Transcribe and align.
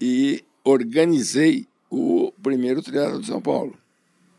e 0.00 0.44
organizei 0.64 1.66
o 1.90 2.32
primeiro 2.42 2.82
triatlo 2.82 3.20
de 3.20 3.26
São 3.26 3.40
Paulo. 3.40 3.76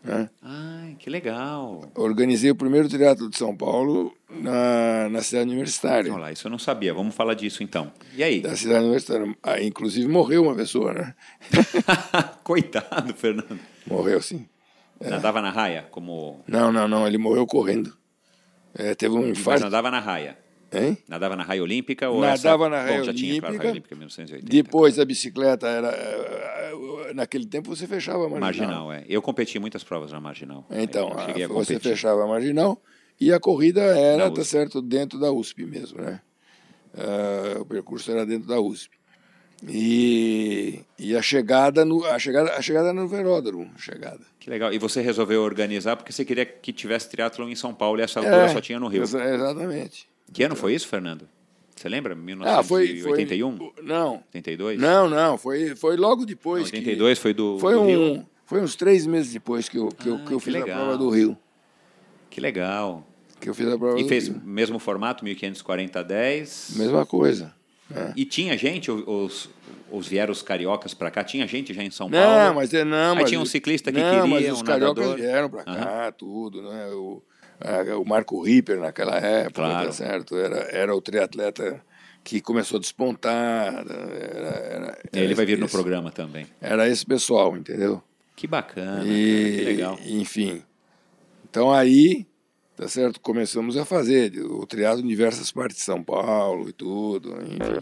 Né? 0.04 0.30
Ai, 0.42 0.96
que 0.98 1.10
legal. 1.10 1.92
Organizei 1.94 2.50
o 2.50 2.56
primeiro 2.56 2.90
triatlo 2.90 3.30
de 3.30 3.38
São 3.38 3.56
Paulo 3.56 4.16
na, 4.30 5.10
na 5.10 5.22
cidade 5.22 5.50
universitária. 5.50 6.12
Olha 6.12 6.22
lá, 6.22 6.32
isso 6.32 6.48
eu 6.48 6.52
não 6.52 6.58
sabia. 6.58 6.94
Vamos 6.94 7.14
falar 7.14 7.36
disso 7.36 7.62
então. 7.62 7.92
E 8.16 8.24
aí? 8.24 8.42
Da 8.42 8.56
cidade 8.56 8.84
universitária. 8.84 9.36
Ah, 9.44 9.62
inclusive 9.62 10.08
morreu 10.08 10.44
uma 10.44 10.56
pessoa, 10.56 10.94
né? 10.94 11.16
Coitado, 12.44 13.14
Fernando. 13.14 13.60
Morreu, 13.86 14.22
sim. 14.22 14.48
É. 15.00 15.10
Nadava 15.10 15.42
na 15.42 15.52
raia? 15.52 15.88
como? 15.92 16.44
Não, 16.48 16.72
não, 16.72 16.88
não. 16.88 17.08
Ele 17.08 17.18
morreu 17.18 17.46
correndo. 17.46 17.96
É, 18.74 18.96
teve 18.96 19.14
um 19.14 19.28
infarto. 19.28 19.62
Mas 19.62 19.72
nadava 19.72 19.92
na 19.92 20.00
raia? 20.00 20.38
Hein? 20.72 20.98
Nadava 21.08 21.36
na 21.36 21.44
raia 21.44 21.62
olímpica 21.62 22.10
ou 22.10 22.22
Nadava 22.22 22.66
essa... 22.66 22.70
na 22.70 22.82
raia 22.82 23.00
Bom, 23.00 23.04
já 23.04 23.12
olímpica. 23.12 23.28
Tinha, 23.28 23.42
claro, 23.42 23.58
raia 23.58 23.72
olímpica 23.72 23.96
1980. 23.96 24.50
Depois 24.50 25.00
a 25.00 25.06
bicicleta 25.06 25.68
era 25.68 25.90
eh, 25.90 27.12
naquele 27.14 27.46
tempo 27.46 27.76
você 27.76 27.88
fechava 27.88 28.26
a 28.26 28.30
marginal. 28.30 28.42
Marginal, 28.42 28.94
é. 28.94 29.04
Eu 29.08 29.22
competi 29.22 29.60
muitas 29.60 29.84
provas 29.84 30.12
na 30.12 30.20
marginal. 30.20 30.66
Então, 30.72 31.12
a, 31.14 31.48
você 31.48 31.80
fechava 31.80 32.24
a 32.24 32.28
marginal 32.28 32.82
e 33.20 33.34
a 33.34 33.40
corrida 33.40 33.82
era, 33.82 34.32
tá 34.32 34.44
certo, 34.44 34.82
dentro 34.82 35.20
da 35.20 35.32
USP 35.32 35.66
mesmo, 35.66 36.02
né? 36.02 36.22
Uh, 36.94 37.62
o 37.62 37.66
percurso 37.66 38.12
era 38.12 38.26
dentro 38.26 38.48
da 38.48 38.60
USP. 38.60 39.02
E, 39.68 40.80
e 40.98 41.16
a 41.16 41.22
chegada 41.22 41.86
no 41.86 42.04
a 42.06 42.18
chegada 42.18 42.56
a 42.56 42.62
chegada 42.62 42.92
no 42.92 43.08
velódromo, 43.08 43.72
chegada. 43.78 44.22
Que 44.40 44.50
legal. 44.50 44.74
E 44.74 44.80
você 44.80 45.02
resolveu 45.02 45.44
organizar 45.44 45.96
porque 45.96 46.12
você 46.12 46.26
queria 46.26 46.46
que 46.46 46.74
tivesse 46.74 47.10
triatlon 47.10 47.48
em 47.48 47.56
São 47.56 47.72
Paulo 47.74 48.00
e 48.00 48.04
essa 48.04 48.20
altura 48.20 48.46
é, 48.46 48.48
só 48.50 48.60
tinha 48.60 48.80
no 48.80 48.88
Rio. 48.88 49.04
Exatamente. 49.04 50.11
Que 50.34 50.44
ano 50.44 50.56
foi 50.56 50.74
isso, 50.74 50.88
Fernando? 50.88 51.28
Você 51.76 51.90
lembra? 51.90 52.14
1981? 52.14 52.58
Ah, 52.60 52.64
foi, 52.64 53.00
foi, 53.02 53.84
não. 53.84 54.24
82? 54.34 54.80
Não, 54.80 55.10
não, 55.10 55.38
foi, 55.38 55.76
foi 55.76 55.98
logo 55.98 56.26
depois. 56.26 56.72
Não, 56.72 56.80
82 56.80 57.18
que, 57.18 57.22
foi 57.22 57.34
do, 57.34 57.58
foi 57.60 57.74
do 57.74 57.82
um, 57.82 57.86
Rio? 57.88 58.26
Foi 58.46 58.62
uns 58.62 58.76
três 58.76 59.08
meses 59.08 59.34
depois 59.34 59.68
que 59.68 59.78
eu, 59.78 59.88
que 59.88 60.08
ah, 60.08 60.12
eu, 60.12 60.26
que 60.26 60.32
eu 60.32 60.40
fiz 60.40 60.54
legal. 60.54 60.70
a 60.70 60.82
prova 60.84 60.98
do 60.98 61.10
Rio. 61.10 61.38
Que 62.30 62.40
legal. 62.40 63.06
Que 63.40 63.50
eu 63.50 63.54
fiz 63.56 63.68
a 63.68 63.78
prova 63.78 64.00
e 64.00 64.04
do 64.04 64.10
fez 64.10 64.28
Rio. 64.28 64.42
mesmo 64.44 64.78
formato, 64.78 65.24
1540 65.24 66.00
a 66.00 66.04
10? 66.04 66.74
Mesma 66.76 67.06
coisa. 67.06 67.54
É. 67.94 68.14
E 68.16 68.26
tinha 68.26 68.58
gente, 68.58 68.92
os, 68.92 69.50
os 69.92 70.08
vieram 70.08 70.32
os 70.32 70.42
cariocas 70.42 70.94
para 70.94 71.10
cá, 71.10 71.24
tinha 71.24 71.48
gente 71.48 71.74
já 71.74 71.84
em 71.84 71.92
São 71.92 72.08
não, 72.08 72.20
Paulo? 72.20 72.56
Mas, 72.56 72.74
é, 72.74 72.84
não, 72.84 73.14
Aí 73.14 73.22
mas 73.22 73.30
tinha 73.30 73.40
um 73.40 73.46
ciclista 73.46 73.92
que 73.92 74.00
não, 74.00 74.22
queria, 74.22 74.28
mas 74.28 74.54
os 74.54 74.62
um 74.62 74.64
cariocas 74.64 75.04
nadador. 75.04 75.18
vieram 75.18 75.50
para 75.50 75.64
cá, 75.64 76.06
uhum. 76.06 76.12
tudo, 76.18 76.62
né? 76.62 76.88
O, 76.92 77.22
a, 77.22 77.31
o 78.00 78.06
Marco 78.08 78.42
Ripper 78.42 78.80
naquela 78.80 79.18
época, 79.18 79.62
claro. 79.62 79.88
tá 79.88 79.92
certo? 79.94 80.38
Era, 80.38 80.58
era 80.72 80.96
o 80.96 81.02
triatleta 81.02 81.82
que 82.24 82.42
começou 82.42 82.78
a 82.78 82.80
despontar. 82.82 83.74
Era, 83.74 83.94
era, 83.94 84.98
era 85.14 85.24
Ele 85.24 85.34
vai 85.34 85.46
vir 85.46 85.54
esse, 85.54 85.62
no 85.62 85.70
programa 85.70 86.12
também. 86.12 86.48
Era 86.60 86.88
esse 86.88 87.06
pessoal, 87.06 87.56
entendeu? 87.58 88.02
Que 88.36 88.48
bacana, 88.48 89.04
e, 89.06 89.58
que 89.58 89.64
legal. 89.66 90.00
Enfim. 90.06 90.64
Então 91.50 91.72
aí, 91.72 92.26
tá 92.76 92.88
certo? 92.88 93.20
Começamos 93.20 93.78
a 93.78 93.86
fazer 93.86 94.32
o 94.40 94.66
triado 94.66 95.02
em 95.02 95.08
diversas 95.08 95.52
partes 95.52 95.78
de 95.78 95.84
São 95.84 96.04
Paulo 96.04 96.70
e 96.70 96.74
tudo, 96.74 97.36
enfim. 97.42 97.82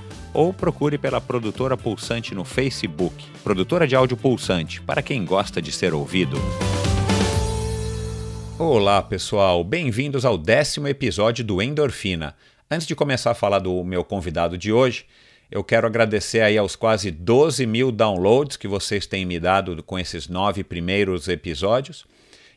ou 0.33 0.53
procure 0.53 0.97
pela 0.97 1.19
produtora 1.19 1.75
Pulsante 1.75 2.33
no 2.33 2.45
Facebook. 2.45 3.25
Produtora 3.43 3.87
de 3.87 3.95
áudio 3.95 4.15
Pulsante, 4.15 4.81
para 4.81 5.01
quem 5.01 5.25
gosta 5.25 5.61
de 5.61 5.71
ser 5.71 5.93
ouvido. 5.93 6.37
Olá, 8.57 9.01
pessoal, 9.01 9.63
bem-vindos 9.63 10.23
ao 10.23 10.37
décimo 10.37 10.87
episódio 10.87 11.43
do 11.43 11.61
Endorfina. 11.61 12.35
Antes 12.69 12.87
de 12.87 12.95
começar 12.95 13.31
a 13.31 13.35
falar 13.35 13.59
do 13.59 13.83
meu 13.83 14.03
convidado 14.03 14.57
de 14.57 14.71
hoje, 14.71 15.05
eu 15.49 15.63
quero 15.63 15.85
agradecer 15.85 16.41
aí 16.41 16.57
aos 16.57 16.75
quase 16.75 17.11
12 17.11 17.65
mil 17.65 17.91
downloads 17.91 18.55
que 18.55 18.67
vocês 18.67 19.05
têm 19.05 19.25
me 19.25 19.39
dado 19.39 19.83
com 19.83 19.99
esses 19.99 20.29
nove 20.29 20.63
primeiros 20.63 21.27
episódios 21.27 22.05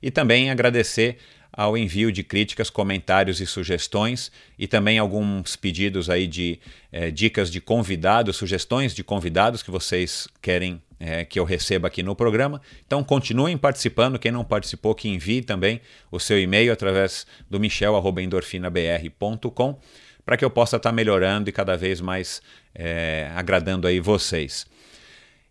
e 0.01 0.11
também 0.11 0.51
agradecer 0.51 1.17
ao 1.56 1.78
envio 1.78 2.10
de 2.10 2.25
críticas, 2.25 2.69
comentários 2.69 3.41
e 3.41 3.47
sugestões 3.47 4.32
e 4.59 4.66
também 4.66 4.98
alguns 4.98 5.54
pedidos 5.56 6.10
aí 6.10 6.26
de 6.26 6.59
é, 6.91 7.09
dicas 7.10 7.50
de 7.50 7.60
convidados, 7.60 8.37
sugestões 8.37 8.94
de 8.94 9.04
convidados 9.04 9.62
que 9.62 9.70
vocês 9.70 10.26
querem 10.42 10.82
é, 10.98 11.25
que 11.25 11.38
eu 11.38 11.44
receba 11.44 11.87
aqui 11.88 12.03
no 12.03 12.16
programa. 12.16 12.60
Então 12.87 13.04
continuem 13.04 13.56
participando, 13.56 14.19
quem 14.19 14.32
não 14.32 14.44
participou 14.44 14.94
que 14.94 15.09
envie 15.09 15.42
também 15.42 15.81
o 16.10 16.19
seu 16.19 16.41
e-mail 16.41 16.72
através 16.72 17.26
do 17.48 17.60
michel@endorfinabr.com 17.60 19.78
para 20.25 20.36
que 20.36 20.44
eu 20.44 20.50
possa 20.50 20.76
estar 20.76 20.91
melhorando 20.91 21.48
e 21.50 21.53
cada 21.53 21.76
vez 21.76 22.00
mais 22.00 22.42
é, 22.75 23.31
agradando 23.34 23.86
aí 23.86 24.00
vocês. 24.00 24.66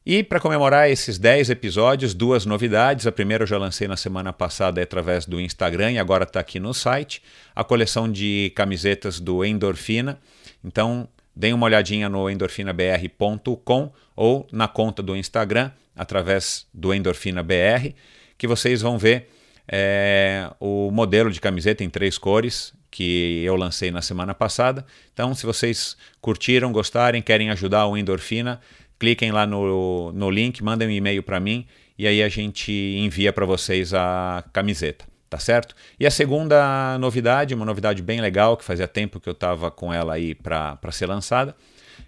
E 0.05 0.21
para 0.21 0.37
comemorar 0.37 0.89
esses 0.89 1.17
10 1.17 1.49
episódios, 1.49 2.13
duas 2.13 2.45
novidades. 2.45 3.07
A 3.07 3.11
primeira 3.11 3.43
eu 3.43 3.47
já 3.47 3.57
lancei 3.57 3.87
na 3.87 3.95
semana 3.95 4.33
passada 4.33 4.81
através 4.81 5.25
do 5.25 5.39
Instagram 5.39 5.93
e 5.93 5.97
agora 5.97 6.25
está 6.25 6.41
aqui 6.41 6.59
no 6.59 6.73
site. 6.73 7.21
A 7.55 7.63
coleção 7.63 8.11
de 8.11 8.51
camisetas 8.53 9.17
do 9.17 9.45
Endorfina. 9.45 10.19
Então, 10.61 11.07
deem 11.33 11.53
uma 11.53 11.65
olhadinha 11.65 12.09
no 12.09 12.29
endorfinabr.com 12.29 13.93
ou 14.13 14.45
na 14.51 14.67
conta 14.67 15.01
do 15.01 15.15
Instagram, 15.15 15.71
através 15.95 16.67
do 16.73 16.93
EndorfinaBR, 16.93 17.95
que 18.37 18.45
vocês 18.45 18.81
vão 18.81 18.97
ver 18.97 19.29
é, 19.65 20.51
o 20.59 20.91
modelo 20.91 21.31
de 21.31 21.39
camiseta 21.39 21.81
em 21.81 21.89
três 21.89 22.17
cores 22.17 22.73
que 22.91 23.41
eu 23.43 23.55
lancei 23.55 23.89
na 23.89 24.03
semana 24.03 24.35
passada. 24.35 24.85
Então, 25.13 25.33
se 25.33 25.47
vocês 25.47 25.97
curtiram, 26.21 26.71
gostarem, 26.71 27.23
querem 27.23 27.49
ajudar 27.49 27.87
o 27.87 27.97
Endorfina, 27.97 28.61
cliquem 28.99 29.31
lá 29.31 29.45
no, 29.45 30.11
no 30.11 30.29
link, 30.29 30.63
mandem 30.63 30.87
um 30.87 30.91
e-mail 30.91 31.23
para 31.23 31.39
mim 31.39 31.65
e 31.97 32.07
aí 32.07 32.23
a 32.23 32.29
gente 32.29 32.71
envia 32.71 33.31
para 33.31 33.45
vocês 33.45 33.93
a 33.93 34.43
camiseta, 34.51 35.05
tá 35.29 35.37
certo? 35.37 35.75
E 35.99 36.05
a 36.05 36.11
segunda 36.11 36.97
novidade, 36.97 37.53
uma 37.53 37.65
novidade 37.65 38.01
bem 38.01 38.19
legal, 38.19 38.57
que 38.57 38.63
fazia 38.63 38.87
tempo 38.87 39.19
que 39.19 39.29
eu 39.29 39.33
estava 39.33 39.69
com 39.69 39.93
ela 39.93 40.13
aí 40.13 40.33
para 40.33 40.77
ser 40.91 41.05
lançada, 41.05 41.55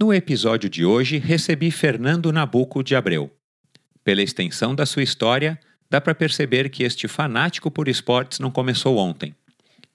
No 0.00 0.12
episódio 0.12 0.68
de 0.68 0.84
hoje, 0.84 1.18
recebi 1.18 1.70
Fernando 1.70 2.32
Nabuco 2.32 2.82
de 2.82 2.96
Abreu. 2.96 3.30
Pela 4.02 4.22
extensão 4.22 4.74
da 4.74 4.84
sua 4.84 5.02
história, 5.02 5.58
dá 5.88 6.00
para 6.00 6.14
perceber 6.14 6.68
que 6.68 6.82
este 6.82 7.06
fanático 7.06 7.70
por 7.70 7.88
esportes 7.88 8.40
não 8.40 8.50
começou 8.50 8.98
ontem. 8.98 9.34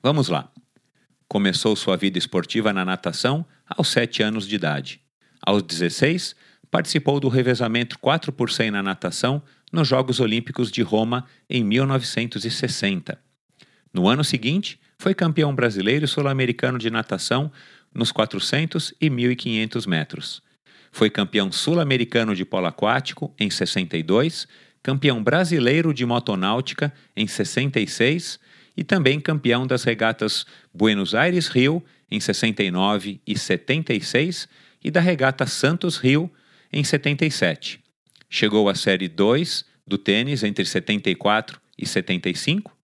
Vamos 0.01 0.30
lá. 0.30 0.50
Começou 1.27 1.75
sua 1.75 1.98
vida 1.98 2.18
esportiva 2.18 2.72
na 2.72 2.86
natação 2.86 3.45
aos 3.68 3.89
7 3.89 4.24
anos 4.24 4.48
de 4.48 4.56
idade. 4.56 5.01
Aos 5.42 5.62
16, 5.62 6.36
participou 6.72 7.19
do 7.19 7.27
revezamento 7.27 8.00
4 8.00 8.31
por 8.31 8.50
100 8.50 8.72
na 8.72 8.81
natação 8.81 9.44
nos 9.72 9.88
Jogos 9.88 10.19
Olímpicos 10.19 10.72
de 10.72 10.81
Roma 10.81 11.25
em 11.50 11.63
1960. 11.63 13.19
No 13.94 14.07
ano 14.07 14.24
seguinte, 14.24 14.80
foi 15.00 15.16
campeão 15.16 15.56
brasileiro 15.56 16.04
e 16.04 16.07
sul-americano 16.07 16.78
de 16.78 16.90
natação 16.92 17.50
nos 17.96 18.12
400 18.12 18.94
e 19.00 19.10
1.500 19.10 19.88
metros. 19.88 20.44
Foi 20.92 21.10
campeão 21.10 21.51
sul-americano 21.51 22.36
de 22.36 22.44
polo 22.44 22.68
aquático 22.68 23.34
em 23.40 23.50
62, 23.50 24.46
campeão 24.84 25.24
brasileiro 25.24 25.94
de 25.94 26.06
motonáutica 26.06 26.94
em 27.16 27.25
66 27.25 28.40
e 28.75 28.84
também 28.84 29.22
campeão 29.22 29.66
das 29.66 29.84
regatas 29.84 30.46
Buenos 30.74 31.16
Aires-Rio 31.16 31.81
em 32.12 32.19
69 32.19 33.22
e 33.25 33.40
76 33.40 34.50
e 34.84 34.92
da 34.92 35.00
regata 35.00 35.46
Santos-Rio 35.46 36.30
em 36.74 36.84
77. 36.84 37.80
Chegou 38.30 38.68
à 38.68 38.75
Série 38.75 39.07
2 39.07 39.63
do 39.88 39.98
tênis 39.98 40.44
entre 40.44 40.66
74 40.66 41.60
e 41.78 41.86
75 41.86 42.79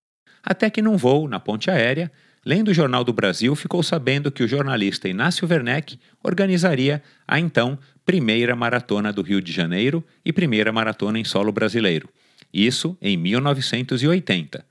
até 0.46 0.70
que 0.70 0.82
num 0.82 0.96
voo 0.96 1.28
na 1.28 1.40
ponte 1.40 1.72
aérea, 1.72 2.12
lendo 2.46 2.70
o 2.70 2.74
Jornal 2.74 3.04
do 3.04 3.12
Brasil, 3.12 3.56
ficou 3.56 3.82
sabendo 3.82 4.32
que 4.32 4.44
o 4.44 4.48
jornalista 4.48 5.10
Inácio 5.10 5.48
Werneck 5.50 6.00
organizaria 6.24 7.02
a 7.28 7.40
então 7.40 7.80
primeira 8.06 8.56
maratona 8.56 9.12
do 9.12 9.24
Rio 9.24 9.42
de 9.42 9.52
Janeiro 9.52 10.06
e 10.24 10.32
primeira 10.32 10.72
maratona 10.72 11.18
em 11.18 11.24
solo 11.24 11.52
brasileiro. 11.52 12.08
Isso 12.54 12.96
em 13.02 13.18
1980. 13.18 14.64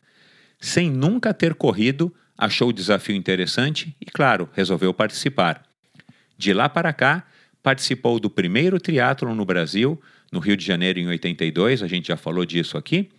Sem 0.61 0.89
nunca 0.89 1.35
ter 1.35 1.55
corrido, 1.55 2.15
achou 2.39 2.69
o 2.69 2.73
desafio 2.73 3.17
interessante 3.17 3.95
e, 4.01 4.07
claro, 4.07 4.49
resolveu 4.55 4.95
participar. 4.95 5.63
De 6.39 6.55
lá 6.55 6.69
para 6.69 6.93
cá, 6.93 7.25
participou 7.63 8.21
do 8.21 8.31
primeiro 8.31 8.79
triatlon 8.79 9.35
no 9.35 9.45
Brasil, 9.45 10.01
no 10.31 10.39
Rio 10.39 10.57
de 10.57 10.65
Janeiro 10.65 11.01
em 11.01 11.09
82, 11.09 11.83
a 11.83 11.87
gente 11.87 12.09
já 12.09 12.17
falou 12.17 12.45
disso 12.45 12.79
aqui, 12.79 13.11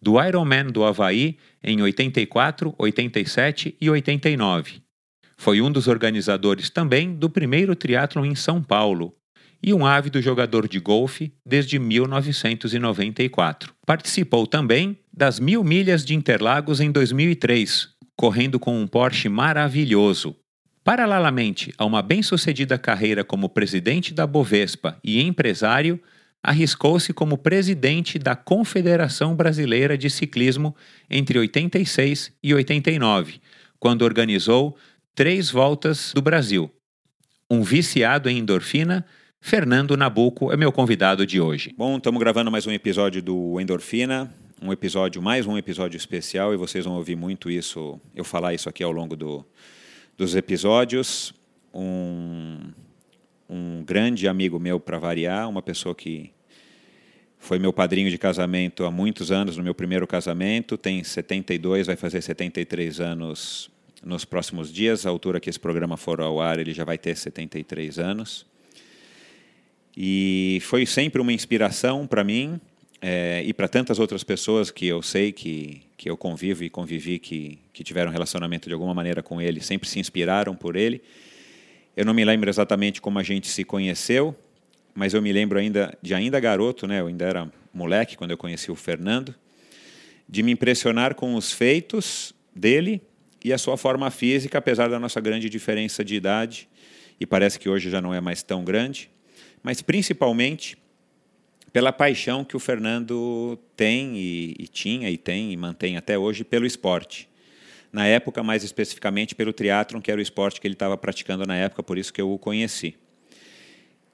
do 0.00 0.22
Ironman 0.22 0.66
do 0.66 0.84
Havaí 0.84 1.36
em 1.62 1.80
84, 1.82 2.74
87 2.78 3.76
e 3.80 3.90
89. 3.90 4.82
Foi 5.36 5.60
um 5.60 5.70
dos 5.70 5.86
organizadores 5.86 6.68
também 6.68 7.14
do 7.14 7.30
primeiro 7.30 7.76
triatlon 7.76 8.24
em 8.24 8.34
São 8.34 8.62
Paulo 8.62 9.14
e 9.62 9.74
um 9.74 9.84
ávido 9.84 10.20
jogador 10.22 10.68
de 10.68 10.78
golfe 10.78 11.32
desde 11.44 11.78
1994. 11.78 13.72
Participou 13.86 14.46
também 14.46 14.98
das 15.12 15.40
mil 15.40 15.64
milhas 15.64 16.04
de 16.04 16.14
Interlagos 16.14 16.80
em 16.80 16.90
2003, 16.90 17.88
correndo 18.16 18.58
com 18.58 18.80
um 18.80 18.86
Porsche 18.86 19.28
maravilhoso. 19.28 20.36
Paralelamente 20.84 21.72
a 21.76 21.84
uma 21.84 22.00
bem-sucedida 22.00 22.78
carreira 22.78 23.22
como 23.22 23.48
presidente 23.48 24.14
da 24.14 24.26
Bovespa 24.26 24.98
e 25.04 25.20
empresário, 25.20 26.00
arriscou-se 26.42 27.12
como 27.12 27.36
presidente 27.36 28.18
da 28.18 28.36
Confederação 28.36 29.34
Brasileira 29.34 29.98
de 29.98 30.08
Ciclismo 30.08 30.74
entre 31.10 31.38
86 31.38 32.32
e 32.42 32.54
89, 32.54 33.40
quando 33.78 34.02
organizou 34.02 34.76
três 35.14 35.50
voltas 35.50 36.12
do 36.14 36.22
Brasil. 36.22 36.70
Um 37.50 37.62
viciado 37.62 38.28
em 38.28 38.38
endorfina, 38.38 39.04
Fernando 39.40 39.96
Nabuco 39.96 40.52
é 40.52 40.56
meu 40.56 40.70
convidado 40.70 41.26
de 41.26 41.40
hoje. 41.40 41.74
Bom, 41.76 41.96
estamos 41.96 42.20
gravando 42.20 42.50
mais 42.50 42.66
um 42.66 42.72
episódio 42.72 43.22
do 43.22 43.60
Endorfina, 43.60 44.32
um 44.60 44.72
episódio, 44.72 45.22
mais 45.22 45.46
um 45.46 45.56
episódio 45.56 45.96
especial, 45.96 46.52
e 46.52 46.56
vocês 46.56 46.84
vão 46.84 46.94
ouvir 46.94 47.16
muito 47.16 47.50
isso, 47.50 48.00
eu 48.14 48.24
falar 48.24 48.54
isso 48.54 48.68
aqui 48.68 48.82
ao 48.82 48.90
longo 48.90 49.16
do, 49.16 49.46
dos 50.16 50.34
episódios. 50.34 51.32
Um 51.72 52.72
um 53.48 53.82
grande 53.82 54.28
amigo 54.28 54.58
meu 54.58 54.78
para 54.78 54.98
variar, 54.98 55.48
uma 55.48 55.62
pessoa 55.62 55.94
que 55.94 56.30
foi 57.38 57.58
meu 57.58 57.72
padrinho 57.72 58.10
de 58.10 58.18
casamento 58.18 58.84
há 58.84 58.90
muitos 58.90 59.30
anos, 59.30 59.56
no 59.56 59.62
meu 59.62 59.74
primeiro 59.74 60.06
casamento, 60.06 60.76
tem 60.76 61.02
72, 61.02 61.86
vai 61.86 61.96
fazer 61.96 62.20
73 62.20 63.00
anos 63.00 63.70
nos 64.04 64.24
próximos 64.24 64.72
dias, 64.72 65.06
a 65.06 65.10
altura 65.10 65.40
que 65.40 65.48
esse 65.48 65.58
programa 65.58 65.96
for 65.96 66.20
ao 66.20 66.40
ar, 66.40 66.58
ele 66.58 66.72
já 66.72 66.84
vai 66.84 66.98
ter 66.98 67.16
73 67.16 67.98
anos. 67.98 68.46
E 69.96 70.58
foi 70.62 70.86
sempre 70.86 71.20
uma 71.20 71.32
inspiração 71.32 72.06
para 72.06 72.22
mim 72.22 72.60
é, 73.00 73.42
e 73.44 73.52
para 73.52 73.66
tantas 73.66 73.98
outras 73.98 74.22
pessoas 74.22 74.70
que 74.70 74.86
eu 74.86 75.02
sei 75.02 75.32
que, 75.32 75.82
que 75.96 76.08
eu 76.08 76.16
convivo 76.16 76.64
e 76.64 76.70
convivi, 76.70 77.18
que, 77.18 77.58
que 77.72 77.82
tiveram 77.82 78.10
relacionamento 78.10 78.68
de 78.68 78.74
alguma 78.74 78.94
maneira 78.94 79.22
com 79.22 79.40
ele, 79.40 79.60
sempre 79.60 79.88
se 79.88 79.98
inspiraram 79.98 80.54
por 80.54 80.76
ele. 80.76 81.02
Eu 81.98 82.04
não 82.04 82.14
me 82.14 82.24
lembro 82.24 82.48
exatamente 82.48 83.00
como 83.00 83.18
a 83.18 83.24
gente 83.24 83.48
se 83.48 83.64
conheceu, 83.64 84.32
mas 84.94 85.14
eu 85.14 85.20
me 85.20 85.32
lembro 85.32 85.58
ainda 85.58 85.98
de 86.00 86.14
ainda 86.14 86.38
garoto, 86.38 86.86
né? 86.86 87.00
Eu 87.00 87.08
ainda 87.08 87.24
era 87.24 87.52
moleque 87.74 88.16
quando 88.16 88.30
eu 88.30 88.38
conheci 88.38 88.70
o 88.70 88.76
Fernando, 88.76 89.34
de 90.28 90.44
me 90.44 90.52
impressionar 90.52 91.16
com 91.16 91.34
os 91.34 91.50
feitos 91.50 92.32
dele 92.54 93.02
e 93.44 93.52
a 93.52 93.58
sua 93.58 93.76
forma 93.76 94.12
física, 94.12 94.58
apesar 94.58 94.88
da 94.88 95.00
nossa 95.00 95.20
grande 95.20 95.50
diferença 95.50 96.04
de 96.04 96.14
idade, 96.14 96.68
e 97.18 97.26
parece 97.26 97.58
que 97.58 97.68
hoje 97.68 97.90
já 97.90 98.00
não 98.00 98.14
é 98.14 98.20
mais 98.20 98.44
tão 98.44 98.62
grande, 98.62 99.10
mas 99.60 99.82
principalmente 99.82 100.78
pela 101.72 101.92
paixão 101.92 102.44
que 102.44 102.56
o 102.56 102.60
Fernando 102.60 103.58
tem 103.74 104.16
e, 104.16 104.54
e 104.56 104.68
tinha 104.68 105.10
e 105.10 105.18
tem 105.18 105.52
e 105.52 105.56
mantém 105.56 105.96
até 105.96 106.16
hoje 106.16 106.44
pelo 106.44 106.64
esporte 106.64 107.27
na 107.92 108.06
época, 108.06 108.42
mais 108.42 108.64
especificamente 108.64 109.34
pelo 109.34 109.52
triatlon, 109.52 110.00
que 110.00 110.10
era 110.10 110.18
o 110.18 110.22
esporte 110.22 110.60
que 110.60 110.66
ele 110.66 110.74
estava 110.74 110.96
praticando 110.96 111.46
na 111.46 111.56
época, 111.56 111.82
por 111.82 111.98
isso 111.98 112.12
que 112.12 112.20
eu 112.20 112.30
o 112.32 112.38
conheci. 112.38 112.96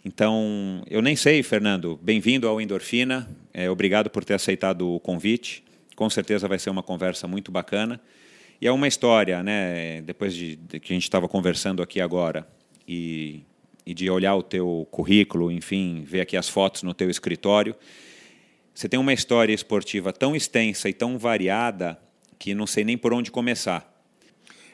Então, 0.05 0.83
eu 0.89 1.01
nem 1.01 1.17
sei, 1.17 1.43
Fernando, 1.43 1.99
bem-vindo 2.03 2.47
ao 2.47 2.61
Endorfina, 2.61 3.29
é, 3.53 3.71
obrigado 3.71 4.11
por 4.11 4.25
ter 4.25 4.35
aceitado 4.35 4.89
o 4.89 5.01
convite, 5.01 5.65
com 5.97 6.11
certeza 6.11 6.47
vai 6.47 6.59
ser 6.59 6.71
uma 6.71 6.83
conversa 6.83 7.27
muito 7.27 7.51
bacana. 7.51 8.01
E 8.61 8.67
é 8.67 8.73
uma 8.73 8.87
história, 8.87 9.43
né, 9.43 10.03
depois 10.03 10.35
de, 10.35 10.57
de 10.57 10.79
que 10.79 10.93
a 10.93 10.97
gente 10.97 11.05
estava 11.05 11.29
conversando 11.29 11.83
aqui 11.83 12.01
agora, 12.01 12.47
e, 12.87 13.43
e 13.85 13.95
de 13.95 14.09
olhar 14.11 14.35
o 14.37 14.43
teu 14.43 14.87
currículo, 14.91 15.51
enfim, 15.51 16.03
ver 16.07 16.21
aqui 16.21 16.37
as 16.37 16.49
fotos 16.49 16.83
no 16.83 16.95
teu 16.95 17.11
escritório, 17.11 17.75
você 18.75 18.89
tem 18.89 18.99
uma 18.99 19.13
história 19.13 19.53
esportiva 19.53 20.13
tão 20.13 20.35
extensa 20.35 20.89
e 20.89 20.93
tão 20.93 21.17
variada 21.17 21.99
que 22.45 22.55
não 22.55 22.67
sei 22.67 22.85
nem 22.85 22.99
por 22.99 23.15
onde 23.15 23.31
começar. 23.31 23.91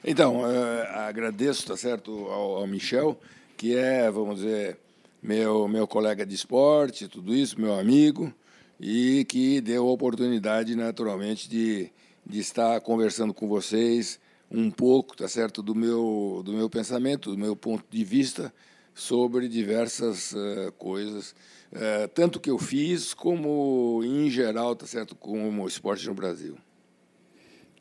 Então, 0.04 0.40
uh, 0.40 0.82
agradeço, 1.06 1.68
tá 1.68 1.76
certo, 1.76 2.10
ao, 2.26 2.56
ao, 2.56 2.66
Michel, 2.66 3.16
que 3.56 3.76
é, 3.76 4.10
vamos 4.10 4.40
dizer, 4.40 4.76
meu, 5.22 5.68
meu 5.68 5.86
colega 5.86 6.26
de 6.26 6.34
esporte, 6.34 7.06
tudo 7.06 7.32
isso, 7.32 7.60
meu 7.60 7.78
amigo, 7.78 8.34
e 8.80 9.24
que 9.26 9.60
deu 9.60 9.86
a 9.86 9.92
oportunidade, 9.92 10.74
naturalmente, 10.74 11.48
de, 11.48 11.92
de 12.26 12.40
estar 12.40 12.80
conversando 12.80 13.32
com 13.32 13.46
vocês 13.46 14.18
um 14.50 14.68
pouco, 14.68 15.16
tá 15.16 15.28
certo, 15.28 15.62
do 15.62 15.72
meu, 15.72 16.42
do 16.44 16.52
meu 16.52 16.68
pensamento, 16.68 17.30
do 17.30 17.38
meu 17.38 17.54
ponto 17.54 17.84
de 17.88 18.02
vista 18.02 18.52
sobre 18.92 19.46
diversas 19.46 20.32
uh, 20.32 20.72
coisas, 20.76 21.36
uh, 21.72 22.08
tanto 22.16 22.40
que 22.40 22.50
eu 22.50 22.58
fiz 22.58 23.14
como 23.14 24.02
em 24.02 24.28
geral, 24.28 24.74
tá 24.74 24.86
certo, 24.88 25.14
como 25.14 25.68
esporte 25.68 26.04
no 26.08 26.14
Brasil. 26.14 26.58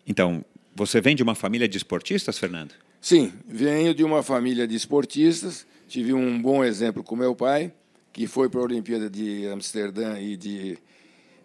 Então, 0.10 0.44
você 0.75 1.00
vem 1.00 1.16
de 1.16 1.22
uma 1.22 1.36
família 1.36 1.70
de 1.70 1.78
esportistas, 1.78 2.39
Fernando? 2.39 2.74
Sim, 3.00 3.32
venho 3.48 3.94
de 3.94 4.04
uma 4.04 4.24
família 4.24 4.68
de 4.68 4.75
esportistas. 4.75 5.68
Tive 5.88 6.13
um 6.13 6.42
bom 6.42 6.63
exemplo 6.63 7.04
com 7.04 7.16
meu 7.16 7.36
pai, 7.36 7.72
que 8.12 8.25
foi 8.25 8.50
para 8.50 8.60
a 8.60 8.63
Olimpíada 8.63 9.08
de 9.08 9.48
Amsterdã 9.48 10.20
e 10.20 10.36
de 10.36 10.80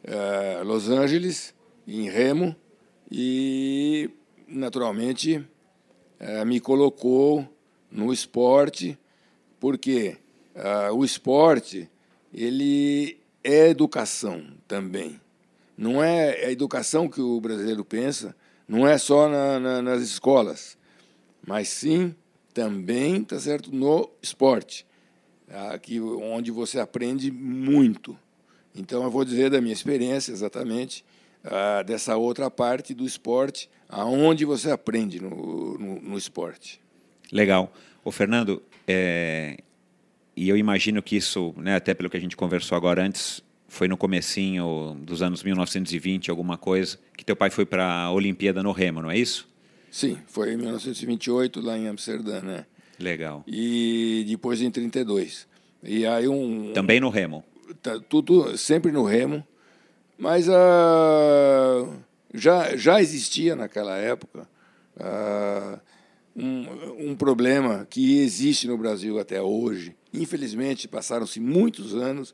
uh, 0.09 0.64
Los 0.64 0.88
Angeles, 0.88 1.54
em 1.87 2.09
remo, 2.09 2.56
e 3.11 4.09
naturalmente 4.49 5.37
uh, 5.37 6.47
me 6.47 6.59
colocou 6.59 7.47
no 7.90 8.14
esporte 8.14 8.99
porque 9.61 10.16
uh, 10.54 10.94
o 10.94 11.04
esporte 11.04 11.87
ele 12.33 13.18
é 13.42 13.68
educação 13.68 14.42
também. 14.66 15.21
Não 15.76 16.02
é 16.02 16.47
a 16.47 16.50
educação 16.50 17.09
que 17.09 17.21
o 17.21 17.38
brasileiro 17.40 17.85
pensa, 17.85 18.35
não 18.66 18.87
é 18.87 18.97
só 18.99 19.28
na, 19.28 19.61
na, 19.61 19.83
nas 19.83 20.02
escolas, 20.02 20.76
mas 21.47 21.68
sim 21.68 22.14
também, 22.52 23.23
tá 23.23 23.38
certo, 23.38 23.75
no 23.75 24.11
esporte, 24.23 24.87
aqui 25.73 26.00
onde 26.00 26.50
você 26.50 26.80
aprende 26.80 27.30
muito. 27.30 28.16
Então 28.75 29.02
eu 29.02 29.11
vou 29.11 29.25
dizer 29.25 29.50
da 29.50 29.61
minha 29.61 29.73
experiência 29.73 30.33
exatamente 30.33 31.04
uh, 31.44 31.85
dessa 31.85 32.16
outra 32.16 32.50
parte 32.50 32.94
do 32.94 33.04
esporte, 33.04 33.68
aonde 33.88 34.44
você 34.44 34.71
aprende 34.71 35.21
no, 35.21 35.78
no, 35.78 36.00
no 36.00 36.18
esporte. 36.18 36.80
Legal. 37.30 37.73
O 38.04 38.11
Fernando, 38.11 38.62
é, 38.87 39.59
e 40.37 40.49
eu 40.49 40.56
imagino 40.56 41.02
que 41.02 41.16
isso, 41.16 41.54
né, 41.56 41.76
até 41.76 41.94
pelo 41.94 42.11
que 42.11 42.16
a 42.16 42.21
gente 42.21 42.37
conversou 42.37 42.76
agora 42.76 43.02
antes, 43.02 43.42
foi 43.75 43.88
no 43.88 43.97
comecinho 43.97 44.97
dos 45.02 45.21
anos 45.21 45.43
1920, 45.43 46.31
alguma 46.31 46.57
coisa, 46.57 46.97
que 47.16 47.25
teu 47.25 47.35
pai 47.35 47.50
foi 47.50 47.66
para 47.66 47.85
a 47.85 48.12
Olimpíada 48.12 48.62
no 48.62 48.71
Remo, 48.71 49.02
não 49.02 49.11
é 49.11 49.19
isso? 49.19 49.49
Sim, 49.90 50.16
foi 50.28 50.52
em 50.52 50.57
1928 50.57 51.61
lá 51.61 51.76
em 51.76 51.88
Amsterdã, 51.88 52.40
né? 52.40 52.66
Legal. 53.00 53.43
E 53.49 54.25
depois 54.28 54.62
em 54.62 54.71
32. 54.71 55.49
E 55.83 56.07
aí 56.07 56.28
um 56.28 56.73
Também 56.73 57.00
no 57.00 57.09
Remo. 57.09 57.45
Tá, 57.83 57.99
tudo 58.09 58.57
sempre 58.57 58.93
no 58.93 59.02
Remo, 59.02 59.45
mas 60.16 60.47
uh, 60.49 61.93
já 62.33 62.76
já 62.76 63.00
existia 63.00 63.57
naquela 63.57 63.97
época 63.97 64.49
uh, 64.97 65.81
um, 66.37 67.11
um 67.11 67.16
problema 67.16 67.85
que 67.90 68.21
existe 68.21 68.69
no 68.69 68.78
Brasil 68.78 69.19
até 69.19 69.43
hoje. 69.43 69.97
Infelizmente 70.12 70.87
passaram-se 70.87 71.40
muitos 71.40 71.93
anos 71.93 72.33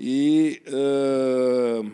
e 0.00 0.62
uh, 0.68 1.90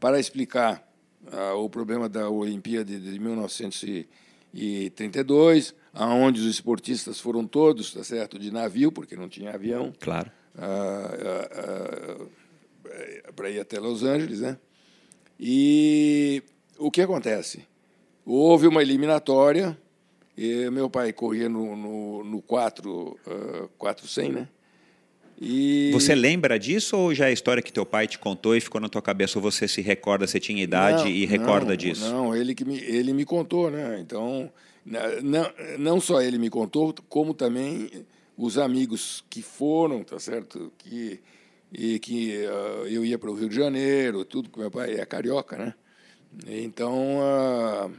para 0.00 0.18
explicar 0.18 0.84
uh, 1.32 1.54
o 1.58 1.70
problema 1.70 2.08
da 2.08 2.28
Olimpíada 2.28 2.98
de 2.98 3.20
1932, 3.20 5.72
aonde 5.94 6.40
os 6.40 6.46
esportistas 6.48 7.20
foram 7.20 7.46
todos, 7.46 7.94
tá 7.94 8.02
certo, 8.02 8.36
de 8.36 8.50
navio, 8.50 8.90
porque 8.90 9.14
não 9.14 9.28
tinha 9.28 9.54
avião. 9.54 9.92
Claro. 10.00 10.28
Uh, 10.56 12.28
para 13.36 13.48
ir 13.48 13.60
até 13.60 13.78
Los 13.78 14.02
Angeles, 14.02 14.40
né? 14.40 14.58
E 15.38 16.42
o 16.78 16.90
que 16.90 17.00
acontece? 17.00 17.64
Houve 18.24 18.66
uma 18.66 18.82
eliminatória. 18.82 19.78
meu 20.72 20.90
pai 20.90 21.12
corria 21.12 21.48
no, 21.48 21.76
no, 21.76 22.24
no 22.24 22.42
4, 22.42 22.90
uh, 22.90 23.68
400, 23.78 24.34
né? 24.34 24.48
E... 25.40 25.90
Você 25.92 26.14
lembra 26.14 26.58
disso 26.58 26.96
ou 26.96 27.14
já 27.14 27.26
é 27.26 27.28
a 27.28 27.32
história 27.32 27.62
que 27.62 27.72
teu 27.72 27.84
pai 27.84 28.06
te 28.06 28.18
contou 28.18 28.56
e 28.56 28.60
ficou 28.60 28.80
na 28.80 28.88
tua 28.88 29.02
cabeça 29.02 29.38
ou 29.38 29.42
você 29.42 29.68
se 29.68 29.82
recorda, 29.82 30.26
você 30.26 30.40
tinha 30.40 30.62
idade 30.62 31.04
não, 31.04 31.10
e 31.10 31.26
recorda 31.26 31.70
não, 31.70 31.76
disso? 31.76 32.08
Não, 32.08 32.34
ele 32.34 32.54
que 32.54 32.64
me, 32.64 32.78
ele 32.78 33.12
me 33.12 33.24
contou, 33.24 33.70
né? 33.70 33.98
Então, 34.00 34.50
não, 35.22 35.52
não 35.78 36.00
só 36.00 36.22
ele 36.22 36.38
me 36.38 36.48
contou, 36.48 36.94
como 37.08 37.34
também 37.34 37.90
os 38.36 38.56
amigos 38.56 39.24
que 39.28 39.42
foram, 39.42 40.02
tá 40.02 40.18
certo? 40.18 40.72
Que 40.78 41.20
e 41.72 41.98
que 41.98 42.46
uh, 42.46 42.86
eu 42.86 43.04
ia 43.04 43.18
para 43.18 43.30
o 43.30 43.34
Rio 43.34 43.48
de 43.48 43.56
Janeiro, 43.56 44.24
tudo, 44.24 44.48
porque 44.48 44.60
meu 44.60 44.70
pai 44.70 44.94
é 44.94 45.04
carioca, 45.04 45.56
né? 45.58 45.74
Então, 46.46 47.18
uh, 47.18 47.92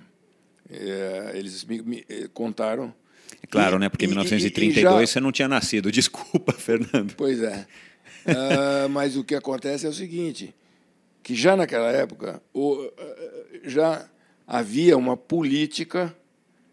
é, 0.69 1.31
eles 1.35 1.63
me, 1.65 1.81
me 1.81 2.05
contaram 2.33 2.93
é 3.41 3.47
claro, 3.47 3.77
e, 3.77 3.79
né? 3.79 3.89
Porque 3.89 4.05
em 4.05 4.09
1932 4.09 4.75
e, 4.75 4.79
e 4.79 4.81
já... 4.81 5.13
você 5.13 5.19
não 5.19 5.31
tinha 5.31 5.47
nascido. 5.47 5.91
Desculpa, 5.91 6.53
Fernando. 6.53 7.13
Pois 7.15 7.41
é. 7.41 7.65
uh, 8.25 8.89
mas 8.89 9.15
o 9.15 9.23
que 9.23 9.35
acontece 9.35 9.85
é 9.85 9.89
o 9.89 9.93
seguinte, 9.93 10.53
que 11.23 11.35
já 11.35 11.55
naquela 11.55 11.91
época 11.91 12.41
o, 12.53 12.73
uh, 12.73 12.91
já 13.63 14.09
havia 14.45 14.97
uma 14.97 15.15
política 15.15 16.15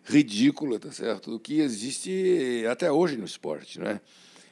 ridícula, 0.05 0.79
tá 0.79 0.93
certo? 0.93 1.31
Do 1.31 1.41
que 1.41 1.61
existe 1.61 2.65
até 2.71 2.91
hoje 2.91 3.17
no 3.17 3.25
esporte, 3.25 3.81
né? 3.81 4.01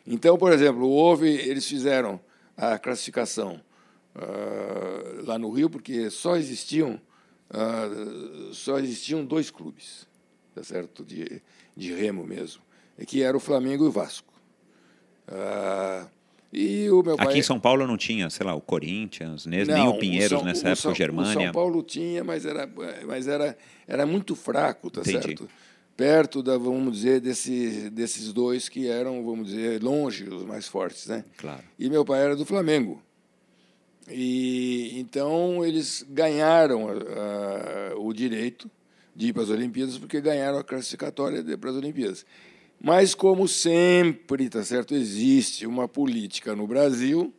Então, 0.07 0.37
por 0.37 0.53
exemplo, 0.53 0.89
houve, 0.89 1.29
eles 1.29 1.67
fizeram 1.67 2.21
a 2.57 2.79
classificação 2.79 3.61
uh, 4.17 5.25
lá 5.25 5.39
no 5.39 5.51
Rio, 5.51 5.71
porque 5.71 6.11
só 6.11 6.37
existiam 6.37 7.01
só 8.53 8.79
existiam 8.79 9.27
dois 9.27 9.51
clubes, 9.51 10.09
tá 10.55 10.65
certo? 10.65 11.05
De, 11.05 11.43
de 11.77 11.93
remo 11.93 12.25
mesmo, 12.27 12.63
que 13.07 13.23
era 13.23 13.37
o 13.37 13.41
Flamengo 13.41 13.85
e 13.85 13.89
o 13.89 13.91
Vasco. 13.91 14.33
Ah, 15.29 16.07
e 16.53 16.91
o 16.91 17.03
meu 17.03 17.17
pai... 17.17 17.27
Aqui 17.27 17.39
em 17.39 17.43
São 17.43 17.59
Paulo 17.59 17.87
não 17.87 17.97
tinha, 17.97 18.29
sei 18.29 18.45
lá, 18.45 18.55
o 18.55 18.61
Corinthians, 18.61 19.47
nem 19.47 19.65
não, 19.65 19.91
o 19.91 19.99
Pinheiros 19.99 20.33
o 20.33 20.37
São, 20.37 20.45
nessa 20.45 20.65
o 20.65 20.69
época, 20.69 20.83
São, 20.83 20.93
o 20.93 20.95
Germânia. 20.95 21.39
O 21.39 21.43
São 21.45 21.53
Paulo 21.53 21.83
tinha, 21.83 22.23
mas 22.23 22.45
era, 22.45 22.69
mas 23.07 23.27
era, 23.27 23.57
era 23.87 24.05
muito 24.05 24.37
fraco, 24.37 24.91
tá 24.91 25.01
Entendi. 25.01 25.23
certo? 25.23 25.49
Perto 25.97 26.43
da, 26.43 26.59
vamos 26.59 26.95
dizer, 26.97 27.21
desse, 27.21 27.89
desses 27.91 28.33
dois 28.33 28.69
que 28.69 28.89
eram, 28.89 29.25
vamos 29.25 29.49
dizer, 29.49 29.83
longe 29.83 30.25
os 30.25 30.45
mais 30.45 30.69
fortes, 30.69 31.07
né? 31.07 31.25
Claro. 31.39 31.63
E 31.79 31.89
meu 31.89 32.05
pai 32.05 32.23
era 32.23 32.37
do 32.37 32.45
Flamengo. 32.45 33.03
E 34.11 34.99
então 34.99 35.65
eles 35.65 36.05
ganharam 36.09 36.87
o 37.97 38.13
direito 38.13 38.71
de 39.15 39.29
ir 39.29 39.33
para 39.33 39.43
as 39.43 39.51
Olimpíadas 39.51 39.99
porque 39.99 40.21
ganharam 40.21 40.59
a 40.59 40.65
classificatória 40.65 41.43
para 41.59 41.71
as 41.71 41.77
Olimpíadas. 41.77 42.27
Mas, 42.81 43.15
como 43.15 43.47
sempre, 43.47 44.49
tá 44.49 44.65
certo, 44.65 44.95
existe 44.95 45.67
uma 45.67 45.87
política 45.87 46.57
no 46.57 46.67
Brasil, 46.67 47.33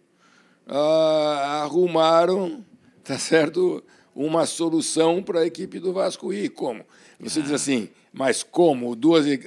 ah, 0.65 1.63
arrumaram, 1.63 2.63
tá 3.03 3.19
certo, 3.19 3.83
uma 4.15 4.45
solução 4.45 5.21
para 5.21 5.41
a 5.41 5.45
equipe 5.45 5.79
do 5.79 5.91
Vasco 5.91 6.31
ir. 6.31 6.49
Como? 6.49 6.85
Você 7.19 7.39
ah. 7.39 7.43
diz 7.43 7.51
assim, 7.51 7.89
mas 8.13 8.41
como? 8.41 8.95
Duas, 8.95 9.25
eh, 9.27 9.39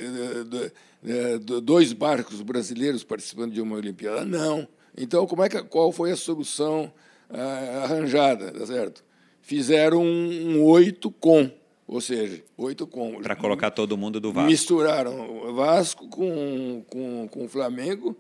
dois 1.63 1.93
barcos 1.95 2.43
brasileiros 2.43 3.03
participando 3.03 3.53
de 3.53 3.61
uma 3.63 3.77
Olimpíada? 3.77 4.25
Não. 4.25 4.69
Então, 4.99 5.27
como 5.27 5.45
é 5.45 5.49
que, 5.49 5.63
qual 5.63 5.93
foi 5.93 6.11
a 6.11 6.17
solução 6.17 6.93
ah, 7.31 7.85
arranjada, 7.85 8.53
tá 8.53 8.67
certo? 8.67 9.05
Fizeram 9.41 10.03
um 10.03 10.63
oito 10.65 11.11
com 11.11 11.51
ou 11.87 12.01
seja, 12.01 12.43
oito 12.57 12.87
com. 12.87 13.21
Para 13.21 13.37
colocar 13.37 13.71
todo 13.71 13.97
mundo 13.97 14.19
do 14.21 14.33
Vasco. 14.33 14.51
Misturaram 14.51 15.55
Vasco 15.55 16.09
com, 16.09 16.85
com, 16.89 17.29
com 17.29 17.45
o 17.45 17.49
Flamengo. 17.49 18.17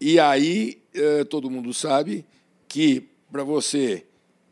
E 0.00 0.18
aí 0.18 0.82
eh, 0.94 1.24
todo 1.24 1.50
mundo 1.50 1.72
sabe 1.72 2.24
que 2.66 3.08
para 3.30 3.44
você 3.44 4.04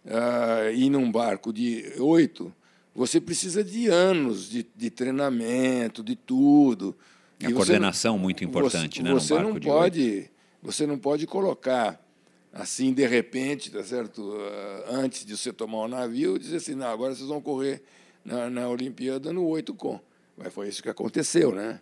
uh, 0.04 0.72
ir 0.74 0.90
num 0.90 1.10
barco 1.10 1.52
de 1.52 1.92
oito, 1.98 2.52
você 2.94 3.20
precisa 3.20 3.62
de 3.64 3.88
anos 3.88 4.48
de, 4.50 4.66
de 4.74 4.90
treinamento, 4.90 6.02
de 6.02 6.16
tudo. 6.16 6.96
A 7.42 7.50
e 7.50 7.52
coordenação 7.52 8.16
você, 8.16 8.22
muito 8.22 8.44
importante, 8.44 9.00
você, 9.00 9.02
né? 9.02 9.12
Você 9.12 9.38
não 9.38 9.54
pode, 9.58 10.30
você 10.62 10.86
não 10.86 10.98
pode 10.98 11.26
colocar 11.26 12.00
assim 12.52 12.92
de 12.92 13.06
repente, 13.06 13.70
tá 13.70 13.82
certo? 13.82 14.20
Uh, 14.20 14.84
antes 14.90 15.24
de 15.24 15.36
você 15.36 15.52
tomar 15.52 15.78
o 15.78 15.84
um 15.84 15.88
navio, 15.88 16.38
dizer 16.38 16.56
assim, 16.56 16.74
não, 16.74 16.88
agora 16.88 17.14
vocês 17.14 17.28
vão 17.28 17.40
correr 17.40 17.82
na, 18.24 18.50
na 18.50 18.68
Olimpíada 18.68 19.32
no 19.32 19.46
8 19.46 19.74
com. 19.74 20.00
Mas 20.36 20.52
foi 20.52 20.68
isso 20.68 20.82
que 20.82 20.88
aconteceu, 20.88 21.52
né? 21.52 21.80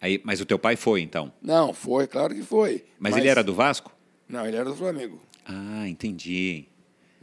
Aí, 0.00 0.20
mas 0.24 0.40
o 0.40 0.46
teu 0.46 0.58
pai 0.58 0.76
foi, 0.76 1.00
então? 1.00 1.32
Não, 1.42 1.72
foi, 1.72 2.06
claro 2.06 2.34
que 2.34 2.42
foi. 2.42 2.84
Mas, 2.98 3.12
mas... 3.12 3.20
ele 3.20 3.28
era 3.28 3.42
do 3.42 3.54
Vasco? 3.54 3.92
Não, 4.28 4.46
ele 4.46 4.56
era 4.56 4.66
do 4.66 4.76
Flamengo. 4.76 5.20
Ah, 5.44 5.88
entendi. 5.88 6.66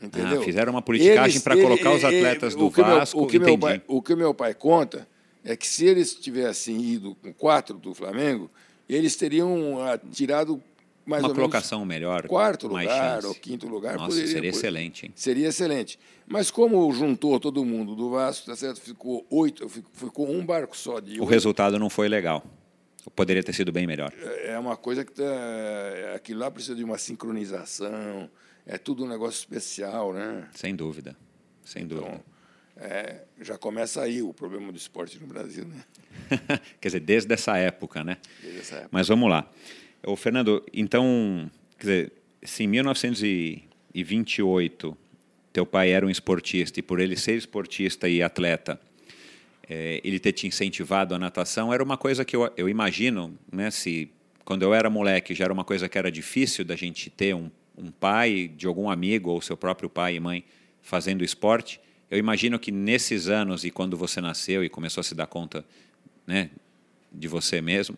Entendeu? 0.02 0.42
Ah, 0.42 0.44
fizeram 0.44 0.74
uma 0.74 0.82
politicagem 0.82 1.40
para 1.40 1.56
colocar 1.56 1.94
os 1.94 2.04
atletas 2.04 2.54
ele, 2.54 2.62
do 2.62 2.70
Vasco. 2.70 3.18
Meu, 3.18 3.26
o, 3.26 3.30
que 3.30 3.40
meu 3.40 3.58
pai, 3.58 3.82
o 3.88 4.02
que 4.02 4.16
meu 4.16 4.34
pai 4.34 4.54
conta 4.54 5.08
é 5.44 5.56
que 5.56 5.68
se 5.68 5.86
eles 5.86 6.16
tivessem 6.16 6.82
ido 6.82 7.16
com 7.16 7.32
quatro 7.34 7.78
do 7.78 7.94
Flamengo, 7.94 8.52
eles 8.90 9.16
teriam 9.16 9.80
ah, 9.82 9.98
tirado 10.12 10.62
mais 11.06 11.24
uma 11.24 11.34
colocação 11.34 11.86
melhor, 11.86 12.28
quarto 12.28 12.68
lugar 12.68 13.22
chance. 13.22 13.28
ou 13.28 13.36
quinto 13.36 13.68
lugar. 13.68 13.96
Nossa, 13.96 14.10
poderia, 14.10 14.32
seria 14.32 14.50
excelente. 14.50 15.06
Hein? 15.06 15.14
Seria 15.16 15.48
excelente. 15.48 16.00
Mas 16.28 16.50
como 16.50 16.92
juntou 16.92 17.40
todo 17.40 17.64
mundo 17.64 17.96
do 17.96 18.10
Vasco, 18.10 18.48
tá 18.48 18.56
certo? 18.56 18.82
Ficou 18.82 19.26
oito, 19.30 19.70
ficou 19.70 20.30
um 20.30 20.46
barco 20.46 20.76
só 20.76 21.00
de. 21.00 21.20
O 21.20 21.22
oito. 21.22 21.26
resultado 21.26 21.78
não 21.78 21.90
foi 21.90 22.10
legal. 22.10 22.44
Poderia 23.16 23.44
ter 23.44 23.54
sido 23.54 23.72
bem 23.72 23.86
melhor. 23.86 24.12
É, 24.20 24.54
é 24.54 24.60
uma 24.60 24.76
coisa 24.76 25.06
que 25.06 25.12
tá, 25.12 25.24
aquilo 26.16 26.40
lá 26.40 26.50
precisa 26.50 26.76
de 26.76 26.84
uma 26.84 26.98
sincronização. 26.98 28.30
É 28.66 28.80
tudo 28.80 29.06
um 29.06 29.08
negócio 29.08 29.38
especial, 29.38 30.12
né? 30.12 30.48
Sem 30.56 30.76
dúvida, 30.76 31.16
sem 31.64 31.84
então, 31.84 32.00
dúvida. 32.00 32.24
É, 32.78 33.24
já 33.40 33.58
começa 33.58 34.02
aí 34.02 34.22
o 34.22 34.34
problema 34.34 34.72
do 34.72 34.78
esporte 34.78 35.20
no 35.20 35.28
Brasil, 35.28 35.66
né? 35.66 35.84
Quer 36.82 36.88
dizer, 36.90 37.00
desde 37.00 37.32
essa 37.34 37.58
época, 37.58 38.04
né? 38.04 38.18
Desde 38.42 38.60
essa 38.60 38.76
época. 38.76 38.90
Mas 38.92 39.08
vamos 39.08 39.30
lá. 39.30 39.48
Ô, 40.08 40.16
Fernando, 40.16 40.64
então, 40.72 41.50
quer 41.80 41.84
dizer, 41.84 42.12
se 42.44 42.64
em 42.64 42.68
1928 42.68 44.96
teu 45.52 45.66
pai 45.66 45.90
era 45.90 46.06
um 46.06 46.12
esportista 46.12 46.80
e 46.80 46.84
por 46.84 47.00
ele 47.00 47.16
ser 47.16 47.36
esportista 47.36 48.08
e 48.08 48.22
atleta, 48.22 48.80
é, 49.68 50.00
ele 50.04 50.20
ter 50.20 50.34
te 50.34 50.46
incentivado 50.46 51.16
a 51.16 51.20
natação, 51.20 51.74
era 51.74 51.84
uma 51.84 51.98
coisa 51.98 52.24
que 52.24 52.36
eu, 52.36 52.54
eu 52.56 52.70
imagino, 52.70 53.36
né, 53.52 53.72
se 53.72 54.08
quando 54.44 54.62
eu 54.62 54.76
era 54.76 54.92
moleque, 54.92 55.34
já 55.34 55.46
era 55.46 55.54
uma 55.54 55.64
coisa 55.64 55.90
que 55.90 55.98
era 55.98 56.12
difícil 56.12 56.64
da 56.64 56.76
gente 56.76 57.10
ter 57.10 57.34
um, 57.34 57.50
um 57.76 57.90
pai 57.90 58.52
de 58.56 58.68
algum 58.68 58.92
amigo 58.92 59.32
ou 59.32 59.42
seu 59.42 59.58
próprio 59.58 59.90
pai 59.90 60.18
e 60.18 60.20
mãe 60.20 60.44
fazendo 60.84 61.24
esporte. 61.24 61.82
Eu 62.12 62.20
imagino 62.20 62.60
que 62.60 62.72
nesses 62.72 63.28
anos 63.28 63.66
e 63.66 63.72
quando 63.72 63.98
você 63.98 64.22
nasceu 64.22 64.64
e 64.64 64.70
começou 64.70 65.02
a 65.02 65.04
se 65.04 65.16
dar 65.16 65.26
conta 65.26 65.66
né, 66.28 66.52
de 67.12 67.28
você 67.28 67.60
mesmo, 67.60 67.98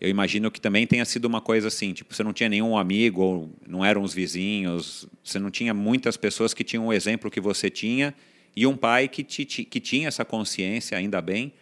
eu 0.00 0.08
imagino 0.08 0.50
que 0.50 0.60
também 0.60 0.86
tenha 0.86 1.04
sido 1.04 1.26
uma 1.26 1.40
coisa 1.40 1.68
assim, 1.68 1.92
tipo, 1.92 2.14
você 2.14 2.22
não 2.22 2.32
tinha 2.32 2.48
nenhum 2.48 2.76
amigo, 2.76 3.20
ou 3.20 3.50
não 3.66 3.84
eram 3.84 4.02
os 4.02 4.14
vizinhos, 4.14 5.06
você 5.22 5.38
não 5.38 5.50
tinha 5.50 5.74
muitas 5.74 6.16
pessoas 6.16 6.54
que 6.54 6.64
tinham 6.64 6.86
o 6.86 6.92
exemplo 6.92 7.30
que 7.30 7.40
você 7.40 7.68
tinha 7.68 8.14
e 8.56 8.66
um 8.66 8.76
pai 8.76 9.08
que, 9.08 9.22
te, 9.22 9.44
que 9.44 9.78
tinha 9.78 10.08
essa 10.08 10.24
consciência, 10.24 10.96
ainda 10.96 11.20
bem, 11.20 11.52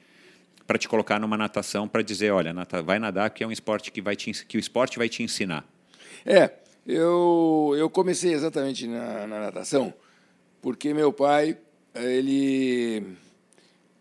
para 0.66 0.78
te 0.78 0.88
colocar 0.88 1.18
numa 1.18 1.37
natação 1.37 1.88
para 1.88 2.02
dizer, 2.02 2.30
olha, 2.30 2.54
vai 2.85 2.99
nadar 2.99 3.30
que 3.30 3.42
é 3.42 3.47
um 3.47 3.52
esporte 3.52 3.90
que 3.90 4.00
vai 4.00 4.14
te, 4.14 4.30
que 4.47 4.57
o 4.57 4.61
esporte 4.61 4.99
vai 4.99 5.09
te 5.09 5.23
ensinar. 5.23 5.66
É, 6.25 6.52
eu, 6.87 7.75
eu 7.76 7.90
comecei 7.90 8.33
exatamente 8.33 8.87
na, 8.87 9.26
na 9.26 9.40
natação 9.40 9.92
porque 10.61 10.92
meu 10.92 11.12
pai, 11.12 11.57
ele 11.95 13.02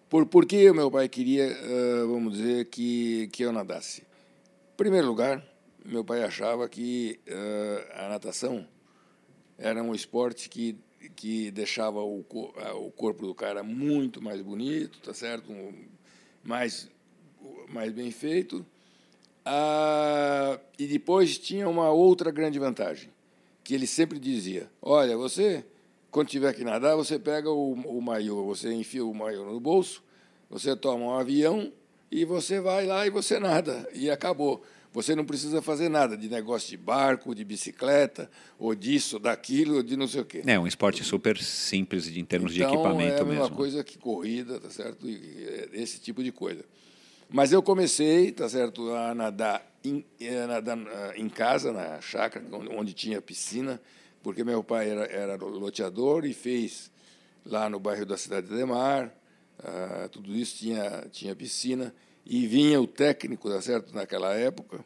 por, 0.09 0.25
por 0.25 0.45
que 0.45 0.71
meu 0.71 0.89
pai 0.89 1.07
queria, 1.09 1.55
vamos 2.07 2.37
dizer, 2.37 2.65
que, 2.65 3.27
que 3.31 3.43
eu 3.43 3.51
nadasse? 3.51 4.06
Primeiro 4.77 5.07
lugar, 5.07 5.43
meu 5.83 6.05
pai 6.05 6.23
achava 6.23 6.69
que 6.69 7.19
uh, 7.27 8.05
a 8.05 8.09
natação 8.09 8.67
era 9.57 9.81
um 9.81 9.95
esporte 9.95 10.47
que, 10.49 10.77
que 11.15 11.49
deixava 11.49 11.99
o, 11.99 12.19
o 12.19 12.91
corpo 12.91 13.25
do 13.25 13.33
cara 13.33 13.63
muito 13.63 14.21
mais 14.21 14.39
bonito, 14.39 14.99
tá 14.99 15.15
certo? 15.15 15.51
Mais, 16.43 16.87
mais 17.69 17.91
bem 17.91 18.11
feito. 18.11 18.63
Uh, 19.47 20.61
e 20.77 20.85
depois 20.85 21.39
tinha 21.39 21.67
uma 21.67 21.89
outra 21.89 22.29
grande 22.29 22.59
vantagem, 22.59 23.09
que 23.63 23.73
ele 23.73 23.87
sempre 23.87 24.19
dizia: 24.19 24.69
Olha, 24.79 25.17
você, 25.17 25.65
quando 26.11 26.27
tiver 26.27 26.53
que 26.53 26.63
nadar, 26.63 26.95
você 26.95 27.17
pega 27.17 27.49
o, 27.49 27.73
o 27.73 27.99
maiô, 27.99 28.45
você 28.45 28.71
enfia 28.71 29.03
o 29.03 29.11
maiô 29.11 29.43
no 29.43 29.59
bolso, 29.59 30.03
você 30.51 30.75
toma 30.75 31.03
um 31.03 31.15
avião 31.15 31.73
e 32.11 32.25
você 32.25 32.59
vai 32.59 32.85
lá 32.85 33.05
e 33.05 33.09
você 33.09 33.39
nada, 33.39 33.87
e 33.93 34.09
acabou. 34.09 34.63
Você 34.93 35.15
não 35.15 35.25
precisa 35.25 35.61
fazer 35.61 35.89
nada 35.89 36.17
de 36.17 36.27
negócio 36.27 36.69
de 36.69 36.77
barco, 36.77 37.35
de 37.35 37.43
bicicleta, 37.43 38.29
ou 38.57 38.73
disso, 38.73 39.19
daquilo, 39.19 39.83
de 39.83 39.95
não 39.95 40.07
sei 40.07 40.21
o 40.21 40.25
quê. 40.25 40.41
É 40.45 40.57
um 40.57 40.65
esporte 40.65 41.03
super 41.03 41.37
simples 41.37 42.07
em 42.07 42.25
termos 42.25 42.55
então, 42.55 42.67
de 42.67 42.73
equipamento 42.73 43.01
mesmo. 43.03 43.17
É 43.17 43.21
a 43.21 43.25
mesma 43.25 43.43
mesmo. 43.43 43.55
coisa 43.55 43.83
que 43.83 43.97
corrida, 43.97 44.59
tá 44.59 44.69
certo? 44.69 45.05
Esse 45.73 45.99
tipo 45.99 46.23
de 46.23 46.31
coisa. 46.31 46.63
Mas 47.29 47.51
eu 47.51 47.61
comecei, 47.61 48.31
tá 48.31 48.47
certo, 48.47 48.91
a 48.93 49.13
nadar 49.13 49.63
em, 49.83 50.03
a 50.19 50.23
eh, 50.23 50.47
nadar 50.47 50.77
ah, 50.77 51.13
em 51.15 51.29
casa, 51.29 51.71
na 51.71 51.99
chácara, 52.01 52.45
onde 52.51 52.93
tinha 52.93 53.21
piscina, 53.21 53.81
porque 54.23 54.43
meu 54.43 54.63
pai 54.63 54.89
era, 54.89 55.05
era 55.05 55.35
loteador 55.35 56.25
e 56.25 56.33
fez 56.33 56.89
lá 57.45 57.69
no 57.69 57.79
bairro 57.79 58.05
da 58.05 58.17
Cidade 58.17 58.47
de 58.47 58.65
Mar, 58.65 59.13
Uh, 59.59 60.09
tudo 60.09 60.35
isso 60.35 60.57
tinha, 60.57 61.07
tinha 61.11 61.35
piscina. 61.35 61.93
E 62.25 62.45
vinha 62.45 62.81
o 62.81 62.85
técnico, 62.85 63.49
tá 63.49 63.61
certo, 63.61 63.95
naquela 63.95 64.33
época, 64.33 64.83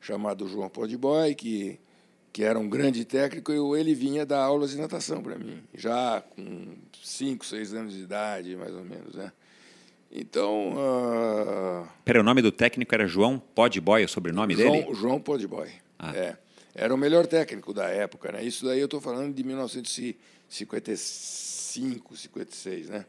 chamado 0.00 0.48
João 0.48 0.70
Podboy, 0.70 1.34
que, 1.34 1.78
que 2.32 2.42
era 2.42 2.58
um 2.58 2.70
grande 2.70 3.04
técnico, 3.04 3.52
e 3.52 3.56
ele 3.78 3.94
vinha 3.94 4.24
dar 4.24 4.42
aulas 4.42 4.70
de 4.70 4.78
natação 4.78 5.22
para 5.22 5.38
mim, 5.38 5.62
já 5.74 6.22
com 6.22 6.74
5, 7.02 7.44
6 7.44 7.74
anos 7.74 7.92
de 7.92 8.00
idade, 8.00 8.56
mais 8.56 8.74
ou 8.74 8.82
menos. 8.82 9.14
Né? 9.14 9.30
Então. 10.10 10.72
Uh... 10.72 11.86
Pera, 12.02 12.20
o 12.20 12.24
nome 12.24 12.40
do 12.40 12.50
técnico 12.50 12.94
era 12.94 13.06
João 13.06 13.38
Podboy, 13.38 14.02
o 14.04 14.08
sobrenome 14.08 14.54
João, 14.54 14.72
dele? 14.72 14.94
João 14.94 15.20
Podboy. 15.20 15.68
Ah. 15.98 16.16
É. 16.16 16.38
Era 16.74 16.94
o 16.94 16.98
melhor 16.98 17.26
técnico 17.26 17.74
da 17.74 17.88
época, 17.88 18.32
né? 18.32 18.42
Isso 18.42 18.64
daí 18.64 18.80
eu 18.80 18.86
estou 18.86 19.02
falando 19.02 19.34
de 19.34 19.44
1955, 19.44 22.16
56, 22.16 22.88
né? 22.88 23.04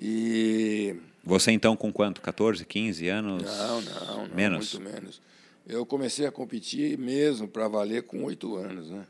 E 0.00 0.96
você 1.24 1.50
então 1.50 1.76
com 1.76 1.92
quanto? 1.92 2.20
14, 2.20 2.64
15 2.64 3.08
anos? 3.08 3.42
Não, 3.42 3.80
não, 3.80 4.26
não 4.28 4.34
menos. 4.34 4.74
muito 4.74 4.94
menos. 4.94 5.20
Eu 5.66 5.84
comecei 5.84 6.26
a 6.26 6.30
competir 6.30 6.96
mesmo 6.96 7.48
para 7.48 7.66
valer 7.66 8.04
com 8.04 8.22
oito 8.24 8.54
anos, 8.56 8.90
né? 8.90 9.04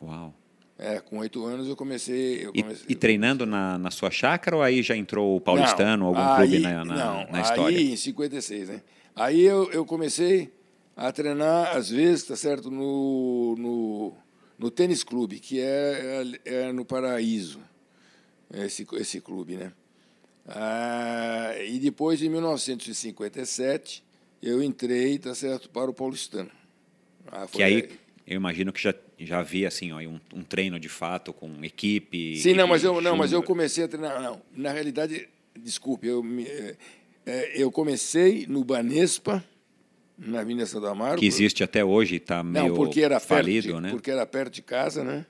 Uau. 0.00 0.32
É, 0.78 1.00
com 1.00 1.18
oito 1.18 1.44
anos 1.44 1.66
eu 1.66 1.74
comecei. 1.74 2.46
Eu 2.46 2.52
comecei 2.52 2.86
e, 2.88 2.92
e, 2.92 2.94
treinando 2.94 3.44
na, 3.44 3.76
na 3.76 3.90
sua 3.90 4.12
chácara 4.12 4.54
ou 4.56 4.62
aí 4.62 4.80
já 4.80 4.96
entrou 4.96 5.36
o 5.36 5.40
paulistano, 5.40 6.04
não, 6.04 6.06
algum 6.06 6.20
aí, 6.20 6.48
clube 6.48 6.58
na, 6.60 6.84
na, 6.84 6.94
não, 6.94 7.32
na 7.32 7.40
história? 7.40 7.76
Aí 7.76 7.90
em 7.90 7.96
56, 7.96 8.68
né? 8.68 8.82
Aí 9.16 9.40
eu, 9.40 9.68
eu 9.72 9.84
comecei 9.84 10.52
a 10.96 11.10
treinar, 11.10 11.76
às 11.76 11.90
vezes, 11.90 12.22
tá 12.24 12.36
certo, 12.36 12.70
no, 12.70 13.56
no, 13.58 14.12
no 14.56 14.70
tênis 14.70 15.02
clube, 15.02 15.40
que 15.40 15.58
é, 15.58 16.22
é, 16.44 16.54
é 16.66 16.72
no 16.72 16.84
Paraíso, 16.84 17.60
esse, 18.52 18.86
esse 18.92 19.20
clube, 19.20 19.56
né? 19.56 19.72
Ah, 20.48 21.52
e 21.66 21.78
depois, 21.78 22.22
em 22.22 22.28
1957, 22.30 24.02
eu 24.42 24.62
entrei, 24.62 25.18
tá 25.18 25.34
certo, 25.34 25.68
para 25.68 25.90
o 25.90 25.94
Paulistano. 25.94 26.50
Ah, 27.26 27.46
que 27.46 27.62
aí, 27.62 27.88
eu 28.26 28.36
imagino 28.36 28.72
que 28.72 28.80
já, 28.80 28.94
já 29.18 29.40
havia 29.40 29.68
assim, 29.68 29.92
ó, 29.92 29.98
um, 29.98 30.18
um 30.34 30.42
treino 30.42 30.80
de 30.80 30.88
fato 30.88 31.32
com 31.32 31.52
equipe. 31.62 32.36
Sim, 32.36 32.50
equipe 32.50 32.54
não, 32.54 32.66
mas 32.66 32.82
eu 32.82 33.00
não, 33.00 33.16
mas 33.16 33.32
eu 33.32 33.42
comecei 33.42 33.84
a 33.84 33.88
treinar. 33.88 34.22
Não, 34.22 34.40
na 34.56 34.72
realidade, 34.72 35.28
desculpe, 35.54 36.06
eu, 36.06 36.22
me, 36.22 36.46
é, 37.26 37.52
eu 37.54 37.70
comecei 37.70 38.46
no 38.46 38.64
Banespa, 38.64 39.44
na 40.16 40.40
Avenida 40.40 40.64
São 40.64 40.84
Amaro. 40.86 41.20
Que 41.20 41.26
existe 41.26 41.62
até 41.62 41.84
hoje, 41.84 42.16
está 42.16 42.42
meio 42.42 42.68
não, 42.68 42.74
porque 42.74 43.02
era 43.02 43.20
falido, 43.20 43.68
perto, 43.68 43.80
né? 43.80 43.90
Porque 43.90 44.10
era 44.10 44.24
perto 44.24 44.54
de 44.54 44.62
casa, 44.62 45.04
né? 45.04 45.26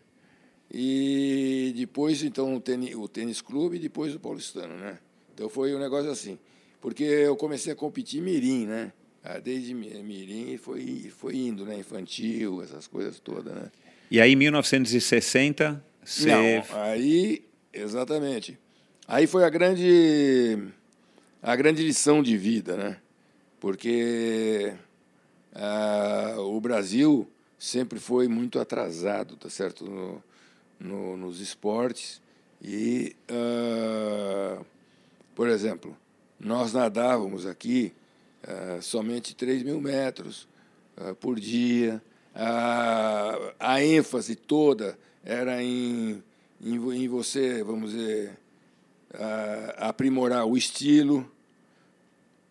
E 0.72 1.72
depois, 1.76 2.22
então, 2.22 2.54
o 2.54 2.60
tênis, 2.60 2.94
o 2.94 3.08
tênis 3.08 3.40
clube 3.40 3.76
e 3.76 3.80
depois 3.80 4.14
o 4.14 4.20
paulistano, 4.20 4.76
né? 4.76 4.98
Então 5.38 5.48
foi 5.48 5.72
um 5.72 5.78
negócio 5.78 6.10
assim. 6.10 6.36
Porque 6.80 7.04
eu 7.04 7.36
comecei 7.36 7.72
a 7.72 7.76
competir 7.76 8.20
mirim, 8.20 8.66
né? 8.66 8.92
Ah, 9.22 9.38
desde 9.38 9.72
mirim 9.72 10.56
foi, 10.56 11.12
foi 11.16 11.36
indo, 11.36 11.64
né? 11.64 11.78
Infantil, 11.78 12.60
essas 12.60 12.88
coisas 12.88 13.20
todas, 13.20 13.54
né? 13.54 13.70
E 14.10 14.20
aí, 14.20 14.32
em 14.32 14.36
1960, 14.36 15.84
você... 16.04 16.28
Não, 16.28 16.64
aí, 16.82 17.44
exatamente. 17.72 18.58
Aí 19.06 19.28
foi 19.28 19.44
a 19.44 19.48
grande, 19.48 20.58
a 21.40 21.54
grande 21.54 21.84
lição 21.84 22.20
de 22.20 22.36
vida, 22.36 22.76
né? 22.76 22.96
Porque 23.60 24.74
ah, 25.54 26.34
o 26.38 26.60
Brasil 26.60 27.30
sempre 27.56 28.00
foi 28.00 28.26
muito 28.26 28.58
atrasado, 28.58 29.36
tá 29.36 29.48
certo? 29.48 29.84
No, 29.84 30.24
no, 30.80 31.16
nos 31.16 31.40
esportes. 31.40 32.20
E... 32.60 33.14
Ah, 33.28 34.64
por 35.38 35.48
exemplo, 35.48 35.96
nós 36.40 36.72
nadávamos 36.72 37.46
aqui 37.46 37.92
uh, 38.42 38.82
somente 38.82 39.36
3 39.36 39.62
mil 39.62 39.80
metros 39.80 40.48
uh, 40.96 41.14
por 41.14 41.38
dia. 41.38 42.02
Uh, 42.34 43.54
a 43.56 43.80
ênfase 43.80 44.34
toda 44.34 44.98
era 45.22 45.62
em, 45.62 46.24
em, 46.60 46.74
em 46.74 47.06
você, 47.06 47.62
vamos 47.62 47.92
dizer, 47.92 48.36
aprimorar 49.76 50.44
o 50.44 50.56
estilo 50.56 51.30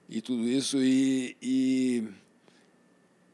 e 0.07 0.21
tudo 0.21 0.47
isso. 0.47 0.77
E, 0.81 1.35
e, 1.41 2.07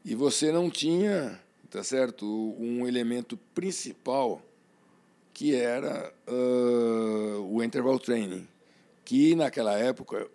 e 0.04 0.16
você 0.16 0.50
não 0.50 0.68
tinha, 0.68 1.40
tá 1.70 1.84
certo, 1.84 2.26
um 2.58 2.88
elemento 2.88 3.36
principal 3.54 4.42
que 5.32 5.54
era 5.54 6.12
o 7.48 7.62
interval 7.62 8.00
training 8.00 8.48
que 9.04 9.34
naquela 9.34 9.78
época, 9.78 10.26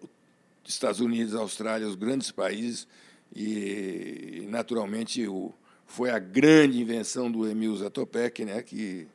Estados 0.65 0.99
Unidos, 0.99 1.34
Austrália, 1.34 1.88
os 1.88 1.95
grandes 1.95 2.32
países, 2.32 2.88
e 3.36 4.45
naturalmente 4.49 5.27
o, 5.27 5.53
foi 5.86 6.10
a 6.10 6.19
grande 6.19 6.79
invenção 6.79 7.32
do 7.32 7.47
Emil 7.47 7.75
Zatopek, 7.75 8.45
né, 8.45 8.62
que, 8.62 9.08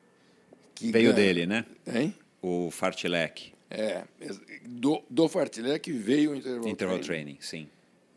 que 0.75 0.91
veio 0.91 1.13
ganha, 1.13 1.15
dele, 1.15 1.47
né? 1.47 1.65
Hein? 1.87 2.15
O 2.43 2.71
fartlek. 2.71 3.53
É, 3.71 4.05
do, 4.67 5.03
do 5.09 5.29
fartlek 5.29 5.91
veio 5.93 6.33
o 6.33 6.35
interval, 6.35 6.69
interval 6.69 6.99
training. 6.99 7.35
training. 7.35 7.39
sim. 7.41 7.69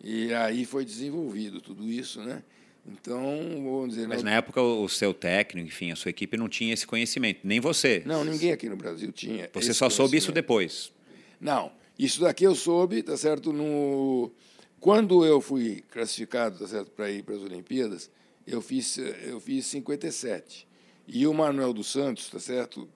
E 0.03 0.31
aí 0.33 0.63
foi 0.65 0.85
desenvolvido 0.85 1.59
tudo 1.59 1.89
isso, 1.89 2.21
né? 2.21 2.43
Então, 2.87 3.19
vamos 3.55 3.89
dizer. 3.89 4.07
Mas 4.07 4.23
na 4.23 4.31
época 4.31 4.61
o 4.61 4.87
seu 4.87 5.13
técnico, 5.13 5.67
enfim, 5.67 5.91
a 5.91 5.95
sua 5.95 6.09
equipe 6.09 6.37
não 6.37 6.47
tinha 6.47 6.73
esse 6.73 6.87
conhecimento, 6.87 7.41
nem 7.43 7.59
você. 7.59 8.01
Não, 8.05 8.23
ninguém 8.23 8.51
aqui 8.51 8.69
no 8.69 8.77
Brasil 8.77 9.11
tinha. 9.11 9.49
Você 9.53 9.73
só 9.73 9.89
soube 9.89 10.17
isso 10.17 10.31
depois. 10.31 10.93
Não, 11.39 11.71
isso 11.97 12.21
daqui 12.21 12.43
eu 12.43 12.55
soube, 12.55 13.03
tá 13.03 13.15
certo? 13.17 13.51
No 13.53 14.31
quando 14.79 15.25
eu 15.25 15.41
fui 15.41 15.83
classificado, 15.89 16.59
tá 16.59 16.67
certo, 16.67 16.91
para 16.91 17.09
ir 17.09 17.23
para 17.23 17.35
as 17.35 17.41
Olimpíadas, 17.41 18.11
eu 18.45 18.61
fiz 18.61 18.97
eu 18.97 19.39
fiz 19.39 19.65
57. 19.67 20.67
E 21.07 21.25
o 21.25 21.33
Manuel 21.33 21.73
dos 21.73 21.87
Santos, 21.87 22.29
tá 22.29 22.39
certo, 22.39 22.87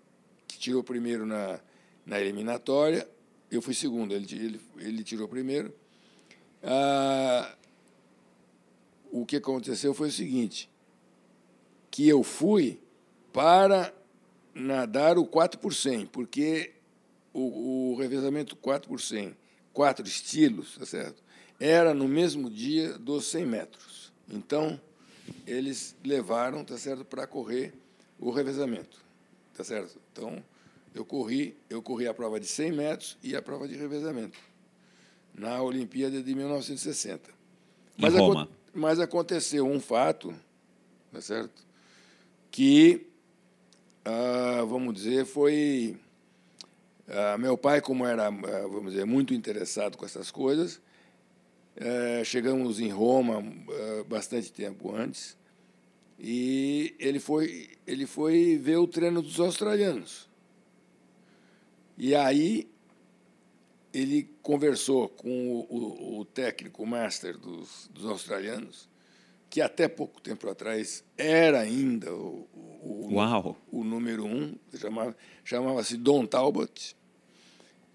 que 0.48 0.58
tirou 0.58 0.84
primeiro 0.84 1.26
na 1.26 1.60
na 2.06 2.20
eliminatória, 2.20 3.08
eu 3.50 3.62
fui 3.62 3.74
segundo, 3.74 4.14
ele 4.14 4.28
ele, 4.32 4.62
ele 4.78 5.04
tirou 5.04 5.28
primeiro. 5.28 5.74
Ah, 6.64 7.56
o 9.12 9.26
que 9.26 9.36
aconteceu 9.36 9.94
foi 9.94 10.08
o 10.08 10.12
seguinte, 10.12 10.70
que 11.90 12.08
eu 12.08 12.24
fui 12.24 12.80
para 13.34 13.94
nadar 14.54 15.18
o 15.18 15.26
4 15.26 15.60
por 15.60 15.74
100, 15.74 16.08
porque 16.08 16.72
o, 17.34 17.92
o 17.92 17.96
revezamento 17.96 18.56
4 18.56 18.90
por 18.90 19.00
100, 19.00 19.36
quatro 19.74 20.06
estilos, 20.06 20.78
tá 20.78 20.86
certo? 20.86 21.24
Era 21.60 21.94
no 21.94 22.08
mesmo 22.08 22.50
dia 22.50 22.98
dos 22.98 23.26
100 23.26 23.46
metros. 23.46 24.12
Então, 24.30 24.80
eles 25.46 25.96
levaram, 26.04 26.64
tá 26.64 26.78
certo, 26.78 27.06
para 27.06 27.28
correr 27.28 27.74
o 28.20 28.32
revezamento, 28.32 28.98
tá 29.56 29.64
certo? 29.64 30.00
Então, 30.12 30.44
eu 30.94 31.06
corri, 31.06 31.56
eu 31.70 31.82
corri 31.82 32.08
a 32.08 32.14
prova 32.14 32.40
de 32.40 32.48
100 32.48 32.72
metros 32.72 33.18
e 33.24 33.36
a 33.36 33.42
prova 33.42 33.68
de 33.68 33.76
revezamento 33.76 34.38
na 35.34 35.62
Olimpíada 35.62 36.22
de 36.22 36.36
1960. 36.36 37.30
Mas, 37.98 38.14
Roma. 38.14 38.50
mas 38.74 39.00
aconteceu 39.00 39.66
um 39.66 39.80
fato, 39.80 40.34
tá 41.12 41.22
certo? 41.22 41.66
Que, 42.50 43.08
ah, 44.04 44.66
vamos 44.68 44.94
dizer, 44.94 45.26
foi 45.26 45.98
ah, 47.14 47.38
meu 47.38 47.58
pai, 47.58 47.82
como 47.82 48.06
era, 48.06 48.28
ah, 48.28 48.32
vamos 48.32 48.94
dizer, 48.94 49.06
muito 49.06 49.34
interessado 49.34 49.98
com 49.98 50.06
essas 50.06 50.32
coisas, 50.32 50.82
eh, 51.76 52.24
chegamos 52.24 52.80
em 52.80 52.90
Roma 52.90 53.44
ah, 53.44 54.04
bastante 54.08 54.52
tempo 54.52 54.96
antes 54.96 55.38
e 56.20 56.96
ele 57.00 57.20
foi 57.20 57.70
ele 57.88 58.06
foi 58.06 58.58
ver 58.58 58.78
o 58.78 58.88
treino 58.88 59.22
dos 59.22 59.40
australianos. 59.40 60.30
E 61.98 62.16
aí 62.16 62.70
ele 63.94 64.30
conversou 64.42 65.10
com 65.10 65.52
o, 65.52 65.68
o, 65.70 66.20
o 66.20 66.26
técnico 66.26 66.86
master 66.86 67.38
dos, 67.38 67.90
dos, 67.94 68.06
australianos, 68.06 68.90
que 69.50 69.60
até 69.62 69.88
pouco 69.88 70.22
tempo 70.22 70.50
atrás 70.50 71.04
era 71.18 71.60
ainda 71.60 72.14
o, 72.14 72.48
o, 72.82 73.10
o 73.72 73.84
número 73.84 74.26
um, 74.26 74.56
chamava, 74.74 75.16
chamava-se 75.44 75.98
Don 75.98 76.26
Talbot. 76.26 76.96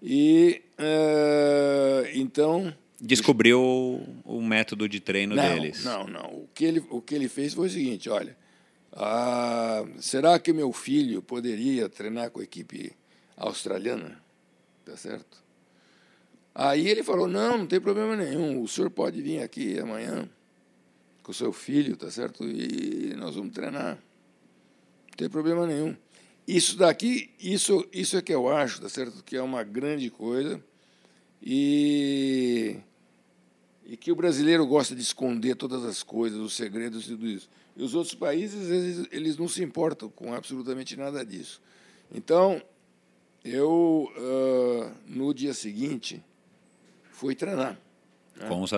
E 0.01 0.61
uh, 0.79 2.07
então 2.13 2.73
descobriu 2.99 3.59
o 4.23 4.41
método 4.41 4.87
de 4.87 4.99
treino 4.99 5.35
não, 5.35 5.43
deles. 5.43 5.83
Não, 5.83 6.07
não. 6.07 6.25
O 6.25 6.49
que 6.53 6.65
ele 6.65 6.83
o 6.89 7.01
que 7.01 7.15
ele 7.15 7.27
fez 7.27 7.53
foi 7.53 7.67
o 7.67 7.71
seguinte, 7.71 8.09
olha, 8.09 8.37
será 9.99 10.39
que 10.39 10.53
meu 10.53 10.71
filho 10.71 11.21
poderia 11.21 11.89
treinar 11.89 12.31
com 12.31 12.39
a 12.39 12.43
equipe 12.43 12.91
australiana, 13.35 14.21
tá 14.85 14.95
certo? 14.97 15.43
Aí 16.53 16.87
ele 16.87 17.03
falou: 17.03 17.27
não, 17.27 17.59
não 17.59 17.67
tem 17.67 17.79
problema 17.79 18.15
nenhum, 18.15 18.61
o 18.61 18.67
senhor 18.67 18.89
pode 18.89 19.21
vir 19.21 19.41
aqui 19.41 19.79
amanhã 19.79 20.27
com 21.21 21.31
o 21.31 21.35
seu 21.35 21.51
filho, 21.51 21.95
tá 21.95 22.09
certo? 22.09 22.43
E 22.45 23.13
nós 23.15 23.35
vamos 23.35 23.53
treinar. 23.53 23.95
Não 23.95 25.17
tem 25.17 25.29
problema 25.29 25.67
nenhum. 25.67 25.95
Isso 26.47 26.77
daqui, 26.77 27.29
isso, 27.39 27.85
isso 27.91 28.15
é 28.15 28.21
que 28.21 28.33
eu 28.33 28.47
acho, 28.47 28.81
tá 28.81 28.87
certo? 28.87 29.21
Que 29.21 29.35
é 29.35 29.41
uma 29.41 29.63
grande 29.63 30.09
coisa 30.09 30.63
e, 31.41 32.77
e 33.85 33.97
que 33.97 34.13
o 34.13 34.15
brasileiro 34.15 34.65
gosta 34.65 34.95
de 34.95 35.01
esconder 35.01 35.55
todas 35.55 35.83
as 35.83 36.03
coisas, 36.03 36.39
os 36.39 36.53
segredos 36.53 37.05
e 37.05 37.09
tudo 37.09 37.27
isso. 37.27 37.49
E 37.75 37.83
os 37.83 37.93
outros 37.93 38.15
países, 38.15 38.69
eles, 38.69 39.07
eles 39.11 39.37
não 39.37 39.49
se 39.49 39.61
importam 39.61 40.09
com 40.09 40.33
absolutamente 40.33 40.95
nada 40.95 41.25
disso. 41.25 41.61
Então, 42.13 42.61
eu, 43.43 44.09
uh, 44.15 44.91
no 45.05 45.33
dia 45.33 45.53
seguinte, 45.53 46.23
fui 47.11 47.35
treinar. 47.35 47.77
Né? 48.37 48.47
Com 48.47 48.61
os 48.61 48.71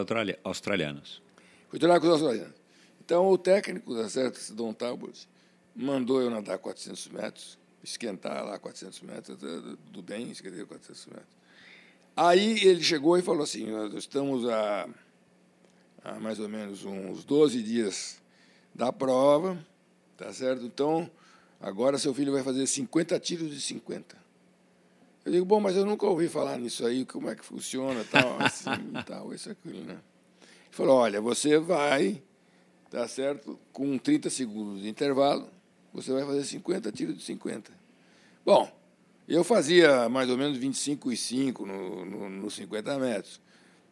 australianos. 0.44 1.22
Fui 1.70 1.78
treinar 1.78 2.00
com 2.00 2.08
os 2.08 2.14
australianos. 2.14 2.56
Então, 3.00 3.30
o 3.30 3.38
técnico 3.38 3.94
da 3.94 4.10
certa 4.10 4.40
Don 4.56 4.74
Talbot 4.74 5.28
mandou 5.76 6.22
eu 6.22 6.30
nadar 6.30 6.58
400 6.58 7.08
metros, 7.10 7.59
esquentar 7.84 8.46
lá 8.46 8.58
400 8.60 9.02
metros, 9.02 9.40
tudo 9.40 10.02
bem, 10.02 10.32
esquentei 10.32 10.66
400 10.66 11.06
metros. 11.08 11.40
Aí 12.16 12.68
ele 12.68 12.84
chegou 12.84 13.18
e 13.18 13.22
falou 13.22 13.44
assim, 13.44 13.66
nós 13.68 13.94
estamos 13.94 14.48
a, 14.48 14.90
a 16.04 16.20
mais 16.20 16.40
ou 16.40 16.50
menos 16.50 16.84
uns 16.84 17.24
12 17.24 17.64
dias 17.64 18.22
da 18.76 18.92
prova, 18.92 19.58
tá 20.18 20.32
certo? 20.34 20.66
Então, 20.66 21.10
agora 21.62 21.98
seu 21.98 22.14
filho 22.14 22.34
vai 22.34 22.44
fazer 22.44 22.68
50 22.68 23.20
tiros 23.20 23.50
de 23.50 23.62
50. 23.62 24.18
Eu 25.26 25.32
digo, 25.32 25.46
bom, 25.46 25.60
mas 25.60 25.76
eu 25.76 25.86
nunca 25.86 26.06
ouvi 26.06 26.28
falar 26.28 26.58
nisso 26.58 26.86
aí, 26.86 27.06
como 27.06 27.30
é 27.30 27.36
que 27.36 27.46
funciona, 27.46 28.04
tal, 28.10 28.40
assim, 28.42 28.72
tal, 29.06 29.34
isso, 29.34 29.52
aquilo, 29.52 29.84
né? 29.84 30.00
Ele 30.42 30.72
falou, 30.72 30.98
olha, 30.98 31.22
você 31.22 31.58
vai, 31.58 32.22
tá 32.90 33.08
certo, 33.08 33.60
com 33.72 33.98
30 33.98 34.30
segundos 34.30 34.82
de 34.82 34.90
intervalo, 34.90 35.50
você 35.94 36.12
vai 36.12 36.26
fazer 36.26 36.44
50 36.44 36.92
tiros 36.92 37.18
de 37.18 37.24
50. 37.24 37.72
Bom, 38.46 38.72
eu 39.28 39.44
fazia 39.44 40.10
mais 40.10 40.30
ou 40.30 40.38
menos 40.38 40.58
25 40.58 41.12
e 41.12 41.18
5 41.18 41.66
no, 41.66 42.06
no, 42.06 42.30
no 42.30 42.52
50 42.52 42.98
metros. 43.00 43.42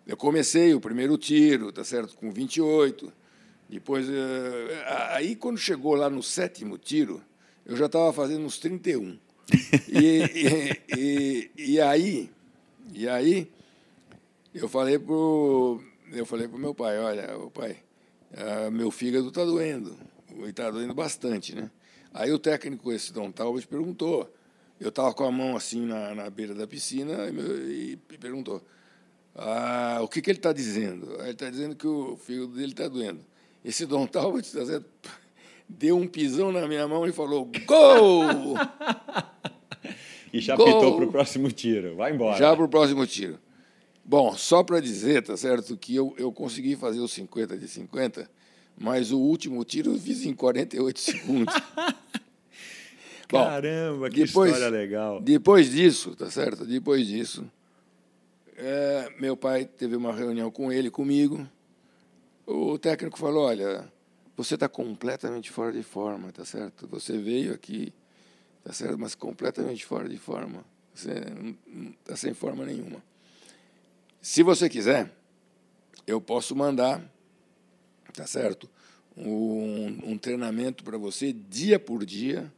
Eu 0.06 0.16
comecei 0.16 0.74
o 0.74 0.80
primeiro 0.80 1.18
tiro, 1.18 1.72
tá 1.72 1.84
certo, 1.84 2.16
com 2.16 2.32
28. 2.32 3.12
Depois, 3.70 4.08
eh, 4.10 4.84
aí 5.10 5.36
quando 5.36 5.58
chegou 5.58 5.96
lá 5.96 6.10
no 6.10 6.24
sétimo 6.24 6.78
tiro, 6.78 7.22
eu 7.66 7.76
já 7.76 7.88
estava 7.88 8.14
fazendo 8.14 8.46
uns 8.46 8.58
31. 8.58 9.18
E, 9.90 10.24
e, 10.36 10.82
e, 10.98 11.52
e, 11.58 11.82
aí, 11.82 12.30
e 12.94 13.08
aí 13.08 13.52
eu 14.54 14.68
falei 14.68 14.98
pro 14.98 15.82
eu 16.12 16.26
falei 16.26 16.48
pro 16.48 16.58
meu 16.58 16.74
pai, 16.74 16.98
olha, 17.00 17.38
o 17.38 17.52
pai, 17.52 17.78
uh, 18.32 18.72
meu 18.72 18.90
fígado 18.90 19.28
está 19.28 19.44
doendo, 19.44 19.96
e 20.38 20.50
está 20.50 20.72
doendo 20.72 20.94
bastante, 20.94 21.54
né? 21.54 21.70
Aí 22.13 22.32
o 22.32 22.39
técnico 22.39 22.91
esse 22.91 23.13
Dom 23.13 23.32
Talbot 23.32 23.65
perguntou, 23.67 24.32
eu 24.80 24.89
estava 24.89 25.13
com 25.13 25.24
a 25.24 25.32
mão 25.32 25.56
assim 25.56 25.86
na, 25.86 26.15
na 26.15 26.30
beira 26.30 26.54
da 26.54 26.67
piscina 26.67 27.30
e, 27.30 27.93
e 27.93 28.17
perguntou, 28.17 28.62
ah, 29.36 30.00
o 30.02 30.08
que, 30.08 30.20
que 30.22 30.32
ele 30.32 30.39
está 30.39 30.52
dizendo? 30.52 31.15
Ele 31.22 31.32
está 31.32 31.50
dizendo 31.50 31.76
que 31.76 31.86
o 31.86 32.17
fígado 32.17 32.48
dele 32.48 32.72
está 32.72 32.88
doendo. 32.88 33.24
Esse 33.63 33.86
Dom 33.86 34.08
Talbot 34.08 34.41
dizendo 34.41 34.86
deu 35.70 35.96
um 35.96 36.08
pisão 36.08 36.52
na 36.52 36.67
minha 36.67 36.88
mão 36.88 37.06
e 37.06 37.12
falou: 37.12 37.50
Gol! 37.65 38.56
e 40.34 40.39
já 40.39 40.56
Gol! 40.56 40.65
pitou 40.65 40.96
para 40.96 41.06
o 41.06 41.12
próximo 41.12 41.52
tiro. 41.52 41.96
Vai 41.96 42.13
embora. 42.13 42.38
Já 42.38 42.56
para 42.56 42.65
o 42.65 42.70
próximo 42.70 43.06
tiro. 43.06 43.38
Bom, 44.04 44.36
só 44.36 44.63
para 44.63 44.80
dizer, 44.80 45.22
tá 45.22 45.36
certo, 45.36 45.76
que 45.76 45.93
eu, 45.93 46.15
eu 46.17 46.32
consegui 46.32 46.78
fazer 46.78 47.00
os 47.00 47.12
50 47.12 47.58
de 47.58 47.67
50, 47.67 48.30
mas 48.80 49.12
o 49.12 49.20
último 49.20 49.63
tiro 49.66 49.94
eu 49.94 50.00
fiz 50.00 50.24
em 50.26 50.34
48 50.34 51.00
segundos. 51.00 51.54
Bom, 53.30 53.44
Caramba, 53.46 54.10
que 54.10 54.26
depois, 54.26 54.52
história 54.52 54.70
legal. 54.70 55.20
Depois 55.22 55.72
disso, 55.72 56.16
tá 56.16 56.30
certo? 56.30 56.66
Depois 56.66 57.08
disso, 57.08 57.50
é, 58.56 59.12
meu 59.20 59.36
pai 59.36 59.66
teve 59.66 59.96
uma 59.96 60.13
reunião 60.13 60.52
com 60.52 60.72
ele, 60.72 60.90
comigo. 60.90 61.48
O 62.46 62.78
técnico 62.78 63.18
falou: 63.18 63.46
olha, 63.46 63.92
você 64.36 64.54
está 64.54 64.70
completamente 64.70 65.52
fora 65.52 65.72
de 65.72 65.84
forma, 65.84 66.32
tá 66.32 66.46
certo? 66.46 66.88
Você 66.88 67.18
veio 67.18 67.54
aqui, 67.54 67.92
tá 68.63 68.72
certo? 68.72 68.98
Mas 68.98 69.16
completamente 69.16 69.86
fora 69.86 70.08
de 70.08 70.18
forma. 70.18 70.63
Você 70.94 71.13
não 71.13 71.90
está 72.02 72.16
sem 72.16 72.34
forma 72.34 72.66
nenhuma. 72.66 73.04
Se 74.22 74.44
você 74.44 74.70
quiser, 74.70 75.12
eu 76.06 76.20
posso 76.20 76.56
mandar, 76.56 77.02
tá 78.18 78.26
certo? 78.26 78.68
Um, 79.16 80.12
um 80.12 80.18
treinamento 80.18 80.84
para 80.84 80.98
você 80.98 81.32
dia 81.32 81.80
por 81.80 82.04
dia 82.04 82.52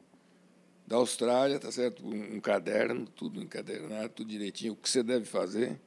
da 0.88 0.96
Austrália, 0.96 1.60
tá 1.60 1.72
certo? 1.72 2.06
Um, 2.06 2.38
um 2.38 2.40
caderno, 2.40 3.06
tudo 3.06 3.42
encadernado, 3.42 4.10
tudo 4.10 4.30
direitinho, 4.30 4.74
o 4.74 4.76
que 4.76 4.90
você 4.90 5.04
deve 5.04 5.26
fazer. 5.26 5.80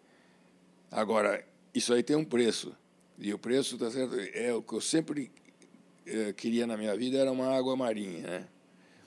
Agora, 0.90 1.42
isso 1.74 1.92
aí 1.94 2.02
tem 2.02 2.14
um 2.14 2.24
preço. 2.24 2.76
E 3.18 3.32
o 3.32 3.38
preço, 3.38 3.78
tá 3.78 3.90
certo? 3.90 4.14
É 4.34 4.52
o 4.52 4.62
que 4.62 4.74
eu 4.74 4.80
sempre 4.80 5.30
eu 6.04 6.34
queria 6.34 6.66
na 6.66 6.76
minha 6.76 6.94
vida 6.96 7.16
era 7.16 7.30
uma 7.30 7.56
água 7.56 7.74
marinha, 7.76 8.20
né? 8.20 8.48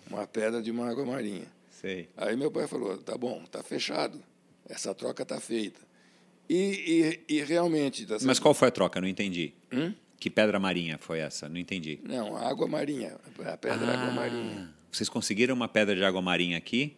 Uma 0.10 0.26
pedra 0.26 0.62
de 0.62 0.72
uma 0.72 0.90
água 0.90 1.06
marinha. 1.06 1.46
Sei. 1.70 2.10
Aí 2.18 2.36
meu 2.36 2.50
pai 2.50 2.68
falou: 2.68 2.98
tá 2.98 3.18
bom, 3.18 3.44
tá 3.52 3.62
fechado, 3.62 4.20
essa 4.68 4.96
troca 4.96 5.26
tá 5.26 5.40
feita. 5.40 5.80
E, 6.50 7.20
e, 7.28 7.36
e 7.36 7.44
realmente. 7.44 8.06
Tá 8.06 8.18
Mas 8.24 8.40
qual 8.40 8.54
foi 8.54 8.70
a 8.70 8.72
troca? 8.72 9.02
Não 9.02 9.08
entendi. 9.08 9.54
Hum? 9.72 9.94
Que 10.20 10.30
pedra 10.30 10.60
marinha 10.60 10.98
foi 10.98 11.20
essa? 11.20 11.48
Não 11.50 11.58
entendi. 11.58 12.00
Não, 12.04 12.36
a 12.36 12.48
água 12.48 12.68
marinha, 12.68 13.18
a 13.46 13.58
pedra 13.58 13.86
ah, 13.86 14.02
água 14.02 14.14
marinha. 14.14 14.74
Vocês 14.92 15.10
conseguiram 15.10 15.54
uma 15.54 15.68
pedra 15.68 15.96
de 15.96 16.04
água 16.04 16.22
marinha 16.22 16.58
aqui? 16.58 16.96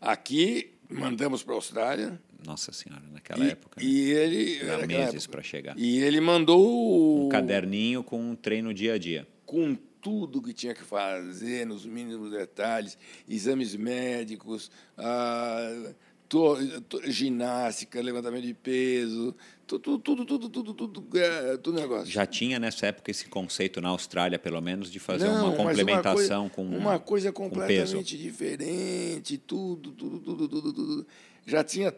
Aqui, 0.00 0.72
mandamos 0.88 1.42
para 1.42 1.54
a 1.54 1.56
Austrália. 1.56 2.20
Nossa 2.46 2.72
Senhora, 2.72 3.02
naquela 3.12 3.44
e, 3.44 3.50
época. 3.50 3.80
Né? 3.80 3.86
E 3.86 4.10
ele. 4.10 4.58
Era 4.60 4.86
meses 4.86 5.26
para 5.26 5.42
chegar. 5.42 5.78
E 5.78 5.98
ele 5.98 6.20
mandou. 6.20 7.26
Um 7.26 7.28
caderninho 7.28 8.02
com 8.02 8.20
um 8.20 8.34
treino 8.34 8.72
dia 8.72 8.94
a 8.94 8.98
dia. 8.98 9.26
Com 9.44 9.74
tudo 10.00 10.40
que 10.40 10.52
tinha 10.52 10.74
que 10.74 10.82
fazer, 10.82 11.66
nos 11.66 11.84
mínimos 11.84 12.30
detalhes, 12.30 12.96
exames 13.28 13.74
médicos, 13.76 14.70
ah, 14.96 15.92
to, 16.30 16.80
to, 16.82 17.10
ginástica, 17.10 18.00
levantamento 18.00 18.44
de 18.44 18.54
peso, 18.54 19.34
tudo, 19.66 19.98
tudo, 19.98 20.24
tudo, 20.24 20.48
tudo, 20.48 20.74
tudo, 20.74 21.18
é, 21.18 21.56
tudo 21.56 21.80
negócio. 21.80 22.06
Já 22.06 22.24
tinha 22.24 22.56
nessa 22.60 22.86
época 22.86 23.10
esse 23.10 23.26
conceito 23.28 23.80
na 23.80 23.88
Austrália, 23.88 24.38
pelo 24.38 24.60
menos, 24.60 24.92
de 24.92 25.00
fazer 25.00 25.26
Não, 25.26 25.48
uma 25.48 25.56
complementação 25.56 26.44
uma 26.44 26.50
coisa, 26.50 26.70
com 26.70 26.78
uma 26.78 26.98
coisa 27.00 27.32
completamente 27.32 28.16
diferente, 28.16 29.38
tudo, 29.38 29.90
tudo, 29.90 30.20
tudo, 30.20 30.48
tudo, 30.48 30.72
tudo. 30.72 31.06
Já 31.44 31.64
tinha 31.64 31.92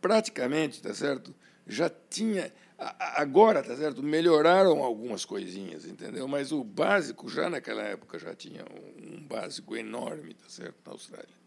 praticamente, 0.00 0.80
tá 0.80 0.94
certo? 0.94 1.34
Já 1.66 1.90
tinha 2.08 2.50
agora, 2.78 3.62
tá 3.62 3.76
certo? 3.76 4.02
Melhoraram 4.02 4.82
algumas 4.82 5.26
coisinhas, 5.26 5.84
entendeu? 5.84 6.26
Mas 6.26 6.52
o 6.52 6.64
básico 6.64 7.28
já 7.28 7.50
naquela 7.50 7.82
época 7.82 8.18
já 8.18 8.34
tinha 8.34 8.64
um 8.96 9.22
básico 9.22 9.76
enorme, 9.76 10.32
tá 10.32 10.48
certo, 10.48 10.76
na 10.86 10.92
Austrália. 10.92 11.41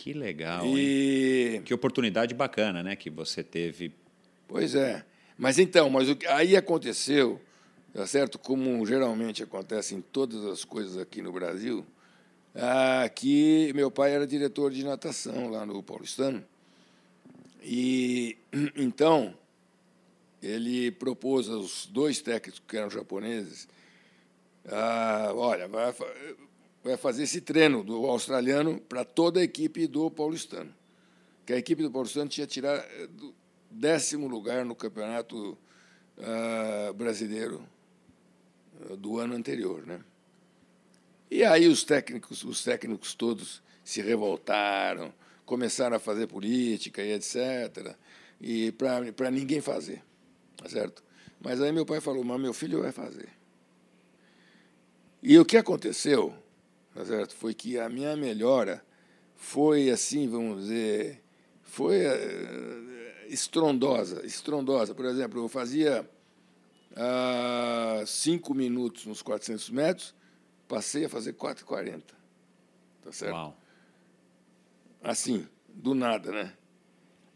Que 0.00 0.12
legal. 0.12 0.64
E... 0.64 1.56
Hein? 1.56 1.62
Que 1.62 1.74
oportunidade 1.74 2.32
bacana, 2.32 2.84
né, 2.84 2.94
que 2.94 3.10
você 3.10 3.42
teve 3.42 3.92
Pois 4.46 4.74
é. 4.74 5.04
Mas 5.36 5.58
então, 5.58 5.90
mas 5.90 6.08
o 6.08 6.16
que 6.16 6.26
aí 6.26 6.56
aconteceu, 6.56 7.40
tá 7.92 8.06
certo? 8.06 8.38
Como 8.38 8.84
geralmente 8.86 9.42
acontece 9.42 9.94
em 9.94 10.00
todas 10.00 10.44
as 10.44 10.64
coisas 10.64 10.96
aqui 10.96 11.20
no 11.20 11.32
Brasil, 11.32 11.84
ah, 12.54 13.08
que 13.08 13.72
meu 13.74 13.90
pai 13.90 14.12
era 14.14 14.26
diretor 14.26 14.70
de 14.70 14.84
natação 14.84 15.50
lá 15.50 15.66
no 15.66 15.82
Paulistano. 15.82 16.42
E 17.62 18.38
então 18.74 19.34
ele 20.40 20.92
propôs 20.92 21.48
aos 21.48 21.86
dois 21.86 22.22
técnicos 22.22 22.62
que 22.66 22.76
eram 22.76 22.88
japoneses, 22.88 23.68
ah, 24.66 25.32
olha, 25.34 25.68
vai, 25.68 25.92
vai 26.88 26.96
fazer 26.96 27.24
esse 27.24 27.42
treino 27.42 27.84
do 27.84 28.06
australiano 28.06 28.80
para 28.80 29.04
toda 29.04 29.40
a 29.40 29.42
equipe 29.42 29.86
do 29.86 30.10
Paulistano. 30.10 30.74
Que 31.44 31.52
a 31.52 31.58
equipe 31.58 31.82
do 31.82 31.90
Paulistano 31.90 32.30
tinha 32.30 32.46
tirar 32.46 32.86
décimo 33.70 34.26
lugar 34.26 34.64
no 34.64 34.74
campeonato 34.74 35.58
uh, 36.16 36.92
brasileiro 36.94 37.62
uh, 38.80 38.96
do 38.96 39.18
ano 39.18 39.34
anterior, 39.34 39.86
né? 39.86 40.00
E 41.30 41.44
aí 41.44 41.68
os 41.68 41.84
técnicos, 41.84 42.42
os 42.42 42.64
técnicos 42.64 43.14
todos 43.14 43.62
se 43.84 44.00
revoltaram, 44.00 45.12
começaram 45.44 45.96
a 45.96 46.00
fazer 46.00 46.26
política 46.26 47.02
e 47.02 47.12
etc. 47.12 47.94
E 48.40 48.72
para 48.72 49.30
ninguém 49.30 49.60
fazer, 49.60 50.02
tá 50.56 50.66
certo? 50.70 51.04
Mas 51.38 51.60
aí 51.60 51.70
meu 51.70 51.84
pai 51.84 52.00
falou: 52.00 52.24
"Mas 52.24 52.40
meu 52.40 52.54
filho 52.54 52.80
vai 52.80 52.92
fazer". 52.92 53.28
E 55.22 55.38
o 55.38 55.44
que 55.44 55.58
aconteceu, 55.58 56.34
tá 56.98 57.04
certo? 57.04 57.36
Foi 57.36 57.54
que 57.54 57.78
a 57.78 57.88
minha 57.88 58.16
melhora 58.16 58.84
foi 59.36 59.88
assim, 59.88 60.28
vamos 60.28 60.62
dizer, 60.62 61.22
foi 61.62 62.04
uh, 62.04 62.90
estrondosa, 63.28 64.26
estrondosa. 64.26 64.96
Por 64.96 65.04
exemplo, 65.04 65.40
eu 65.40 65.48
fazia 65.48 66.10
ah, 66.96 68.02
cinco 68.04 68.52
minutos 68.52 69.06
nos 69.06 69.22
400 69.22 69.70
metros, 69.70 70.12
passei 70.66 71.04
a 71.04 71.08
fazer 71.08 71.34
4,40. 71.34 72.02
Tá 73.00 73.12
certo? 73.12 73.34
Uau. 73.34 73.56
Assim, 75.00 75.46
do 75.68 75.94
nada, 75.94 76.32
né? 76.32 76.52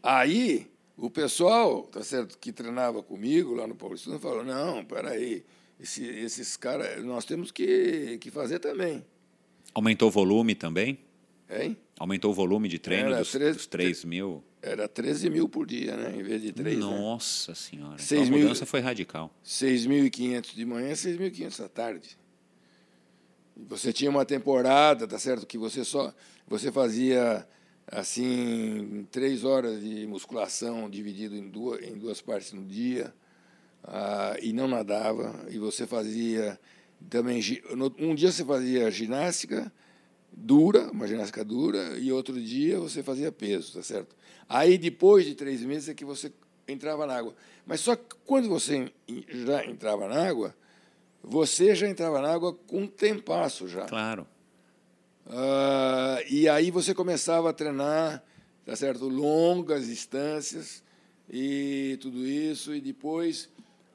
Aí, 0.01 0.69
o 0.97 1.09
pessoal, 1.09 1.83
tá 1.83 2.03
certo, 2.03 2.37
que 2.37 2.51
treinava 2.51 3.01
comigo 3.01 3.55
lá 3.55 3.65
no 3.65 3.75
Paulistano 3.75 4.19
falou: 4.19 4.43
não, 4.43 4.83
peraí, 4.83 5.45
esse, 5.79 6.05
esses 6.05 6.57
caras, 6.57 7.01
nós 7.05 7.23
temos 7.23 7.49
que, 7.49 8.17
que 8.17 8.29
fazer 8.29 8.59
também. 8.59 9.05
Aumentou 9.73 10.07
o 10.07 10.11
volume 10.11 10.55
também? 10.55 10.99
Hein? 11.49 11.77
Aumentou 11.99 12.31
o 12.31 12.33
volume 12.33 12.67
de 12.67 12.79
treino 12.79 13.09
Era 13.09 13.19
dos, 13.19 13.31
3, 13.31 13.55
dos 13.55 13.67
3 13.67 14.05
mil? 14.05 14.43
Era 14.61 14.87
13 14.87 15.29
mil 15.29 15.47
por 15.47 15.65
dia, 15.65 15.95
né? 15.95 16.15
Em 16.15 16.23
vez 16.23 16.41
de 16.41 16.51
3. 16.51 16.77
Né? 16.77 16.81
Nossa 16.81 17.51
né? 17.51 17.55
Senhora. 17.55 17.97
6 17.97 18.11
então 18.11 18.23
a 18.23 18.37
mil, 18.37 18.47
mudança 18.47 18.65
foi 18.65 18.79
radical. 18.79 19.33
6.500 19.45 20.55
de 20.55 20.65
manhã, 20.65 20.93
6.500 20.93 21.65
à 21.65 21.69
tarde. 21.69 22.17
Você 23.55 23.93
tinha 23.93 24.09
uma 24.09 24.25
temporada, 24.25 25.07
tá 25.07 25.19
certo? 25.19 25.45
Que 25.45 25.57
você 25.57 25.83
só 25.83 26.13
você 26.47 26.71
fazia 26.71 27.47
assim 27.87 29.07
três 29.11 29.43
horas 29.43 29.81
de 29.81 30.07
musculação 30.07 30.89
dividido 30.89 31.35
em 31.35 31.49
duas, 31.49 31.81
em 31.83 31.97
duas 31.97 32.21
partes 32.21 32.53
no 32.53 32.65
dia 32.65 33.13
ah, 33.83 34.35
e 34.41 34.53
não 34.53 34.67
nadava 34.67 35.45
e 35.49 35.59
você 35.59 35.85
fazia 35.85 36.59
também 37.09 37.41
um 37.99 38.15
dia 38.15 38.31
você 38.31 38.43
fazia 38.43 38.89
ginástica 38.89 39.71
dura, 40.35 40.91
uma 40.91 41.07
ginástica 41.07 41.43
dura, 41.43 41.97
e 41.99 42.11
outro 42.11 42.41
dia 42.41 42.79
você 42.79 43.03
fazia 43.03 43.31
peso, 43.31 43.73
tá 43.73 43.83
certo? 43.83 44.15
Aí, 44.49 44.77
depois 44.77 45.25
de 45.25 45.35
três 45.35 45.61
meses, 45.61 45.89
é 45.89 45.93
que 45.93 46.03
você 46.03 46.33
entrava 46.67 47.05
na 47.05 47.15
água. 47.15 47.35
Mas 47.65 47.81
só 47.81 47.95
que 47.95 48.15
quando 48.25 48.49
você 48.49 48.91
já 49.29 49.65
entrava 49.65 50.07
na 50.07 50.27
água, 50.27 50.55
você 51.21 51.75
já 51.75 51.87
entrava 51.87 52.21
na 52.21 52.33
água 52.33 52.53
com 52.53 52.81
um 52.81 52.87
tempasso 52.87 53.67
já. 53.67 53.85
Claro. 53.85 54.27
Uh, 55.25 56.19
e 56.29 56.49
aí 56.49 56.69
você 56.69 56.93
começava 56.93 57.49
a 57.49 57.53
treinar, 57.53 58.23
tá 58.65 58.75
certo? 58.75 59.07
Longas 59.07 59.87
distâncias 59.87 60.83
e 61.29 61.97
tudo 62.01 62.25
isso, 62.25 62.75
e 62.75 62.81
depois 62.81 63.49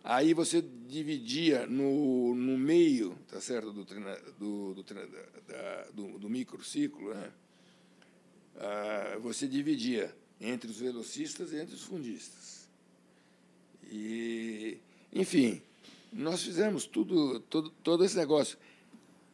Aí 0.08 0.32
você 0.32 0.62
dividia 0.62 1.66
no, 1.66 2.34
no 2.34 2.56
meio, 2.56 3.14
tá 3.28 3.42
certo, 3.42 3.74
do, 3.74 3.84
treina, 3.84 4.16
do, 4.38 4.72
do, 4.72 4.82
da, 4.82 5.84
do, 5.92 6.18
do 6.18 6.30
microciclo, 6.30 7.12
né? 7.12 7.30
Ah, 8.56 9.18
você 9.20 9.46
dividia 9.46 10.16
entre 10.40 10.70
os 10.70 10.78
velocistas 10.78 11.52
e 11.52 11.56
entre 11.56 11.74
os 11.74 11.82
fundistas. 11.82 12.70
E, 13.84 14.78
enfim, 15.12 15.60
nós 16.10 16.42
fizemos 16.42 16.86
tudo, 16.86 17.40
todo, 17.40 17.68
todo 17.68 18.02
esse 18.02 18.16
negócio. 18.16 18.56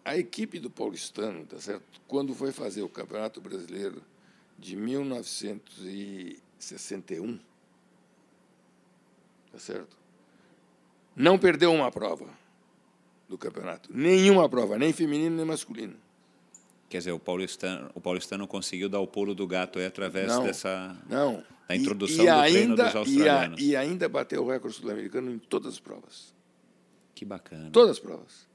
A 0.04 0.18
equipe 0.18 0.58
do 0.58 0.68
Paulistano, 0.68 1.46
tá 1.46 1.60
certo? 1.60 2.00
quando 2.08 2.34
foi 2.34 2.50
fazer 2.50 2.82
o 2.82 2.88
Campeonato 2.88 3.40
Brasileiro 3.40 4.02
de 4.58 4.74
1961, 4.74 7.38
tá 9.52 9.58
certo? 9.60 10.02
Não 11.16 11.38
perdeu 11.38 11.72
uma 11.72 11.90
prova 11.90 12.26
do 13.28 13.38
campeonato. 13.38 13.90
Nenhuma 13.92 14.48
prova, 14.48 14.78
nem 14.78 14.92
feminino 14.92 15.36
nem 15.36 15.44
masculino. 15.44 15.94
Quer 16.88 16.98
dizer, 16.98 17.12
o 17.12 17.18
paulistano, 17.18 17.90
o 17.94 18.00
paulistano 18.00 18.46
conseguiu 18.46 18.88
dar 18.88 19.00
o 19.00 19.06
pulo 19.06 19.34
do 19.34 19.46
gato 19.46 19.78
aí 19.78 19.86
através 19.86 20.28
não, 20.28 20.44
dessa 20.44 20.96
não. 21.08 21.42
da 21.68 21.74
introdução 21.74 22.24
e, 22.24 22.28
e 22.28 22.30
do 22.30 22.38
ainda, 22.38 22.52
treino 22.52 22.76
dos 22.76 22.96
australianos. 22.96 23.60
E, 23.60 23.76
a, 23.76 23.84
e 23.84 23.88
ainda 23.88 24.08
bateu 24.08 24.44
o 24.44 24.48
recorde 24.48 24.76
sul-americano 24.76 25.30
em 25.32 25.38
todas 25.38 25.74
as 25.74 25.80
provas. 25.80 26.34
Que 27.14 27.24
bacana. 27.24 27.70
Todas 27.72 27.92
as 27.92 27.98
provas. 27.98 28.46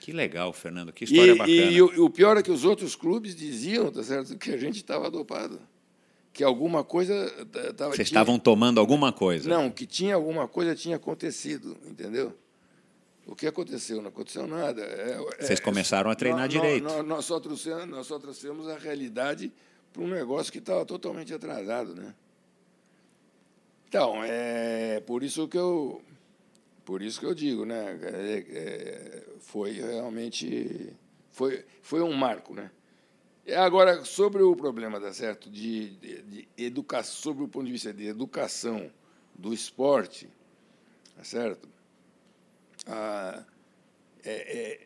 Que 0.00 0.12
legal, 0.12 0.52
Fernando. 0.52 0.92
Que 0.92 1.04
história 1.04 1.32
e, 1.32 1.38
bacana. 1.38 1.56
E, 1.56 1.80
o, 1.80 2.04
o, 2.04 2.10
pior 2.10 2.36
é 2.36 2.42
que 2.42 2.50
os 2.50 2.64
outros 2.64 2.94
clubes 2.94 3.34
diziam, 3.34 3.90
tá 3.90 4.02
certo, 4.02 4.36
que 4.36 4.50
a 4.50 4.58
gente 4.58 4.76
estava 4.76 5.10
dopado 5.10 5.58
que 6.34 6.42
alguma 6.42 6.82
coisa 6.82 7.14
estava. 7.70 7.94
Vocês 7.94 8.08
estavam 8.08 8.40
tomando 8.40 8.80
alguma 8.80 9.12
coisa? 9.12 9.48
Não, 9.48 9.70
que 9.70 9.86
tinha 9.86 10.16
alguma 10.16 10.48
coisa 10.48 10.74
tinha 10.74 10.96
acontecido, 10.96 11.78
entendeu? 11.86 12.36
O 13.24 13.36
que 13.36 13.46
aconteceu? 13.46 14.02
Não 14.02 14.08
aconteceu 14.08 14.46
nada. 14.46 14.82
É, 14.82 15.12
é 15.38 15.42
Vocês 15.42 15.60
começaram 15.60 16.10
a 16.10 16.14
treinar 16.14 16.42
nós, 16.42 16.50
direito. 16.50 16.82
Nós, 16.82 17.06
nós, 17.06 17.24
só 17.24 17.38
trouxemos, 17.38 17.86
nós 17.86 18.06
só 18.06 18.18
trouxemos 18.18 18.68
a 18.68 18.76
realidade 18.76 19.52
para 19.92 20.02
um 20.02 20.08
negócio 20.08 20.52
que 20.52 20.58
estava 20.58 20.84
totalmente 20.84 21.32
atrasado, 21.32 21.94
né? 21.94 22.12
Então, 23.88 24.16
é 24.24 25.00
por 25.06 25.22
isso 25.22 25.46
que 25.46 25.56
eu, 25.56 26.02
por 26.84 27.00
isso 27.00 27.20
que 27.20 27.26
eu 27.26 27.34
digo, 27.34 27.64
né? 27.64 27.96
É, 28.02 28.44
é, 28.50 29.22
foi 29.38 29.70
realmente, 29.70 30.92
foi, 31.30 31.64
foi 31.80 32.02
um 32.02 32.12
marco, 32.12 32.54
né? 32.54 32.72
Agora, 33.52 34.04
sobre 34.06 34.42
o 34.42 34.56
problema, 34.56 34.98
tá 34.98 35.12
certo, 35.12 35.50
de, 35.50 35.90
de, 35.96 36.22
de 36.22 36.48
educação, 36.56 37.14
sobre 37.14 37.44
o 37.44 37.48
ponto 37.48 37.66
de 37.66 37.72
vista 37.72 37.92
de 37.92 38.06
educação 38.06 38.90
do 39.34 39.52
esporte, 39.52 40.28
tá 41.14 41.24
certo? 41.24 41.68
Ah, 42.86 43.44
é, 44.24 44.30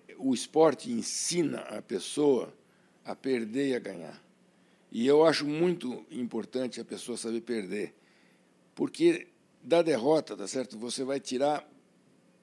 é, 0.08 0.14
o 0.18 0.34
esporte 0.34 0.90
ensina 0.90 1.60
a 1.60 1.80
pessoa 1.80 2.52
a 3.04 3.14
perder 3.14 3.68
e 3.68 3.74
a 3.76 3.78
ganhar. 3.78 4.20
E 4.90 5.06
eu 5.06 5.24
acho 5.24 5.46
muito 5.46 6.04
importante 6.10 6.80
a 6.80 6.84
pessoa 6.84 7.16
saber 7.16 7.42
perder, 7.42 7.94
porque 8.74 9.28
da 9.62 9.82
derrota, 9.82 10.36
tá 10.36 10.48
certo? 10.48 10.76
Você 10.78 11.04
vai 11.04 11.20
tirar 11.20 11.68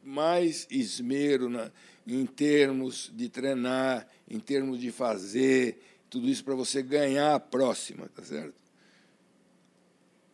mais 0.02 0.68
esmero 0.70 1.50
na, 1.50 1.72
em 2.08 2.26
termos 2.26 3.12
de 3.14 3.28
treinar, 3.28 4.08
em 4.30 4.40
termos 4.40 4.80
de 4.80 4.92
fazer, 4.92 5.80
tudo 6.16 6.30
isso 6.30 6.44
para 6.44 6.56
você 6.56 6.82
ganhar 6.82 7.36
a 7.36 7.40
próxima, 7.40 8.10
tá 8.16 8.24
certo? 8.24 8.56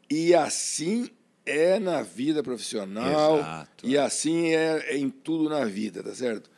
E 0.09 0.33
assim 0.35 1.09
é 1.45 1.79
na 1.79 2.01
vida 2.01 2.43
profissional 2.43 3.39
Exato. 3.39 3.87
e 3.87 3.97
assim 3.97 4.53
é 4.53 4.95
em 4.95 5.09
tudo 5.09 5.49
na 5.49 5.65
vida, 5.65 6.03
tá 6.03 6.13
certo? 6.13 6.49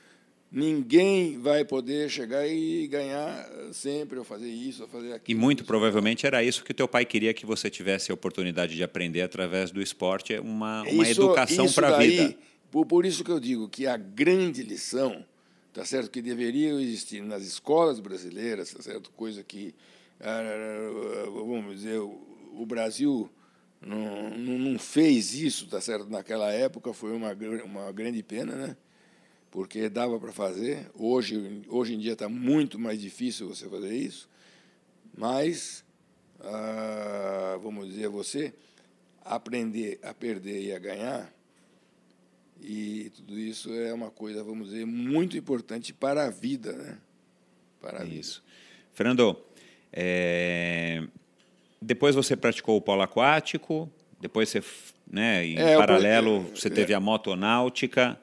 ninguém 0.54 1.40
vai 1.40 1.66
poder 1.66 2.08
chegar 2.12 2.48
e 2.48 2.88
ganhar 2.88 3.50
sempre, 3.72 4.20
ou 4.20 4.24
fazer 4.24 4.50
isso, 4.50 4.84
ou 4.84 4.88
fazer 4.88 5.14
aquilo. 5.14 5.40
E 5.40 5.42
muito 5.42 5.66
provavelmente 5.66 6.28
era 6.28 6.44
isso 6.44 6.64
que 6.64 6.76
teu 6.76 6.88
pai 6.88 7.06
queria 7.06 7.34
que 7.34 7.44
você 7.44 7.72
tivesse 7.72 8.12
a 8.12 8.14
oportunidade 8.14 8.76
de 8.76 8.84
aprender 8.84 9.22
através 9.22 9.72
do 9.72 9.82
esporte, 9.82 10.38
uma, 10.38 10.84
uma 10.84 11.10
isso, 11.10 11.22
educação 11.24 11.72
para 11.72 11.96
a 11.96 11.98
vida. 11.98 12.36
Por, 12.70 12.86
por 12.86 13.04
isso 13.04 13.24
que 13.24 13.32
eu 13.32 13.40
digo 13.40 13.68
que 13.68 13.88
a 13.88 13.98
grande 13.98 14.62
lição, 14.62 15.26
tá 15.74 15.84
certo, 15.84 16.12
que 16.12 16.22
deveria 16.22 16.72
existir 16.74 17.22
nas 17.22 17.44
escolas 17.44 18.00
brasileiras, 18.00 18.72
tá 18.72 18.82
certo, 18.82 19.12
coisa 19.12 19.44
que, 19.44 19.74
ah, 20.20 20.42
vamos 21.34 21.78
dizer, 21.78 22.00
o 22.00 22.66
Brasil 22.66 23.30
não, 23.82 24.30
não 24.30 24.80
fez 24.80 25.34
isso, 25.34 25.68
tá 25.68 25.82
certo, 25.82 26.10
naquela 26.10 26.52
época, 26.52 26.94
foi 26.94 27.12
uma, 27.12 27.36
uma 27.66 27.92
grande 27.92 28.22
pena, 28.22 28.56
né? 28.56 28.78
porque 29.54 29.88
dava 29.88 30.20
para 30.20 30.32
fazer. 30.32 30.90
Hoje, 30.96 31.62
hoje 31.68 31.94
em 31.94 32.00
dia 32.00 32.14
está 32.14 32.28
muito 32.28 32.80
mais 32.80 33.00
difícil 33.00 33.48
você 33.48 33.70
fazer 33.70 33.94
isso, 33.94 34.28
mas, 35.16 35.86
ah, 36.40 37.60
vamos 37.62 37.88
dizer, 37.88 38.10
você 38.10 38.52
aprender 39.24 40.00
a 40.02 40.12
perder 40.12 40.60
e 40.60 40.74
a 40.74 40.80
ganhar, 40.80 41.32
e 42.64 43.12
tudo 43.16 43.38
isso 43.38 43.74
é 43.74 43.94
uma 43.94 44.10
coisa, 44.10 44.44
vamos 44.44 44.70
dizer, 44.70 44.86
muito 44.86 45.38
importante 45.38 45.94
para 45.94 46.26
a 46.26 46.30
vida. 46.30 46.74
Né? 46.74 46.98
Para 47.80 48.04
a 48.04 48.06
isso. 48.06 48.42
Vida. 48.42 48.54
Fernando, 48.94 49.38
é... 49.92 51.04
depois 51.82 52.16
você 52.16 52.36
praticou 52.36 52.78
o 52.78 52.82
polo 52.82 53.02
aquático, 53.02 53.92
depois 54.20 54.50
você, 54.50 54.64
né, 55.12 55.46
em 55.46 55.58
é, 55.58 55.76
paralelo, 55.76 56.44
você 56.56 56.70
teve 56.70 56.94
a 56.94 57.00
motonáutica 57.00 58.18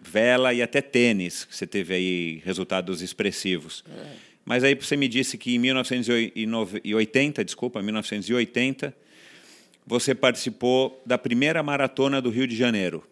vela 0.00 0.52
e 0.52 0.62
até 0.62 0.82
tênis, 0.82 1.44
que 1.44 1.56
você 1.56 1.66
teve 1.66 1.94
aí 1.94 2.42
resultados 2.44 3.00
expressivos. 3.00 3.82
É. 3.88 4.34
Mas 4.44 4.62
aí 4.62 4.74
você 4.74 4.96
me 4.96 5.08
disse 5.08 5.38
que 5.38 5.54
em 5.54 5.58
1980, 5.58 7.44
desculpa, 7.44 7.82
1980, 7.82 8.94
você 9.86 10.14
participou 10.14 11.02
da 11.06 11.16
primeira 11.16 11.62
maratona 11.62 12.20
do 12.20 12.28
Rio 12.28 12.46
de 12.46 12.54
Janeiro. 12.54 13.02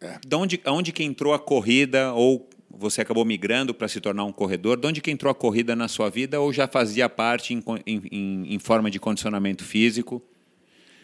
É. 0.00 0.18
De 0.26 0.36
onde, 0.36 0.60
onde 0.66 0.92
que 0.92 1.02
entrou 1.02 1.32
a 1.32 1.38
corrida 1.38 2.12
ou 2.12 2.48
você 2.70 3.00
acabou 3.00 3.24
migrando 3.24 3.72
para 3.74 3.88
se 3.88 4.00
tornar 4.00 4.24
um 4.24 4.32
corredor? 4.32 4.78
De 4.78 4.86
onde 4.86 5.00
que 5.00 5.10
entrou 5.10 5.30
a 5.30 5.34
corrida 5.34 5.74
na 5.74 5.88
sua 5.88 6.10
vida 6.10 6.40
ou 6.40 6.52
já 6.52 6.68
fazia 6.68 7.08
parte 7.08 7.54
em, 7.54 7.62
em, 7.86 8.54
em 8.54 8.58
forma 8.58 8.90
de 8.90 8.98
condicionamento 9.00 9.64
físico? 9.64 10.22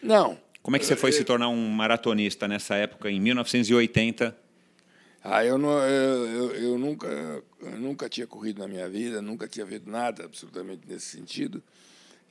Não. 0.01 0.37
Como 0.61 0.77
é 0.77 0.79
que 0.79 0.85
você 0.85 0.95
foi 0.95 1.11
se 1.11 1.23
tornar 1.23 1.49
um 1.49 1.69
maratonista 1.69 2.47
nessa 2.47 2.75
época, 2.75 3.11
em 3.11 3.19
1980? 3.19 4.37
Ah, 5.21 5.43
eu, 5.43 5.57
não, 5.57 5.79
eu, 5.79 6.25
eu, 6.25 6.55
eu 6.55 6.77
nunca, 6.77 7.07
eu 7.61 7.79
nunca 7.79 8.09
tinha 8.09 8.27
corrido 8.27 8.59
na 8.59 8.67
minha 8.67 8.87
vida, 8.89 9.21
nunca 9.21 9.47
tinha 9.47 9.65
feito 9.65 9.89
nada 9.89 10.25
absolutamente 10.25 10.81
nesse 10.87 11.17
sentido. 11.17 11.63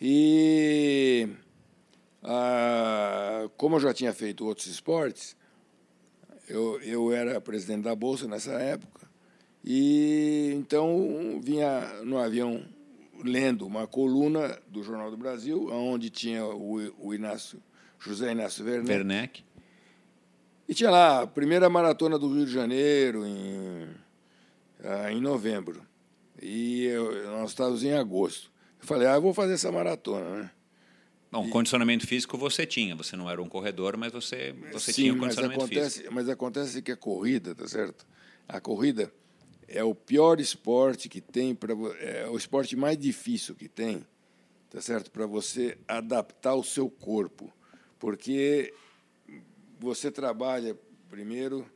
E 0.01 1.29
ah, 2.23 3.49
como 3.57 3.77
eu 3.77 3.81
já 3.81 3.93
tinha 3.93 4.13
feito 4.13 4.47
outros 4.47 4.67
esportes, 4.67 5.37
eu, 6.49 6.81
eu 6.83 7.13
era 7.13 7.41
presidente 7.41 7.83
da 7.83 7.95
Bolsa 7.95 8.27
nessa 8.27 8.53
época, 8.53 9.09
e 9.65 10.53
então 10.57 11.41
vinha 11.43 12.03
no 12.05 12.19
avião 12.19 12.65
lendo 13.25 13.67
uma 13.67 13.87
coluna 13.87 14.59
do 14.69 14.83
Jornal 14.83 15.11
do 15.11 15.17
Brasil, 15.17 15.69
onde 15.71 16.11
tinha 16.11 16.45
o, 16.45 16.93
o 16.99 17.15
Inácio, 17.15 17.63
José 17.99 18.33
Inácio 18.33 18.65
Werneck, 18.65 18.91
Werneck 18.91 19.45
e 20.69 20.75
tinha 20.75 20.91
lá 20.91 21.23
a 21.23 21.27
primeira 21.27 21.69
maratona 21.69 22.19
do 22.19 22.33
Rio 22.33 22.47
de 22.47 22.53
Janeiro 22.53 23.27
em, 23.27 23.89
ah, 24.83 25.13
em 25.13 25.21
novembro. 25.21 25.83
E 26.41 26.85
eu, 26.85 27.31
nós 27.31 27.51
estávamos 27.51 27.85
em 27.85 27.93
agosto. 27.93 28.51
Eu 28.81 28.87
falei, 28.87 29.07
ah, 29.07 29.15
eu 29.17 29.21
vou 29.21 29.35
fazer 29.35 29.53
essa 29.53 29.71
maratona, 29.71 30.31
né? 30.31 30.51
Bom, 31.33 31.47
e... 31.47 31.49
condicionamento 31.49 32.07
físico 32.07 32.37
você 32.37 32.67
tinha, 32.67 32.95
você 32.95 33.17
não 33.17 33.29
era 33.29 33.43
um 33.43 33.49
corredor, 33.49 33.97
mas 33.97 34.13
você, 34.13 34.55
você 34.71 34.93
Sim, 34.93 35.03
tinha 35.03 35.15
um 35.15 35.19
condicionamento 35.19 35.63
mas 35.63 35.71
acontece, 35.71 35.97
físico. 35.97 36.15
Mas 36.15 36.29
acontece 36.29 36.83
que 36.83 36.93
a 36.93 36.97
corrida, 36.97 37.55
tá 37.55 37.67
certo? 37.67 38.07
A 38.47 38.61
corrida 38.61 39.11
é 39.67 39.83
o 39.83 39.95
pior 39.95 40.39
esporte 40.39 41.09
que 41.09 41.23
tem, 41.23 41.55
pra, 41.55 41.73
é 42.01 42.29
o 42.29 42.37
esporte 42.37 42.77
mais 42.77 42.99
difícil 42.99 43.55
que 43.55 43.67
tem, 43.67 44.05
tá 44.69 44.79
certo? 44.83 45.11
Para 45.11 45.25
você 45.25 45.79
adaptar 45.89 46.55
o 46.55 46.63
seu 46.63 46.91
corpo. 46.91 47.51
Porque 47.99 48.75
você 49.81 50.11
trabalha 50.11 50.77
primeiro, 51.09 51.67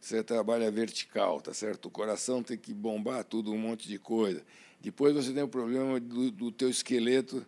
você 0.00 0.24
trabalha 0.24 0.68
vertical, 0.72 1.40
tá 1.40 1.54
certo? 1.54 1.86
O 1.86 1.90
coração 1.90 2.42
tem 2.42 2.58
que 2.58 2.74
bombar 2.74 3.22
tudo, 3.22 3.52
um 3.52 3.58
monte 3.58 3.86
de 3.86 3.98
coisa. 3.98 4.42
Depois 4.80 5.14
você 5.14 5.32
tem 5.32 5.44
o 5.44 5.48
problema 5.48 6.00
do, 6.00 6.32
do 6.32 6.50
teu 6.50 6.68
esqueleto 6.68 7.46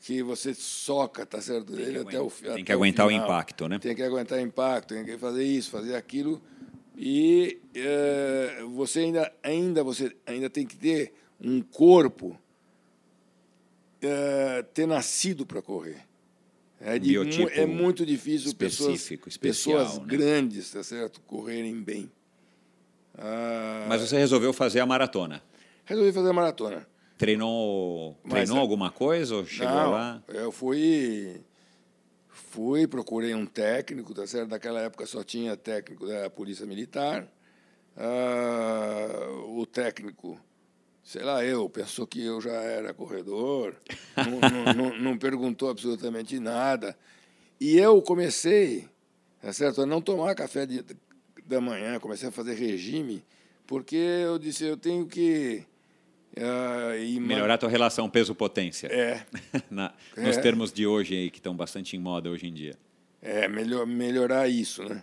que 0.00 0.22
você 0.22 0.54
soca, 0.54 1.26
tá 1.26 1.40
certo? 1.40 1.72
Tem 1.72 1.84
Ele 1.84 1.98
até 1.98 2.20
o 2.20 2.30
Tem 2.30 2.50
até 2.52 2.62
que 2.62 2.72
aguentar 2.72 3.06
o, 3.06 3.08
o, 3.08 3.12
impacto, 3.12 3.68
né? 3.68 3.78
Tem 3.78 3.94
que 3.94 4.02
aguentar 4.02 4.38
o 4.38 4.40
impacto, 4.40 4.94
tem 4.94 5.04
que 5.04 5.18
fazer 5.18 5.44
isso, 5.44 5.70
fazer 5.70 5.96
aquilo. 5.96 6.40
E 6.96 7.60
é, 7.74 8.62
você 8.74 9.00
ainda, 9.00 9.32
ainda, 9.42 9.82
você 9.82 10.16
ainda 10.26 10.48
tem 10.48 10.66
que 10.66 10.76
ter 10.76 11.12
um 11.40 11.60
corpo, 11.60 12.38
é, 14.00 14.62
ter 14.72 14.86
nascido 14.86 15.44
para 15.44 15.60
correr. 15.60 16.06
É, 16.80 16.98
de, 16.98 17.16
é 17.52 17.64
muito 17.64 18.04
difícil 18.04 18.54
pessoas, 18.54 19.10
especial, 19.10 19.40
pessoas 19.40 19.98
né? 19.98 20.04
grandes 20.06 20.70
tá 20.70 20.82
certo? 20.82 21.20
correrem 21.22 21.82
bem. 21.82 22.10
Ah, 23.16 23.86
Mas 23.88 24.02
você 24.02 24.18
resolveu 24.18 24.52
fazer 24.52 24.80
a 24.80 24.86
maratona? 24.86 25.42
Resolvi 25.84 26.12
fazer 26.12 26.28
a 26.28 26.32
maratona. 26.34 26.86
Treinou, 27.18 28.16
treinou 28.28 28.56
é- 28.56 28.60
alguma 28.60 28.90
coisa 28.90 29.36
ou 29.36 29.46
chegou 29.46 29.74
não, 29.74 29.90
lá? 29.90 30.22
Eu 30.28 30.52
fui, 30.52 31.40
fui, 32.28 32.86
procurei 32.86 33.34
um 33.34 33.46
técnico, 33.46 34.14
tá 34.14 34.26
certo? 34.26 34.50
Naquela 34.50 34.80
época 34.80 35.06
só 35.06 35.24
tinha 35.24 35.56
técnico 35.56 36.06
da 36.06 36.28
Polícia 36.28 36.66
Militar. 36.66 37.26
Ah, 37.96 39.08
o 39.48 39.64
técnico 39.64 40.38
sei 41.06 41.22
lá, 41.22 41.44
eu, 41.44 41.70
pensou 41.70 42.04
que 42.04 42.20
eu 42.20 42.40
já 42.40 42.50
era 42.50 42.92
corredor, 42.92 43.76
não, 44.16 44.74
não, 44.74 44.98
não, 44.98 45.16
perguntou 45.16 45.70
absolutamente 45.70 46.40
nada. 46.40 46.98
E 47.60 47.78
eu 47.78 48.02
comecei, 48.02 48.88
é 49.40 49.52
certo, 49.52 49.82
a 49.82 49.86
não 49.86 50.02
tomar 50.02 50.34
café 50.34 50.66
de, 50.66 50.84
da 51.46 51.60
manhã, 51.60 52.00
comecei 52.00 52.28
a 52.28 52.32
fazer 52.32 52.54
regime, 52.54 53.24
porque 53.68 53.94
eu 53.94 54.36
disse, 54.36 54.64
eu 54.64 54.76
tenho 54.76 55.06
que... 55.06 55.64
Uh, 56.38 57.20
Melhorar 57.20 57.54
a 57.54 57.58
tua 57.58 57.70
relação 57.70 58.10
peso-potência. 58.10 58.88
É. 58.88 59.24
Na, 59.70 59.94
nos 60.16 60.36
é. 60.36 60.40
termos 60.40 60.72
de 60.72 60.86
hoje, 60.86 61.14
aí, 61.14 61.30
que 61.30 61.38
estão 61.38 61.56
bastante 61.56 61.96
em 61.96 61.98
moda 61.98 62.28
hoje 62.28 62.46
em 62.46 62.52
dia. 62.52 62.74
É, 63.22 63.48
melhor, 63.48 63.86
melhorar 63.86 64.48
isso, 64.48 64.84
né? 64.84 65.02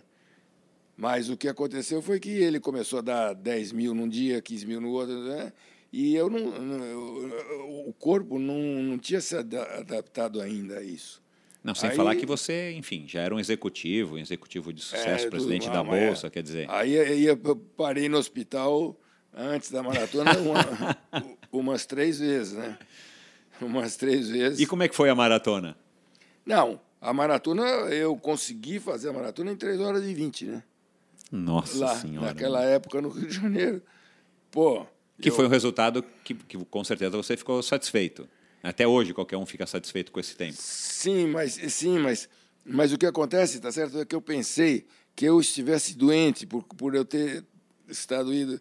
Mas 0.96 1.28
o 1.28 1.36
que 1.36 1.48
aconteceu 1.48 2.00
foi 2.00 2.20
que 2.20 2.30
ele 2.30 2.60
começou 2.60 3.00
a 3.00 3.02
dar 3.02 3.34
10 3.34 3.72
mil 3.72 3.94
num 3.94 4.08
dia, 4.08 4.40
15 4.40 4.66
mil 4.66 4.80
no 4.80 4.90
outro, 4.90 5.18
né? 5.24 5.52
E 5.92 6.14
eu 6.14 6.28
não, 6.28 6.40
o 7.86 7.92
corpo 7.92 8.38
não, 8.38 8.58
não 8.82 8.98
tinha 8.98 9.20
se 9.20 9.36
adaptado 9.36 10.40
ainda 10.40 10.78
a 10.78 10.82
isso. 10.82 11.22
Não, 11.62 11.74
sem 11.74 11.90
aí, 11.90 11.96
falar 11.96 12.14
que 12.16 12.26
você, 12.26 12.72
enfim, 12.72 13.04
já 13.06 13.22
era 13.22 13.34
um 13.34 13.40
executivo, 13.40 14.16
um 14.16 14.18
executivo 14.18 14.72
de 14.72 14.82
sucesso, 14.82 15.26
é, 15.26 15.30
presidente 15.30 15.70
da 15.70 15.82
Bolsa, 15.82 16.26
é. 16.26 16.30
quer 16.30 16.42
dizer. 16.42 16.70
Aí, 16.70 16.98
aí 16.98 17.24
eu 17.24 17.36
parei 17.76 18.08
no 18.08 18.18
hospital 18.18 18.96
antes 19.36 19.70
da 19.70 19.82
maratona 19.82 20.32
uma, 20.38 20.96
umas 21.52 21.86
três 21.86 22.18
vezes, 22.18 22.52
né? 22.52 22.78
Umas 23.60 23.96
três 23.96 24.28
vezes. 24.28 24.60
E 24.60 24.66
como 24.66 24.82
é 24.82 24.88
que 24.88 24.94
foi 24.94 25.08
a 25.08 25.14
maratona? 25.14 25.76
Não, 26.44 26.80
a 27.00 27.12
maratona, 27.12 27.62
eu 27.90 28.16
consegui 28.16 28.80
fazer 28.80 29.10
a 29.10 29.12
maratona 29.12 29.52
em 29.52 29.56
3 29.56 29.80
horas 29.80 30.04
e 30.04 30.14
20, 30.14 30.46
né? 30.46 30.62
Nossa 31.30 31.78
Lá, 31.78 31.96
Senhora. 31.96 32.26
Naquela 32.28 32.62
época 32.62 33.00
no 33.00 33.08
Rio 33.08 33.28
de 33.28 33.34
Janeiro. 33.34 33.82
Pô, 34.50 34.86
que 35.20 35.30
eu... 35.30 35.34
foi 35.34 35.46
um 35.46 35.48
resultado 35.48 36.04
que, 36.22 36.34
que 36.34 36.56
com 36.56 36.84
certeza 36.84 37.16
você 37.16 37.36
ficou 37.36 37.62
satisfeito. 37.62 38.28
Até 38.62 38.86
hoje 38.86 39.12
qualquer 39.12 39.36
um 39.36 39.44
fica 39.44 39.66
satisfeito 39.66 40.10
com 40.10 40.20
esse 40.20 40.34
tempo. 40.34 40.56
Sim, 40.58 41.26
mas 41.28 41.52
sim, 41.52 41.98
mas 41.98 42.28
mas 42.64 42.92
o 42.92 42.98
que 42.98 43.04
acontece, 43.04 43.60
tá 43.60 43.70
certo, 43.70 43.98
é 43.98 44.04
que 44.04 44.14
eu 44.14 44.22
pensei 44.22 44.86
que 45.14 45.26
eu 45.26 45.38
estivesse 45.38 45.96
doente 45.96 46.46
por, 46.46 46.64
por 46.64 46.94
eu 46.94 47.04
ter 47.04 47.44
estado 47.88 48.32
ido 48.32 48.60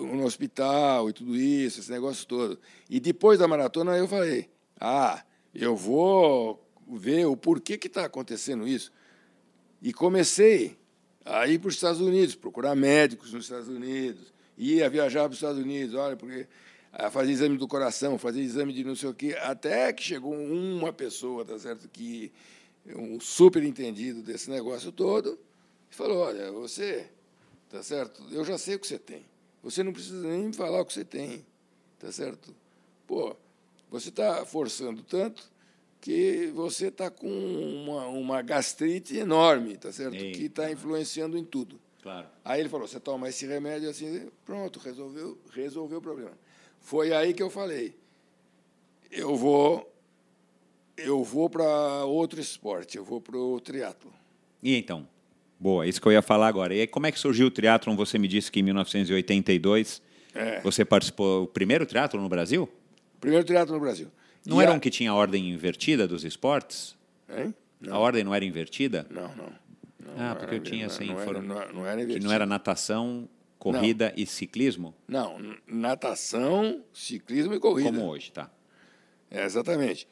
no 0.00 0.24
hospital 0.24 1.10
e 1.10 1.12
tudo 1.12 1.36
isso, 1.36 1.80
esse 1.80 1.90
negócio 1.90 2.26
todo. 2.26 2.58
E 2.88 3.00
depois 3.00 3.38
da 3.38 3.48
maratona 3.48 3.96
eu 3.96 4.08
falei: 4.08 4.48
"Ah, 4.80 5.24
eu 5.54 5.76
vou 5.76 6.64
ver 6.86 7.26
o 7.26 7.36
porquê 7.36 7.76
que 7.76 7.86
está 7.86 8.04
acontecendo 8.04 8.66
isso". 8.66 8.92
E 9.82 9.92
comecei 9.92 10.78
a 11.24 11.46
ir 11.46 11.58
para 11.58 11.68
os 11.68 11.74
Estados 11.74 12.00
Unidos, 12.00 12.34
procurar 12.34 12.74
médicos 12.74 13.32
nos 13.32 13.44
Estados 13.44 13.68
Unidos, 13.68 14.32
ia 14.56 14.88
viajar 14.90 15.22
para 15.22 15.30
os 15.30 15.36
Estados 15.36 15.58
Unidos, 15.58 15.94
olha, 15.94 16.16
porque 16.16 16.46
ah, 16.92 17.10
fazia 17.10 17.32
exame 17.32 17.56
do 17.56 17.66
coração, 17.66 18.18
fazia 18.18 18.42
exame 18.42 18.72
de 18.72 18.84
não 18.84 18.94
sei 18.94 19.08
o 19.08 19.14
quê, 19.14 19.36
até 19.40 19.92
que 19.92 20.02
chegou 20.02 20.32
uma 20.32 20.92
pessoa, 20.92 21.44
tá 21.44 21.58
certo, 21.58 21.88
que 21.88 22.30
um 22.94 23.18
super 23.18 23.62
entendido 23.64 24.22
desse 24.22 24.50
negócio 24.50 24.92
todo, 24.92 25.38
e 25.90 25.94
falou, 25.94 26.18
olha, 26.18 26.52
você, 26.52 27.10
tá 27.74 27.82
certo, 27.82 28.22
eu 28.30 28.44
já 28.44 28.56
sei 28.56 28.76
o 28.76 28.78
que 28.78 28.86
você 28.86 29.00
tem. 29.00 29.24
você 29.60 29.82
não 29.82 29.92
precisa 29.92 30.28
nem 30.28 30.46
me 30.46 30.52
falar 30.52 30.80
o 30.80 30.86
que 30.86 30.92
você 30.92 31.04
tem, 31.04 31.44
tá 31.98 32.12
certo? 32.12 32.54
Pô, 33.04 33.34
você 33.90 34.10
está 34.10 34.46
forçando 34.46 35.02
tanto 35.02 35.50
que 36.00 36.52
você 36.54 36.86
está 36.86 37.10
com 37.10 37.26
uma, 37.26 38.06
uma 38.06 38.42
gastrite 38.42 39.16
enorme, 39.16 39.76
tá 39.76 39.90
certo? 39.90 40.16
Que 40.16 40.44
está 40.44 40.70
influenciando 40.70 41.36
em 41.36 41.44
tudo. 41.44 41.80
Claro. 42.00 42.28
Aí 42.44 42.60
ele 42.60 42.68
falou: 42.68 42.86
você 42.86 43.00
toma 43.00 43.28
esse 43.28 43.44
remédio 43.44 43.90
assim, 43.90 44.30
pronto, 44.44 44.78
resolveu, 44.78 45.36
resolveu 45.50 45.98
o 45.98 46.02
problema. 46.02 46.38
Foi 46.80 47.12
aí 47.12 47.34
que 47.34 47.42
eu 47.42 47.50
falei: 47.50 47.96
eu 49.10 49.34
vou, 49.34 49.92
eu 50.96 51.24
vou 51.24 51.50
para 51.50 52.04
outro 52.04 52.40
esporte, 52.40 52.98
eu 52.98 53.04
vou 53.04 53.20
para 53.20 53.36
o 53.36 53.60
triatlo. 53.60 54.12
E 54.62 54.76
então? 54.76 55.08
Boa, 55.58 55.86
isso 55.86 56.00
que 56.00 56.06
eu 56.06 56.12
ia 56.12 56.22
falar 56.22 56.48
agora. 56.48 56.74
E 56.74 56.80
aí, 56.80 56.86
como 56.86 57.06
é 57.06 57.12
que 57.12 57.18
surgiu 57.18 57.46
o 57.46 57.50
triatlon? 57.50 57.96
Você 57.96 58.18
me 58.18 58.28
disse 58.28 58.50
que 58.50 58.60
em 58.60 58.62
1982 58.62 60.02
é. 60.34 60.60
você 60.60 60.84
participou 60.84 61.42
do 61.42 61.48
primeiro 61.48 61.86
triatlon 61.86 62.20
no 62.20 62.28
Brasil? 62.28 62.68
Primeiro 63.20 63.44
triatlon 63.44 63.74
no 63.74 63.80
Brasil. 63.80 64.08
Não 64.46 64.60
e 64.60 64.62
era 64.62 64.72
a... 64.72 64.74
um 64.74 64.80
que 64.80 64.90
tinha 64.90 65.10
a 65.10 65.14
ordem 65.14 65.50
invertida 65.50 66.06
dos 66.06 66.24
esportes? 66.24 66.96
Hein? 67.28 67.54
A 67.88 67.98
ordem 67.98 68.24
não 68.24 68.34
era 68.34 68.44
invertida? 68.44 69.06
Não, 69.10 69.28
não. 69.34 69.52
não 69.98 70.30
ah, 70.30 70.34
porque 70.34 70.56
eu 70.56 70.60
tinha 70.60 70.86
assim, 70.86 71.06
não, 71.06 71.18
foram... 71.18 71.42
não, 71.42 71.72
não 71.72 71.86
era 71.86 71.94
invertida. 72.02 72.20
Que 72.20 72.24
não 72.24 72.32
era 72.32 72.46
natação, 72.46 73.28
corrida 73.58 74.12
e 74.16 74.26
ciclismo? 74.26 74.94
Não, 75.08 75.38
natação, 75.66 76.82
ciclismo 76.92 77.54
e 77.54 77.58
corrida. 77.58 77.90
Como 77.90 78.06
hoje, 78.06 78.30
tá. 78.32 78.50
É, 79.30 79.44
exatamente. 79.44 80.06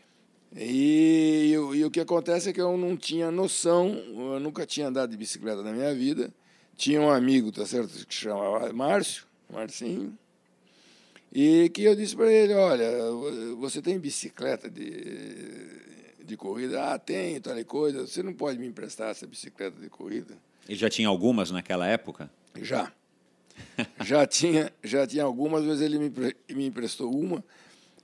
E, 0.55 1.51
e, 1.51 1.53
e, 1.53 1.85
o 1.85 1.91
que 1.91 2.01
acontece 2.01 2.51
é 2.51 2.53
que 2.53 2.61
eu 2.61 2.77
não 2.77 2.97
tinha 2.97 3.31
noção, 3.31 3.89
eu 3.89 4.39
nunca 4.39 4.67
tinha 4.67 4.89
andado 4.89 5.11
de 5.11 5.17
bicicleta 5.17 5.63
na 5.63 5.73
minha 5.73 5.95
vida. 5.95 6.33
Tinha 6.77 7.01
um 7.01 7.11
amigo, 7.11 7.53
tá 7.53 7.65
certo, 7.65 8.07
que 8.07 8.15
chamava 8.15 8.73
Márcio, 8.73 9.25
Marcinho, 9.51 10.17
e 11.33 11.71
que 11.71 11.85
eu 11.85 11.97
disse 11.97 12.15
para 12.15 12.31
ele, 12.31 12.53
olha, 12.53 12.91
você 13.59 13.81
tem 13.81 13.99
bicicleta 13.99 14.69
de, 14.69 16.23
de 16.23 16.37
corrida? 16.37 16.93
Ah, 16.93 16.99
tenho, 16.99 17.41
tal 17.41 17.59
e 17.59 17.65
coisa. 17.65 18.07
Você 18.07 18.23
não 18.23 18.35
pode 18.35 18.59
me 18.59 18.67
emprestar 18.67 19.11
essa 19.11 19.27
bicicleta 19.27 19.81
de 19.81 19.89
corrida? 19.89 20.37
Ele 20.69 20.79
já 20.79 20.91
tinha 20.91 21.09
algumas 21.09 21.51
naquela 21.51 21.87
época? 21.87 22.31
Já. 22.61 22.93
já 24.05 24.27
tinha, 24.27 24.71
já 24.85 25.07
tinha 25.07 25.25
algumas, 25.25 25.65
mas 25.65 25.81
ele 25.81 25.99
me, 25.99 26.13
me 26.51 26.67
emprestou 26.67 27.11
uma. 27.11 27.43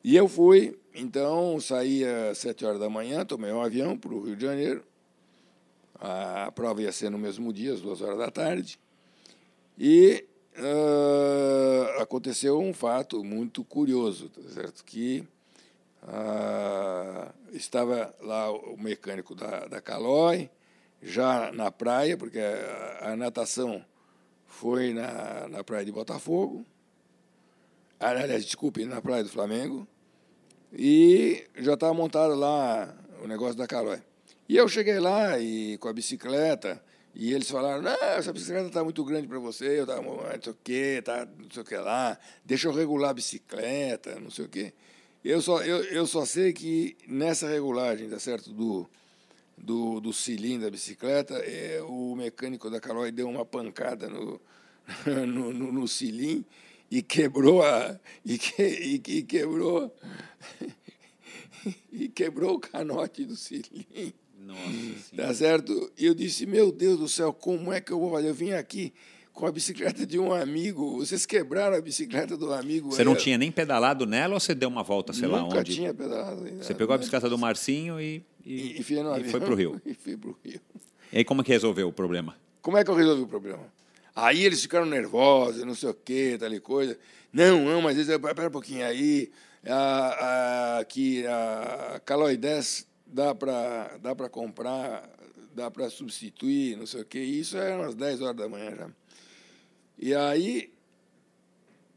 E 0.08 0.16
eu 0.16 0.26
fui, 0.26 0.74
então 0.94 1.60
saí 1.60 2.02
às 2.02 2.38
sete 2.38 2.64
horas 2.64 2.80
da 2.80 2.88
manhã, 2.88 3.26
tomei 3.26 3.52
um 3.52 3.60
avião 3.60 3.94
para 3.94 4.14
o 4.14 4.24
Rio 4.24 4.36
de 4.36 4.46
Janeiro. 4.46 4.82
A 6.00 6.50
prova 6.50 6.80
ia 6.80 6.90
ser 6.90 7.10
no 7.10 7.18
mesmo 7.18 7.52
dia, 7.52 7.74
às 7.74 7.82
duas 7.82 8.00
horas 8.00 8.16
da 8.16 8.30
tarde. 8.30 8.80
E 9.78 10.24
uh, 10.56 12.00
aconteceu 12.00 12.58
um 12.58 12.72
fato 12.72 13.22
muito 13.22 13.62
curioso, 13.62 14.30
tá 14.30 14.40
certo? 14.48 14.82
Que 14.82 15.28
uh, 16.04 17.30
estava 17.52 18.14
lá 18.22 18.50
o 18.50 18.78
mecânico 18.78 19.34
da, 19.34 19.66
da 19.66 19.78
Calói, 19.78 20.48
já 21.02 21.52
na 21.52 21.70
praia, 21.70 22.16
porque 22.16 22.38
a, 22.38 23.10
a 23.10 23.14
natação 23.14 23.84
foi 24.46 24.94
na, 24.94 25.48
na 25.48 25.62
praia 25.62 25.84
de 25.84 25.92
Botafogo, 25.92 26.64
aliás, 28.00 28.42
desculpe, 28.42 28.86
na 28.86 29.02
praia 29.02 29.22
do 29.22 29.28
Flamengo, 29.28 29.86
e 30.72 31.44
já 31.56 31.74
estava 31.74 31.94
montado 31.94 32.34
lá 32.34 32.94
o 33.22 33.26
negócio 33.26 33.56
da 33.56 33.66
Calói. 33.66 34.00
E 34.48 34.56
eu 34.56 34.68
cheguei 34.68 34.98
lá 34.98 35.38
e 35.38 35.76
com 35.78 35.88
a 35.88 35.92
bicicleta, 35.92 36.82
e 37.14 37.32
eles 37.34 37.50
falaram, 37.50 37.82
não, 37.82 37.92
essa 37.92 38.32
bicicleta 38.32 38.68
está 38.68 38.84
muito 38.84 39.04
grande 39.04 39.26
para 39.26 39.38
você, 39.38 39.78
eu 39.78 39.82
estava, 39.82 40.02
não 40.02 40.42
sei 40.42 40.52
o 40.52 40.56
quê, 40.62 41.02
tá, 41.04 41.26
não 41.38 41.50
sei 41.50 41.62
o 41.62 41.64
que 41.64 41.76
lá, 41.76 42.18
deixa 42.44 42.68
eu 42.68 42.72
regular 42.72 43.10
a 43.10 43.14
bicicleta, 43.14 44.18
não 44.20 44.30
sei 44.30 44.44
o 44.44 44.48
quê. 44.48 44.72
Eu 45.24 45.42
só, 45.42 45.62
eu, 45.62 45.82
eu 45.84 46.06
só 46.06 46.24
sei 46.24 46.52
que 46.52 46.96
nessa 47.06 47.48
regulagem, 47.48 48.08
tá 48.08 48.18
certo, 48.18 48.52
do, 48.52 48.88
do, 49.56 50.00
do 50.00 50.12
cilindro 50.12 50.66
da 50.66 50.70
bicicleta, 50.70 51.34
é, 51.38 51.82
o 51.82 52.14
mecânico 52.14 52.70
da 52.70 52.80
Calói 52.80 53.10
deu 53.10 53.28
uma 53.28 53.44
pancada 53.44 54.08
no, 54.08 54.40
no, 55.26 55.52
no, 55.52 55.72
no 55.72 55.88
cilindro 55.88 56.46
e 56.90 57.02
quebrou 57.02 57.62
a 57.62 57.98
e, 58.24 58.38
que, 58.38 58.62
e, 58.62 58.94
e 58.94 59.22
quebrou 59.22 59.94
e 61.92 62.08
quebrou 62.08 62.54
o 62.54 62.60
canote 62.60 63.24
do 63.24 63.36
cilindro. 63.36 64.12
Nossa 64.38 65.16
Tá 65.16 65.34
certo? 65.34 65.90
E 65.98 66.06
eu 66.06 66.14
disse, 66.14 66.46
meu 66.46 66.72
Deus 66.72 66.98
do 66.98 67.08
céu, 67.08 67.32
como 67.32 67.72
é 67.72 67.80
que 67.80 67.92
eu 67.92 67.98
vou 67.98 68.10
fazer? 68.10 68.28
Eu 68.28 68.34
vim 68.34 68.52
aqui 68.52 68.92
com 69.32 69.46
a 69.46 69.52
bicicleta 69.52 70.06
de 70.06 70.18
um 70.18 70.32
amigo. 70.32 70.98
Vocês 70.98 71.24
quebraram 71.24 71.76
a 71.76 71.80
bicicleta 71.80 72.36
do 72.36 72.52
amigo. 72.52 72.90
Você 72.90 73.04
não 73.04 73.14
tinha 73.14 73.38
nem 73.38 73.52
pedalado 73.52 74.06
nela 74.06 74.34
ou 74.34 74.40
você 74.40 74.54
deu 74.54 74.68
uma 74.68 74.82
volta, 74.82 75.12
sei 75.12 75.28
Nunca 75.28 75.36
lá 75.36 75.44
onde? 75.44 75.54
Nunca 75.54 75.64
tinha 75.64 75.94
pedalado. 75.94 76.44
Ainda. 76.44 76.64
Você 76.64 76.74
pegou 76.74 76.94
a 76.94 76.98
bicicleta 76.98 77.28
do 77.28 77.38
Marcinho 77.38 78.00
e, 78.00 78.24
e, 78.44 78.78
e, 78.78 78.80
e 78.80 79.30
foi 79.30 79.40
para 79.40 79.52
o 79.52 79.54
Rio. 79.54 79.80
E 79.86 79.94
fui 79.94 80.16
para 80.16 80.30
o 80.30 80.36
Rio. 80.44 80.60
E 81.12 81.18
aí 81.18 81.24
como 81.24 81.40
é 81.40 81.44
que 81.44 81.52
resolveu 81.52 81.88
o 81.88 81.92
problema? 81.92 82.36
Como 82.60 82.76
é 82.76 82.84
que 82.84 82.90
eu 82.90 82.94
resolvi 82.94 83.22
o 83.22 83.26
problema? 83.26 83.66
Aí 84.14 84.44
eles 84.44 84.60
ficaram 84.60 84.86
nervosos, 84.86 85.64
não 85.64 85.74
sei 85.74 85.90
o 85.90 85.94
quê, 85.94 86.36
tal 86.38 86.52
e 86.52 86.58
coisa. 86.58 86.98
Não, 87.32 87.64
não, 87.64 87.80
mas 87.80 87.96
eles, 87.96 88.08
espera 88.08 88.48
um 88.48 88.50
pouquinho 88.50 88.84
aí, 88.84 89.30
a, 89.66 90.78
a, 90.78 90.84
que 90.84 91.26
a 91.26 92.00
Caloi 92.04 92.36
10 92.36 92.86
dá 93.06 93.34
para 93.34 93.98
dá 93.98 94.28
comprar, 94.28 95.08
dá 95.54 95.70
para 95.70 95.90
substituir, 95.90 96.76
não 96.76 96.86
sei 96.86 97.02
o 97.02 97.04
quê. 97.04 97.20
Isso 97.20 97.56
era 97.56 97.76
umas 97.76 97.94
10 97.94 98.22
horas 98.22 98.36
da 98.36 98.48
manhã 98.48 98.74
já. 98.76 98.90
E 99.98 100.14
aí 100.14 100.72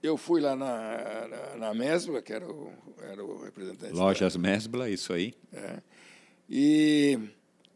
eu 0.02 0.18
fui 0.18 0.42
lá 0.42 0.56
na, 0.56 1.28
na, 1.28 1.56
na 1.58 1.74
Mesbla, 1.74 2.22
que 2.22 2.34
era 2.34 2.50
o, 2.50 2.74
era 3.02 3.24
o 3.24 3.44
representante. 3.44 3.94
Lojas 3.94 4.34
da... 4.34 4.40
Mesbla, 4.40 4.90
isso 4.90 5.14
aí. 5.14 5.34
É. 5.54 5.82
E 6.50 7.20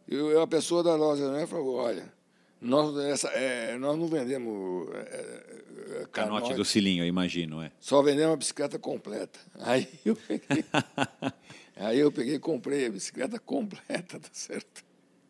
eu, 0.08 0.42
a 0.42 0.48
pessoa 0.48 0.84
da 0.84 0.96
loja 0.96 1.32
né, 1.32 1.46
falou, 1.46 1.76
olha, 1.76 2.12
nós, 2.62 2.98
essa, 3.06 3.28
é, 3.30 3.78
nós 3.78 3.98
não 3.98 4.08
vendemos 4.08 4.90
é, 4.94 5.44
é, 6.02 6.06
canote 6.12 6.54
do 6.54 6.66
cilinho, 6.66 7.04
eu 7.04 7.08
imagino, 7.08 7.62
é. 7.62 7.72
Só 7.80 8.02
vendemos 8.02 8.34
a 8.34 8.38
bicicleta 8.38 8.80
completa. 8.80 9.40
Aí 9.60 9.88
eu 10.06 10.16
peguei, 10.16 10.66
aí 11.76 12.00
eu 12.00 12.12
peguei 12.12 12.36
e 12.36 12.40
comprei 12.40 12.86
a 12.86 12.90
bicicleta 12.90 13.38
completa, 13.40 14.20
tá 14.20 14.30
certo? 14.32 14.84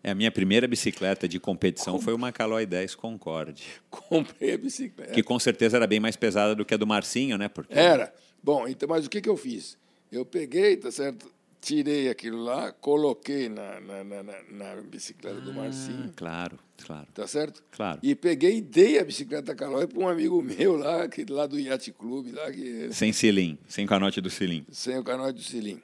É, 0.03 0.11
a 0.11 0.15
minha 0.15 0.32
primeira 0.32 0.67
bicicleta 0.67 1.28
de 1.28 1.39
competição 1.39 1.95
Com... 1.95 2.01
foi 2.01 2.13
uma 2.13 2.32
Caloi 2.32 2.65
10 2.67 2.93
Concorde. 2.93 3.63
Comprei 3.89 4.53
a 4.53 4.57
bicicleta. 4.57 5.11
Que 5.11 5.23
com 5.23 5.39
certeza 5.39 5.78
era 5.78 5.88
bem 5.88 5.99
mais 5.99 6.15
pesada 6.15 6.53
do 6.53 6.63
que 6.63 6.76
a 6.76 6.78
do 6.78 6.86
Marcinho, 6.86 7.39
né? 7.39 7.47
Porque... 7.47 7.73
Era. 7.73 8.13
Bom, 8.43 8.67
então, 8.67 8.88
mas 8.88 9.07
o 9.07 9.09
que, 9.09 9.19
que 9.19 9.28
eu 9.28 9.36
fiz? 9.36 9.76
Eu 10.11 10.23
peguei, 10.23 10.78
tá 10.78 10.91
certo? 10.91 11.34
Tirei 11.66 12.09
aquilo 12.09 12.43
lá, 12.43 12.72
coloquei 12.72 13.49
na, 13.49 13.80
na, 13.80 14.03
na, 14.03 14.24
na 14.24 14.82
bicicleta 14.84 15.38
ah, 15.38 15.41
do 15.41 15.51
Marcinho. 15.51 16.13
Claro, 16.16 16.59
claro. 16.86 17.07
Tá 17.11 17.26
certo? 17.26 17.63
Claro. 17.72 17.99
E 18.03 18.13
peguei 18.13 18.57
e 18.57 18.61
dei 18.61 18.99
a 18.99 19.03
bicicleta 19.03 19.47
da 19.47 19.55
Calói 19.55 19.88
para 19.88 19.99
um 19.99 20.07
amigo 20.07 20.39
meu 20.43 20.78
lá, 20.78 21.07
que, 21.07 21.26
lá 21.26 21.47
do 21.47 21.59
Yacht 21.59 21.91
Clube. 21.93 22.32
Lá, 22.32 22.51
que... 22.51 22.93
Sem 22.93 23.11
cilim, 23.11 23.57
sem 23.68 23.88
canote 23.88 24.22
do 24.22 24.30
cilim. 24.30 24.63
Sem 24.72 24.95
o 24.99 25.03
canote 25.03 25.39
do 25.39 25.41
cilim. 25.41 25.82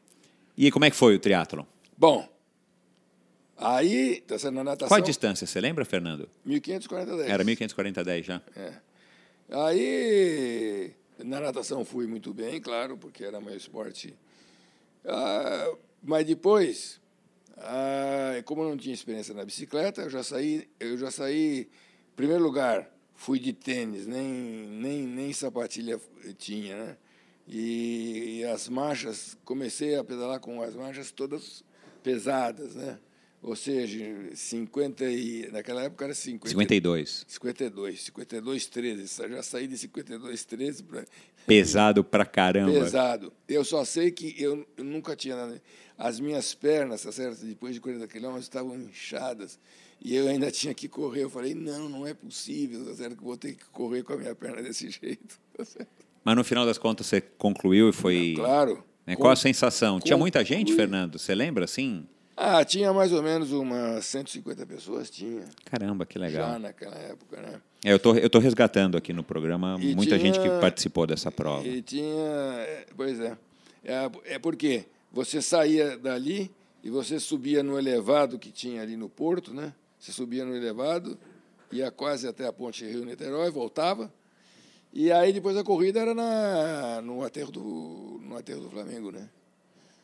E 0.56 0.70
como 0.70 0.86
é 0.86 0.92
que 0.92 0.96
foi 0.96 1.16
o 1.16 1.20
triatlon? 1.20 1.66
Bom, 1.98 2.30
aí, 3.58 4.22
tá 4.28 4.38
sendo 4.38 4.56
na 4.56 4.64
natação... 4.64 4.88
Qual 4.88 5.02
a 5.02 5.04
distância, 5.04 5.48
você 5.48 5.60
lembra, 5.60 5.84
Fernando? 5.84 6.30
1540 6.46 7.24
Era 7.24 7.44
1540 7.44 8.04
10 8.04 8.26
já? 8.26 8.42
É. 8.56 8.74
Aí, 9.50 10.94
na 11.24 11.40
natação 11.40 11.84
fui 11.84 12.06
muito 12.06 12.32
bem, 12.36 12.62
claro, 12.62 12.98
porque 12.98 13.24
era 13.24 13.42
meu 13.42 13.58
esporte 13.58 14.14
ah, 15.06 15.76
mas 16.02 16.26
depois, 16.26 17.00
ah, 17.58 18.42
como 18.46 18.64
eu 18.64 18.70
não 18.70 18.78
tinha 18.78 18.94
experiência 18.94 19.34
na 19.34 19.46
bicicleta, 19.46 20.02
eu 20.02 20.10
já 20.10 20.24
saí, 20.24 20.68
eu 20.80 20.98
já 20.98 21.12
saí, 21.12 21.62
em 21.62 22.16
primeiro 22.16 22.44
lugar, 22.44 22.90
fui 23.16 23.40
de 23.40 23.54
tênis, 23.54 24.08
nem, 24.08 24.24
nem, 24.24 25.08
nem 25.08 25.34
sapatilha 25.34 26.00
tinha, 26.38 26.76
né? 26.76 26.98
E, 27.48 28.40
e 28.40 28.46
as 28.46 28.70
marchas, 28.70 29.38
comecei 29.44 29.96
a 29.96 30.04
pedalar 30.04 30.40
com 30.40 30.62
as 30.62 30.76
marchas 30.76 31.12
todas 31.12 31.64
pesadas, 32.02 32.76
né? 32.76 33.00
Ou 33.42 33.56
seja, 33.56 34.06
50 34.36 35.04
e 35.06 35.50
naquela 35.52 35.84
época 35.84 36.06
era 36.06 36.14
50, 36.14 36.50
52. 36.50 37.26
52, 37.28 38.02
52 38.04 38.66
13. 38.68 39.30
Já 39.30 39.42
saí 39.42 39.68
de 39.68 39.78
52 39.80 40.46
13 40.46 40.84
para 40.84 41.06
pesado 41.48 42.04
pra 42.04 42.24
caramba. 42.24 42.72
Pesado. 42.72 43.34
Eu 43.48 43.66
só 43.66 43.84
sei 43.84 44.12
que 44.12 44.36
eu, 44.38 44.64
eu 44.78 44.84
nunca 44.84 45.16
tinha 45.16 45.60
as 45.98 46.20
minhas 46.20 46.54
pernas, 46.54 47.02
tá 47.02 47.12
certo? 47.12 47.44
Depois 47.44 47.74
de 47.74 47.82
40 47.82 48.08
quilômetros 48.08 48.46
estavam 48.46 48.76
inchadas 48.76 49.58
e 50.00 50.16
eu 50.16 50.28
ainda 50.28 50.52
tinha 50.52 50.76
que 50.76 50.88
correr. 50.88 51.24
Eu 51.24 51.30
falei: 51.30 51.56
"Não, 51.56 51.90
não 51.90 52.06
é 52.06 52.14
possível, 52.14 52.86
tá 52.86 52.94
certo? 52.94 53.18
Que 53.18 53.24
vou 53.24 53.38
ter 53.38 53.54
que 53.54 53.66
correr 53.72 54.04
com 54.04 54.14
a 54.14 54.18
minha 54.18 54.36
perna 54.36 54.62
desse 54.62 54.88
jeito". 54.92 55.40
Tá 55.58 55.66
Mas 56.24 56.36
no 56.36 56.44
final 56.44 56.64
das 56.64 56.78
contas 56.78 57.08
você 57.08 57.20
concluiu 57.20 57.90
e 57.90 57.94
foi 57.94 58.34
Claro. 58.36 58.84
Né? 59.04 59.16
Qual 59.16 59.32
a 59.32 59.36
sensação? 59.36 60.00
Com... 60.00 60.06
Tinha 60.06 60.18
muita 60.18 60.46
gente, 60.46 60.76
Fernando? 60.76 61.18
Você 61.18 61.34
lembra 61.34 61.66
assim? 61.66 62.06
Ah, 62.44 62.66
tinha 62.66 62.92
mais 62.92 63.14
ou 63.14 63.22
menos 63.22 63.52
umas 63.52 64.04
150 64.06 64.66
pessoas, 64.66 65.12
tinha. 65.12 65.44
Caramba, 65.64 66.08
que 66.08 66.18
legal. 66.18 66.54
Já 66.54 66.60
naquela 66.60 66.96
época, 66.96 67.40
né? 67.40 67.62
É, 67.86 67.94
eu 67.94 68.00
tô, 68.00 68.16
eu 68.16 68.28
tô 68.32 68.40
resgatando 68.40 68.98
aqui 68.98 69.14
no 69.14 69.24
programa 69.24 69.78
e 69.80 69.94
muita 69.94 70.18
tinha, 70.18 70.34
gente 70.34 70.40
que 70.40 70.50
participou 70.60 71.06
dessa 71.06 71.32
prova. 71.32 71.68
E 71.68 71.84
tinha, 71.84 72.16
é, 72.16 72.88
pois 72.98 73.20
é, 73.20 73.38
é, 73.86 74.12
é 74.26 74.40
porque 74.40 74.86
você 75.12 75.40
saía 75.40 75.96
dali 75.96 76.50
e 76.84 76.90
você 76.90 77.20
subia 77.20 77.62
no 77.62 77.78
elevado 77.78 78.40
que 78.40 78.52
tinha 78.52 78.82
ali 78.82 78.98
no 78.98 79.08
porto, 79.08 79.54
né? 79.54 79.72
Você 80.00 80.12
subia 80.12 80.44
no 80.44 80.56
elevado, 80.56 81.20
ia 81.72 81.92
quase 81.92 82.28
até 82.28 82.48
a 82.48 82.52
ponte 82.52 82.84
Rio-Niterói, 82.84 83.52
voltava, 83.52 84.12
e 84.92 85.12
aí 85.12 85.32
depois 85.32 85.56
a 85.56 85.64
corrida 85.64 86.00
era 86.00 86.16
na, 86.16 87.02
no, 87.04 87.24
aterro 87.24 87.52
do, 87.52 88.20
no 88.24 88.36
aterro 88.36 88.62
do 88.62 88.70
Flamengo, 88.72 89.12
né? 89.12 89.30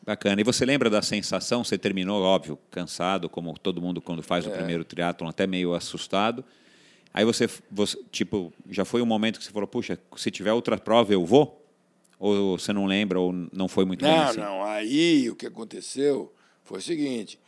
Bacana. 0.04 0.40
E 0.40 0.44
você 0.44 0.64
lembra 0.64 0.88
da 0.88 1.02
sensação? 1.02 1.62
Você 1.62 1.76
terminou, 1.76 2.22
óbvio, 2.22 2.58
cansado, 2.70 3.28
como 3.28 3.56
todo 3.58 3.80
mundo 3.80 4.00
quando 4.00 4.22
faz 4.22 4.46
é. 4.46 4.48
o 4.48 4.52
primeiro 4.52 4.84
triatlon, 4.84 5.28
até 5.28 5.46
meio 5.46 5.74
assustado. 5.74 6.44
Aí 7.12 7.24
você, 7.24 7.48
você, 7.70 7.98
tipo, 8.10 8.52
já 8.70 8.84
foi 8.84 9.02
um 9.02 9.06
momento 9.06 9.38
que 9.38 9.44
você 9.44 9.50
falou, 9.50 9.68
puxa, 9.68 9.98
se 10.16 10.30
tiver 10.30 10.52
outra 10.52 10.78
prova 10.78 11.12
eu 11.12 11.24
vou? 11.24 11.64
Ou 12.18 12.58
você 12.58 12.72
não 12.72 12.86
lembra, 12.86 13.20
ou 13.20 13.32
não 13.52 13.68
foi 13.68 13.84
muito 13.84 14.02
não, 14.02 14.10
bem 14.10 14.18
assim? 14.20 14.40
Não, 14.40 14.64
Aí 14.64 15.30
o 15.30 15.36
que 15.36 15.46
aconteceu 15.46 16.32
foi 16.64 16.78
o 16.78 16.82
seguinte, 16.82 17.38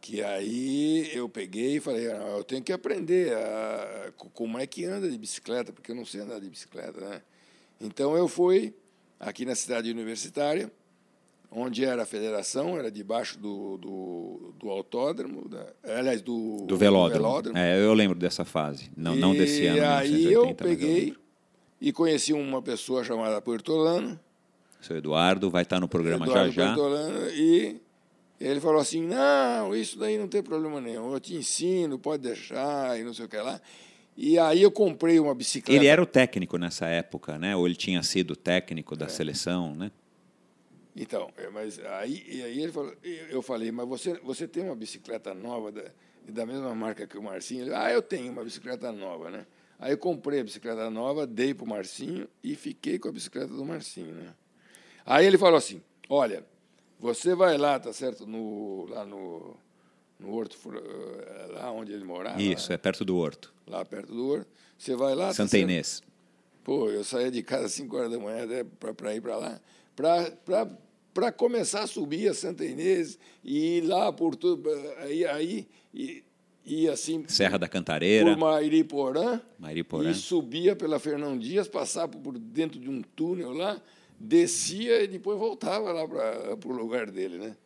que 0.00 0.22
aí 0.22 1.10
eu 1.14 1.28
peguei 1.28 1.76
e 1.76 1.80
falei, 1.80 2.10
ah, 2.10 2.34
eu 2.36 2.44
tenho 2.44 2.62
que 2.62 2.72
aprender 2.72 3.32
a, 3.34 4.12
como 4.34 4.58
é 4.58 4.66
que 4.66 4.84
anda 4.84 5.10
de 5.10 5.16
bicicleta, 5.16 5.72
porque 5.72 5.90
eu 5.90 5.94
não 5.94 6.04
sei 6.04 6.20
andar 6.20 6.40
de 6.40 6.50
bicicleta, 6.50 7.00
né? 7.00 7.22
Então 7.80 8.16
eu 8.16 8.28
fui 8.28 8.74
aqui 9.18 9.44
na 9.44 9.54
cidade 9.54 9.90
universitária, 9.90 10.70
onde 11.54 11.84
era 11.84 12.02
a 12.02 12.06
federação, 12.06 12.78
era 12.78 12.90
debaixo 12.90 13.38
do, 13.38 13.76
do, 13.76 14.54
do 14.58 14.70
autódromo, 14.70 15.48
da, 15.48 15.66
aliás, 15.98 16.22
do, 16.22 16.64
do 16.66 16.76
velódromo. 16.76 17.18
Do 17.18 17.22
velódromo. 17.22 17.58
É, 17.58 17.78
eu 17.78 17.92
lembro 17.92 18.18
dessa 18.18 18.44
fase, 18.44 18.90
não, 18.96 19.14
e 19.14 19.18
não 19.18 19.34
desse 19.34 19.66
ano. 19.66 19.78
E 19.78 19.80
aí 19.80 20.32
eu 20.32 20.54
peguei 20.54 21.10
eu 21.10 21.16
e 21.80 21.92
conheci 21.92 22.32
uma 22.32 22.62
pessoa 22.62 23.04
chamada 23.04 23.40
Portolano. 23.40 24.18
Seu 24.80 24.96
Eduardo 24.96 25.50
vai 25.50 25.62
estar 25.62 25.78
no 25.78 25.88
programa 25.88 26.26
Eduardo 26.26 26.52
já 26.52 26.68
já. 26.68 26.74
Portolano, 26.74 27.28
e 27.30 27.80
ele 28.40 28.60
falou 28.60 28.80
assim, 28.80 29.02
não, 29.02 29.74
isso 29.74 29.98
daí 29.98 30.18
não 30.18 30.28
tem 30.28 30.42
problema 30.42 30.80
nenhum, 30.80 31.12
eu 31.12 31.20
te 31.20 31.34
ensino, 31.34 31.98
pode 31.98 32.22
deixar, 32.22 32.98
e 32.98 33.04
não 33.04 33.12
sei 33.12 33.26
o 33.26 33.28
que 33.28 33.36
lá. 33.36 33.60
E 34.16 34.38
aí 34.38 34.62
eu 34.62 34.70
comprei 34.70 35.18
uma 35.18 35.34
bicicleta. 35.34 35.78
Ele 35.78 35.86
era 35.86 36.02
o 36.02 36.06
técnico 36.06 36.58
nessa 36.58 36.86
época, 36.86 37.38
né? 37.38 37.56
Ou 37.56 37.66
ele 37.66 37.74
tinha 37.74 38.02
sido 38.02 38.36
técnico 38.36 38.94
da 38.94 39.06
é. 39.06 39.08
seleção, 39.08 39.74
né? 39.74 39.90
Então, 40.94 41.30
é, 41.36 41.48
mas 41.48 41.78
aí, 41.78 42.22
e 42.28 42.42
aí 42.42 42.62
ele 42.62 42.72
falou, 42.72 42.94
eu 43.02 43.40
falei, 43.40 43.72
mas 43.72 43.88
você, 43.88 44.18
você 44.18 44.46
tem 44.46 44.64
uma 44.64 44.76
bicicleta 44.76 45.32
nova 45.32 45.72
da, 45.72 45.84
da 46.28 46.44
mesma 46.44 46.74
marca 46.74 47.06
que 47.06 47.16
o 47.16 47.22
Marcinho? 47.22 47.62
Ele, 47.62 47.74
ah, 47.74 47.90
eu 47.90 48.02
tenho 48.02 48.30
uma 48.30 48.44
bicicleta 48.44 48.92
nova, 48.92 49.30
né? 49.30 49.46
Aí 49.78 49.92
eu 49.92 49.98
comprei 49.98 50.40
a 50.40 50.44
bicicleta 50.44 50.90
nova, 50.90 51.26
dei 51.26 51.54
para 51.54 51.64
o 51.64 51.68
Marcinho 51.68 52.28
e 52.44 52.54
fiquei 52.54 52.98
com 52.98 53.08
a 53.08 53.12
bicicleta 53.12 53.48
do 53.48 53.64
Marcinho, 53.64 54.14
né? 54.14 54.34
Aí 55.04 55.26
ele 55.26 55.38
falou 55.38 55.56
assim, 55.56 55.82
olha, 56.08 56.44
você 57.00 57.34
vai 57.34 57.56
lá, 57.56 57.80
tá 57.80 57.92
certo, 57.92 58.26
no, 58.26 58.86
lá 58.88 59.04
no, 59.04 59.56
no 60.20 60.32
Horto, 60.32 60.56
eh, 60.76 61.46
lá 61.52 61.72
onde 61.72 61.92
ele 61.92 62.04
morava. 62.04 62.40
Isso, 62.40 62.68
lá, 62.68 62.74
é 62.74 62.78
perto 62.78 63.04
do 63.04 63.16
Horto. 63.16 63.52
Lá 63.66 63.84
perto 63.84 64.12
do 64.14 64.28
Horto. 64.28 64.46
Você 64.78 64.94
vai 64.94 65.14
lá... 65.14 65.28
Tá 65.28 65.34
Santa 65.34 65.52
tá 65.52 65.58
Inês. 65.58 66.02
Pô, 66.62 66.88
eu 66.90 67.02
saía 67.02 67.30
de 67.30 67.42
casa 67.42 67.66
às 67.66 67.72
5 67.72 67.96
horas 67.96 68.12
da 68.12 68.18
manhã 68.18 68.46
para 68.78 69.14
ir 69.16 69.20
para 69.20 69.36
lá 69.36 69.60
para 69.94 71.32
começar 71.32 71.82
a 71.82 71.86
subir 71.86 72.28
a 72.28 72.34
Santa 72.34 72.64
Inês 72.64 73.18
e 73.44 73.78
ir 73.78 73.80
lá 73.82 74.12
por 74.12 74.34
tudo. 74.34 74.68
Aí, 74.98 75.24
aí 75.24 75.68
e, 75.92 76.24
e 76.64 76.88
assim. 76.88 77.24
Serra 77.28 77.58
da 77.58 77.68
Cantareira. 77.68 78.30
Por 78.30 78.38
Mairiporã. 78.38 79.40
Mairiporã. 79.58 80.10
E 80.10 80.14
subia 80.14 80.74
pela 80.74 80.98
Fernão 80.98 81.38
Dias, 81.38 81.68
passava 81.68 82.08
por 82.08 82.38
dentro 82.38 82.80
de 82.80 82.88
um 82.88 83.02
túnel 83.02 83.52
lá, 83.52 83.80
descia 84.18 85.02
e 85.02 85.06
depois 85.06 85.38
voltava 85.38 85.92
lá 85.92 86.06
para 86.56 86.68
o 86.68 86.72
lugar 86.72 87.10
dele, 87.10 87.38
né? 87.38 87.56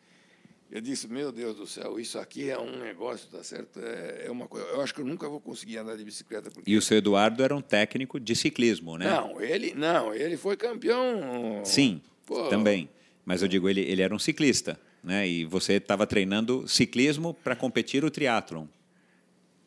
Eu 0.69 0.81
disse, 0.81 1.07
meu 1.07 1.31
Deus 1.31 1.57
do 1.57 1.67
céu, 1.67 1.99
isso 1.99 2.19
aqui 2.19 2.51
é 2.51 2.59
um 2.59 2.81
negócio, 2.81 3.29
tá 3.31 3.43
certo? 3.43 3.79
É, 3.79 4.25
é 4.27 4.31
uma 4.31 4.49
coisa. 4.49 4.67
Eu 4.67 4.81
acho 4.81 4.93
que 4.93 5.01
eu 5.01 5.05
nunca 5.05 5.29
vou 5.29 5.41
conseguir 5.41 5.79
andar 5.79 5.97
de 5.97 6.05
bicicleta. 6.05 6.51
Porque... 6.51 6.69
E 6.69 6.77
o 6.77 6.83
seu 6.83 6.99
Eduardo 6.99 7.43
era 7.43 7.55
um 7.55 7.61
técnico 7.61 8.19
de 8.19 8.35
ciclismo, 8.35 8.99
né? 8.99 9.09
Não, 9.09 9.41
ele 9.41 9.75
não, 9.75 10.13
ele 10.13 10.37
foi 10.37 10.57
campeão. 10.57 11.63
Sim. 11.65 12.03
Pô. 12.27 12.49
Também. 12.49 12.91
Mas 13.25 13.41
eu 13.41 13.49
digo, 13.49 13.69
ele, 13.69 13.81
ele 13.81 14.03
era 14.03 14.15
um 14.15 14.19
ciclista, 14.19 14.79
né? 15.03 15.27
E 15.27 15.45
você 15.45 15.75
estava 15.75 16.07
treinando 16.07 16.69
ciclismo 16.69 17.33
para 17.33 17.57
competir 17.57 18.05
o 18.05 18.11
triatlon. 18.11 18.67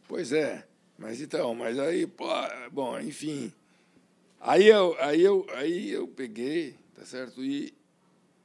Pois 0.08 0.32
é. 0.32 0.66
Mas 0.98 1.22
então, 1.22 1.56
mas 1.56 1.80
aí, 1.80 2.06
pô, 2.06 2.28
bom, 2.72 3.00
enfim. 3.00 3.52
Aí 4.40 4.68
eu, 4.68 4.96
aí 5.00 5.22
eu, 5.22 5.48
aí 5.54 5.90
eu 5.90 6.08
peguei, 6.08 6.76
tá 6.96 7.06
certo? 7.06 7.44
E, 7.44 7.74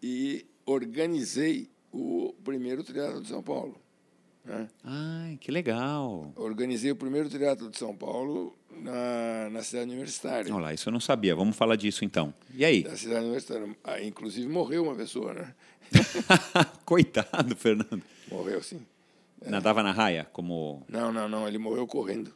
e 0.02 0.46
organizei 0.64 1.68
o 1.92 2.34
primeiro 2.44 2.82
triatlo 2.82 3.20
de 3.20 3.28
São 3.28 3.42
Paulo. 3.42 3.80
Né? 4.44 4.68
Ai, 4.84 5.38
que 5.40 5.50
legal. 5.50 6.32
Organizei 6.36 6.90
o 6.90 6.96
primeiro 6.96 7.28
triatlo 7.28 7.70
de 7.70 7.78
São 7.78 7.96
Paulo 7.96 8.56
na, 8.80 9.50
na 9.50 9.62
cidade 9.62 9.90
universitária. 9.90 10.52
Olha 10.54 10.64
lá, 10.64 10.74
isso 10.74 10.88
eu 10.88 10.92
não 10.92 11.00
sabia. 11.00 11.34
Vamos 11.34 11.56
falar 11.56 11.76
disso 11.76 12.04
então. 12.04 12.32
E 12.54 12.64
aí? 12.64 12.84
Na 12.84 12.96
cidade 12.96 13.24
universitária. 13.24 13.76
Ah, 13.82 14.00
inclusive 14.00 14.48
morreu 14.48 14.84
uma 14.84 14.94
pessoa, 14.94 15.32
né? 15.32 15.54
Coitado, 16.84 17.54
Fernando. 17.56 18.02
Morreu, 18.30 18.62
sim. 18.62 18.80
É. 19.40 19.50
Nadava 19.50 19.82
na 19.82 19.92
raia, 19.92 20.26
como... 20.32 20.82
Não, 20.88 21.12
não, 21.12 21.28
não. 21.28 21.46
Ele 21.46 21.58
morreu 21.58 21.86
correndo. 21.86 22.32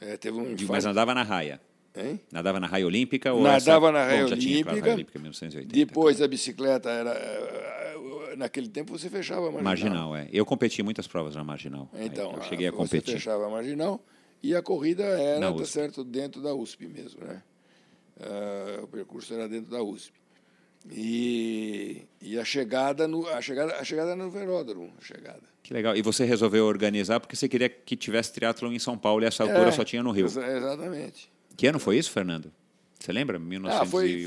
É, 0.00 0.16
teve 0.16 0.38
um 0.38 0.54
Mas 0.68 0.84
nadava 0.84 1.14
na 1.14 1.22
raia. 1.22 1.60
Hein? 1.96 2.20
Nadava 2.30 2.60
na 2.60 2.66
raia 2.66 2.86
olímpica? 2.86 3.32
Ou 3.32 3.42
nadava 3.42 3.86
essa... 3.86 3.92
na 3.92 4.04
raia 4.04 4.26
Bom, 4.26 4.32
olímpica. 4.32 4.70
raia 4.70 4.94
olímpica 4.94 5.18
1980, 5.18 5.74
depois 5.74 6.20
a 6.20 6.28
bicicleta 6.28 6.90
era... 6.90 7.10
Eh, 7.10 8.36
naquele 8.36 8.68
tempo 8.68 8.96
você 8.96 9.08
fechava 9.08 9.48
a 9.48 9.50
marginal. 9.50 9.64
Marginal, 9.64 10.16
é. 10.16 10.28
Eu 10.30 10.44
competi 10.44 10.82
muitas 10.82 11.06
provas 11.06 11.34
na 11.34 11.42
marginal. 11.42 11.88
Então, 11.94 12.34
eu 12.34 12.42
cheguei 12.42 12.66
a 12.66 12.72
competir. 12.72 13.12
Você 13.12 13.18
fechava 13.18 13.46
a 13.46 13.48
marginal 13.48 14.04
e 14.42 14.54
a 14.54 14.62
corrida 14.62 15.04
era, 15.04 15.52
tá 15.52 15.64
certo, 15.64 16.04
dentro 16.04 16.40
da 16.40 16.54
USP 16.54 16.86
mesmo, 16.86 17.24
né? 17.24 17.42
Uh, 18.18 18.84
o 18.84 18.88
percurso 18.88 19.34
era 19.34 19.48
dentro 19.48 19.70
da 19.70 19.82
USP. 19.82 20.12
E, 20.90 22.02
e 22.22 22.38
a 22.38 22.44
chegada 22.44 23.08
no 23.08 23.26
a 23.26 23.40
chegada 23.40 23.74
a 23.74 23.84
chegada 23.84 24.14
no 24.14 24.30
velódromo, 24.30 24.92
a 24.98 25.04
chegada. 25.04 25.42
Que 25.62 25.74
legal. 25.74 25.96
E 25.96 26.02
você 26.02 26.24
resolveu 26.24 26.64
organizar 26.64 27.18
porque 27.18 27.34
você 27.34 27.48
queria 27.48 27.68
que 27.68 27.96
tivesse 27.96 28.32
triatlo 28.32 28.72
em 28.72 28.78
São 28.78 28.96
Paulo 28.96 29.24
e 29.24 29.26
essa 29.26 29.42
altura 29.42 29.68
é, 29.68 29.72
só 29.72 29.84
tinha 29.84 30.02
no 30.02 30.12
Rio. 30.12 30.26
Exatamente. 30.26 31.28
Que 31.56 31.66
ano 31.66 31.80
foi 31.80 31.98
isso, 31.98 32.10
Fernando? 32.10 32.52
Você 32.98 33.12
lembra? 33.12 33.38
1981? 33.38 33.78
Ah, 33.78 33.86
foi, 33.86 34.24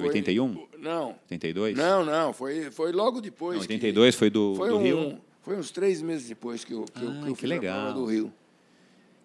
foi, 0.70 0.80
não. 0.80 1.16
82? 1.24 1.78
Não, 1.78 2.05
não. 2.05 2.34
Foi, 2.34 2.70
foi 2.72 2.91
logo 2.91 3.22
depois. 3.22 3.55
Não, 3.55 3.62
82 3.62 4.14
que, 4.14 4.20
foi 4.20 4.30
do, 4.30 4.55
foi 4.55 4.70
do 4.70 4.78
um, 4.78 4.84
Rio? 4.84 5.22
Foi 5.41 5.57
uns 5.57 5.72
três 5.72 6.01
meses 6.01 6.28
depois 6.28 6.64
que 6.64 6.74
eu, 6.74 6.84
que 6.84 6.99
ah, 6.99 7.03
eu, 7.03 7.24
que 7.24 7.30
eu 7.30 7.36
que 7.36 7.47
legal. 7.47 7.93
do 7.93 8.05
Rio. 8.05 8.34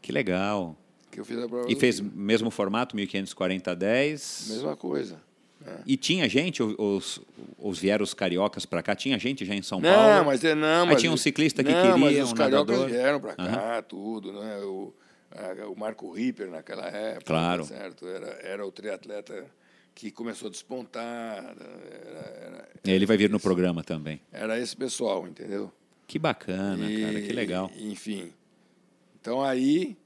Que 0.05 0.13
legal. 0.13 0.77
Que 1.11 1.19
eu 1.19 1.25
fiz 1.25 1.39
a 1.39 1.49
prova 1.49 1.73
e 1.73 1.75
fez 1.75 1.99
mesmo 1.99 2.51
formato, 2.51 2.95
1540 2.95 3.75
10? 3.75 4.47
Mesma 4.51 4.77
coisa. 4.77 5.19
É. 5.67 5.79
E 5.87 5.97
tinha 5.97 6.29
gente, 6.29 6.63
os, 6.63 7.23
os 7.59 7.79
vieram 7.79 8.05
os 8.05 8.13
cariocas 8.13 8.67
para 8.67 8.83
cá, 8.83 8.95
tinha 8.95 9.19
gente 9.19 9.47
já 9.47 9.55
em 9.55 9.63
São 9.63 9.81
não, 9.81 9.91
Paulo? 9.91 10.27
Mas, 10.27 10.45
é, 10.45 10.55
não, 10.55 10.83
Aí 10.83 10.89
mas 10.89 11.01
tinha 11.01 11.11
um 11.11 11.17
ciclista 11.17 11.65
que 11.65 11.73
não, 11.73 11.81
queria, 11.81 11.97
mas 11.97 12.23
os 12.23 12.33
um 12.33 12.35
cariocas 12.35 12.77
nadador. 12.77 12.95
vieram 12.95 13.19
para 13.19 13.35
cá, 13.35 13.77
uhum. 13.77 13.83
tudo, 13.89 14.33
né? 14.35 14.59
O, 14.59 14.93
a, 15.31 15.69
o 15.71 15.75
Marco 15.75 16.13
Ripper 16.13 16.51
naquela 16.51 16.87
época, 16.89 17.25
claro. 17.25 17.65
certo? 17.65 18.07
Era, 18.07 18.27
era 18.43 18.67
o 18.67 18.71
triatleta 18.71 19.47
que 19.95 20.11
começou 20.11 20.49
a 20.49 20.51
despontar. 20.51 21.39
Era, 21.39 22.35
era, 22.45 22.69
Ele 22.85 23.07
vai 23.07 23.17
vir 23.17 23.31
no 23.31 23.41
programa 23.41 23.83
também. 23.83 24.21
Era 24.31 24.61
esse 24.61 24.77
pessoal, 24.77 25.27
entendeu? 25.27 25.73
Que 26.07 26.19
bacana, 26.19 26.91
e, 26.91 27.01
cara, 27.01 27.21
que 27.23 27.33
legal. 27.33 27.71
Enfim. 27.79 28.31
Então 29.25 29.43
aí, 29.43 29.97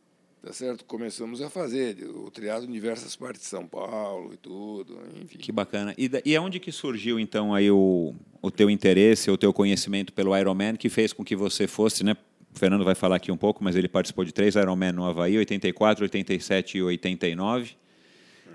tá 0.41 0.53
certo? 0.53 0.85
Começamos 0.85 1.43
a 1.43 1.51
fazer 1.51 2.05
o 2.05 2.31
triado 2.31 2.67
em 2.67 2.71
diversas 2.71 3.17
partes 3.17 3.43
de 3.43 3.49
São 3.49 3.67
Paulo 3.67 4.33
e 4.33 4.37
tudo, 4.37 4.97
enfim. 5.21 5.39
Que 5.39 5.51
bacana. 5.51 5.93
E, 5.99 6.09
e 6.25 6.37
aonde 6.37 6.61
que 6.61 6.71
surgiu 6.71 7.19
então 7.19 7.53
aí 7.53 7.69
o, 7.69 8.15
o 8.41 8.49
teu 8.49 8.71
interesse, 8.71 9.29
o 9.29 9.37
teu 9.37 9.53
conhecimento 9.53 10.13
pelo 10.13 10.39
Ironman 10.39 10.77
que 10.77 10.89
fez 10.89 11.13
com 11.13 11.25
que 11.25 11.35
você 11.35 11.67
fosse, 11.67 12.05
né? 12.05 12.17
O 12.55 12.57
Fernando 12.57 12.85
vai 12.85 12.95
falar 12.95 13.17
aqui 13.17 13.33
um 13.33 13.37
pouco, 13.37 13.65
mas 13.65 13.75
ele 13.75 13.89
participou 13.89 14.25
de 14.25 14.31
três 14.31 14.55
Ironman 14.55 14.93
no 14.93 15.05
Havaí, 15.05 15.37
84, 15.37 16.05
87 16.05 16.79
e 16.79 16.83
89. 16.85 17.73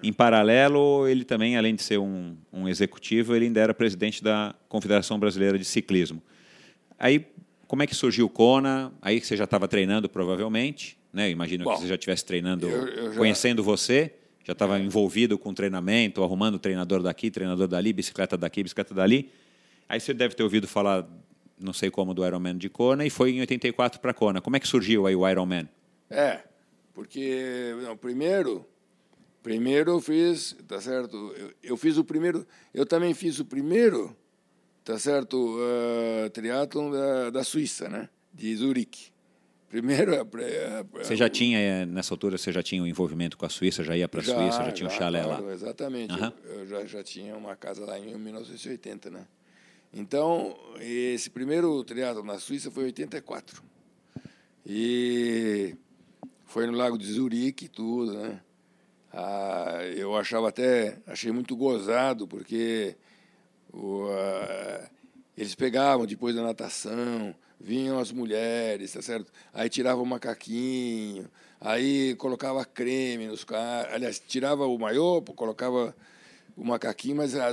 Em 0.01 0.13
paralelo, 0.13 1.05
ele 1.09 1.25
também, 1.25 1.57
além 1.57 1.75
de 1.75 1.83
ser 1.83 1.97
um, 1.97 2.37
um 2.53 2.69
executivo, 2.69 3.35
ele 3.35 3.47
ainda 3.47 3.59
era 3.59 3.73
presidente 3.73 4.23
da 4.23 4.55
Confederação 4.69 5.19
Brasileira 5.19 5.59
de 5.59 5.65
Ciclismo. 5.65 6.23
Aí, 6.97 7.25
como 7.67 7.83
é 7.83 7.87
que 7.87 7.95
surgiu 7.95 8.25
o 8.25 8.29
Kona? 8.29 8.93
Aí 9.01 9.19
que 9.19 9.27
você 9.27 9.37
já 9.37 9.45
estava 9.45 9.67
treinando, 9.67 10.09
provavelmente. 10.09 10.97
Né? 11.11 11.29
Imagino 11.29 11.63
Bom, 11.63 11.75
que 11.75 11.81
você 11.81 11.87
já 11.87 11.95
estivesse 11.95 12.25
treinando, 12.25 12.67
eu, 12.67 12.87
eu 12.87 13.11
já... 13.11 13.17
conhecendo 13.17 13.63
você. 13.63 14.13
Já 14.43 14.51
estava 14.51 14.77
envolvido 14.77 15.37
com 15.37 15.53
treinamento, 15.53 16.21
arrumando 16.21 16.59
treinador 16.59 17.01
daqui, 17.01 17.31
treinador 17.31 17.67
dali, 17.67 17.93
bicicleta 17.93 18.37
daqui, 18.37 18.61
bicicleta 18.61 18.93
dali. 18.93 19.31
Aí 19.87 19.99
você 19.99 20.13
deve 20.13 20.35
ter 20.35 20.43
ouvido 20.43 20.67
falar 20.67 21.07
não 21.59 21.73
sei 21.73 21.89
como, 21.89 22.13
do 22.13 22.25
Ironman 22.25 22.57
de 22.57 22.69
Kona 22.69 23.05
e 23.05 23.09
foi 23.09 23.31
em 23.31 23.39
84 23.39 23.99
para 23.99 24.13
Kona. 24.13 24.41
Como 24.41 24.55
é 24.55 24.59
que 24.59 24.67
surgiu 24.67 25.07
aí 25.07 25.15
o 25.15 25.27
Ironman? 25.27 25.67
É, 26.09 26.41
porque 26.93 27.73
não, 27.81 27.95
primeiro, 27.95 28.65
primeiro 29.41 29.91
eu 29.91 30.01
fiz, 30.01 30.55
tá 30.67 30.81
certo? 30.81 31.33
Eu, 31.37 31.53
eu, 31.63 31.77
fiz 31.77 31.97
o 31.97 32.03
primeiro, 32.03 32.45
eu 32.73 32.85
também 32.85 33.13
fiz 33.13 33.39
o 33.39 33.45
primeiro, 33.45 34.15
tá 34.83 34.99
certo? 34.99 35.57
Uh, 35.57 36.29
triatlon 36.31 36.91
da, 36.91 37.29
da 37.29 37.43
Suíça, 37.43 37.87
né? 37.87 38.09
De 38.33 38.55
Zurique. 38.55 39.13
Primeiro, 39.69 40.15
a, 40.15 40.21
a, 40.21 41.03
você 41.03 41.15
já 41.15 41.27
tinha 41.27 41.57
eh, 41.57 41.85
nessa 41.85 42.13
altura, 42.13 42.37
você 42.37 42.51
já 42.51 42.61
tinha 42.61 42.83
um 42.83 42.85
envolvimento 42.85 43.35
com 43.35 43.45
a 43.45 43.49
Suíça, 43.49 43.83
já 43.83 43.97
ia 43.97 44.07
para 44.07 44.21
a 44.21 44.23
Suíça, 44.23 44.63
já 44.65 44.71
tinha 44.71 44.87
já, 44.87 44.95
um 44.95 44.99
chalé 44.99 45.23
claro, 45.23 45.45
lá. 45.45 45.51
Exatamente, 45.51 46.13
uhum. 46.13 46.31
eu, 46.43 46.59
eu 46.59 46.67
já, 46.67 46.85
já 46.85 47.03
tinha 47.03 47.35
uma 47.35 47.55
casa 47.55 47.83
lá 47.83 47.97
em 47.97 48.15
1980, 48.15 49.09
né? 49.09 49.25
Então, 49.91 50.55
esse 50.79 51.29
primeiro 51.29 51.83
triatlo 51.83 52.23
na 52.23 52.37
Suíça 52.37 52.69
foi 52.69 52.83
em 52.83 52.85
84. 52.87 53.63
E 54.63 55.75
foi 56.45 56.67
no 56.67 56.73
Lago 56.73 56.97
de 56.97 57.11
Zurique 57.11 57.67
tudo, 57.67 58.13
né? 58.13 58.41
Ah, 59.11 59.79
eu 59.95 60.15
achava 60.15 60.49
até, 60.49 60.99
achei 61.07 61.31
muito 61.31 61.55
gozado, 61.55 62.27
porque 62.27 62.95
o, 63.73 64.07
ah, 64.09 64.89
eles 65.35 65.55
pegavam 65.55 66.05
depois 66.05 66.35
da 66.35 66.43
natação, 66.43 67.35
vinham 67.59 67.99
as 67.99 68.11
mulheres, 68.11 68.93
tá 68.93 69.01
certo? 69.01 69.31
Aí 69.53 69.69
tirava 69.69 70.01
o 70.01 70.05
macaquinho, 70.05 71.29
aí 71.59 72.15
colocava 72.15 72.63
creme 72.63 73.27
nos 73.27 73.43
caras, 73.43 73.93
aliás, 73.93 74.19
tirava 74.19 74.65
o 74.67 74.77
maiô, 74.77 75.21
colocava 75.21 75.95
o 76.55 76.63
macaquinho, 76.63 77.17
mas 77.17 77.35
ah, 77.35 77.49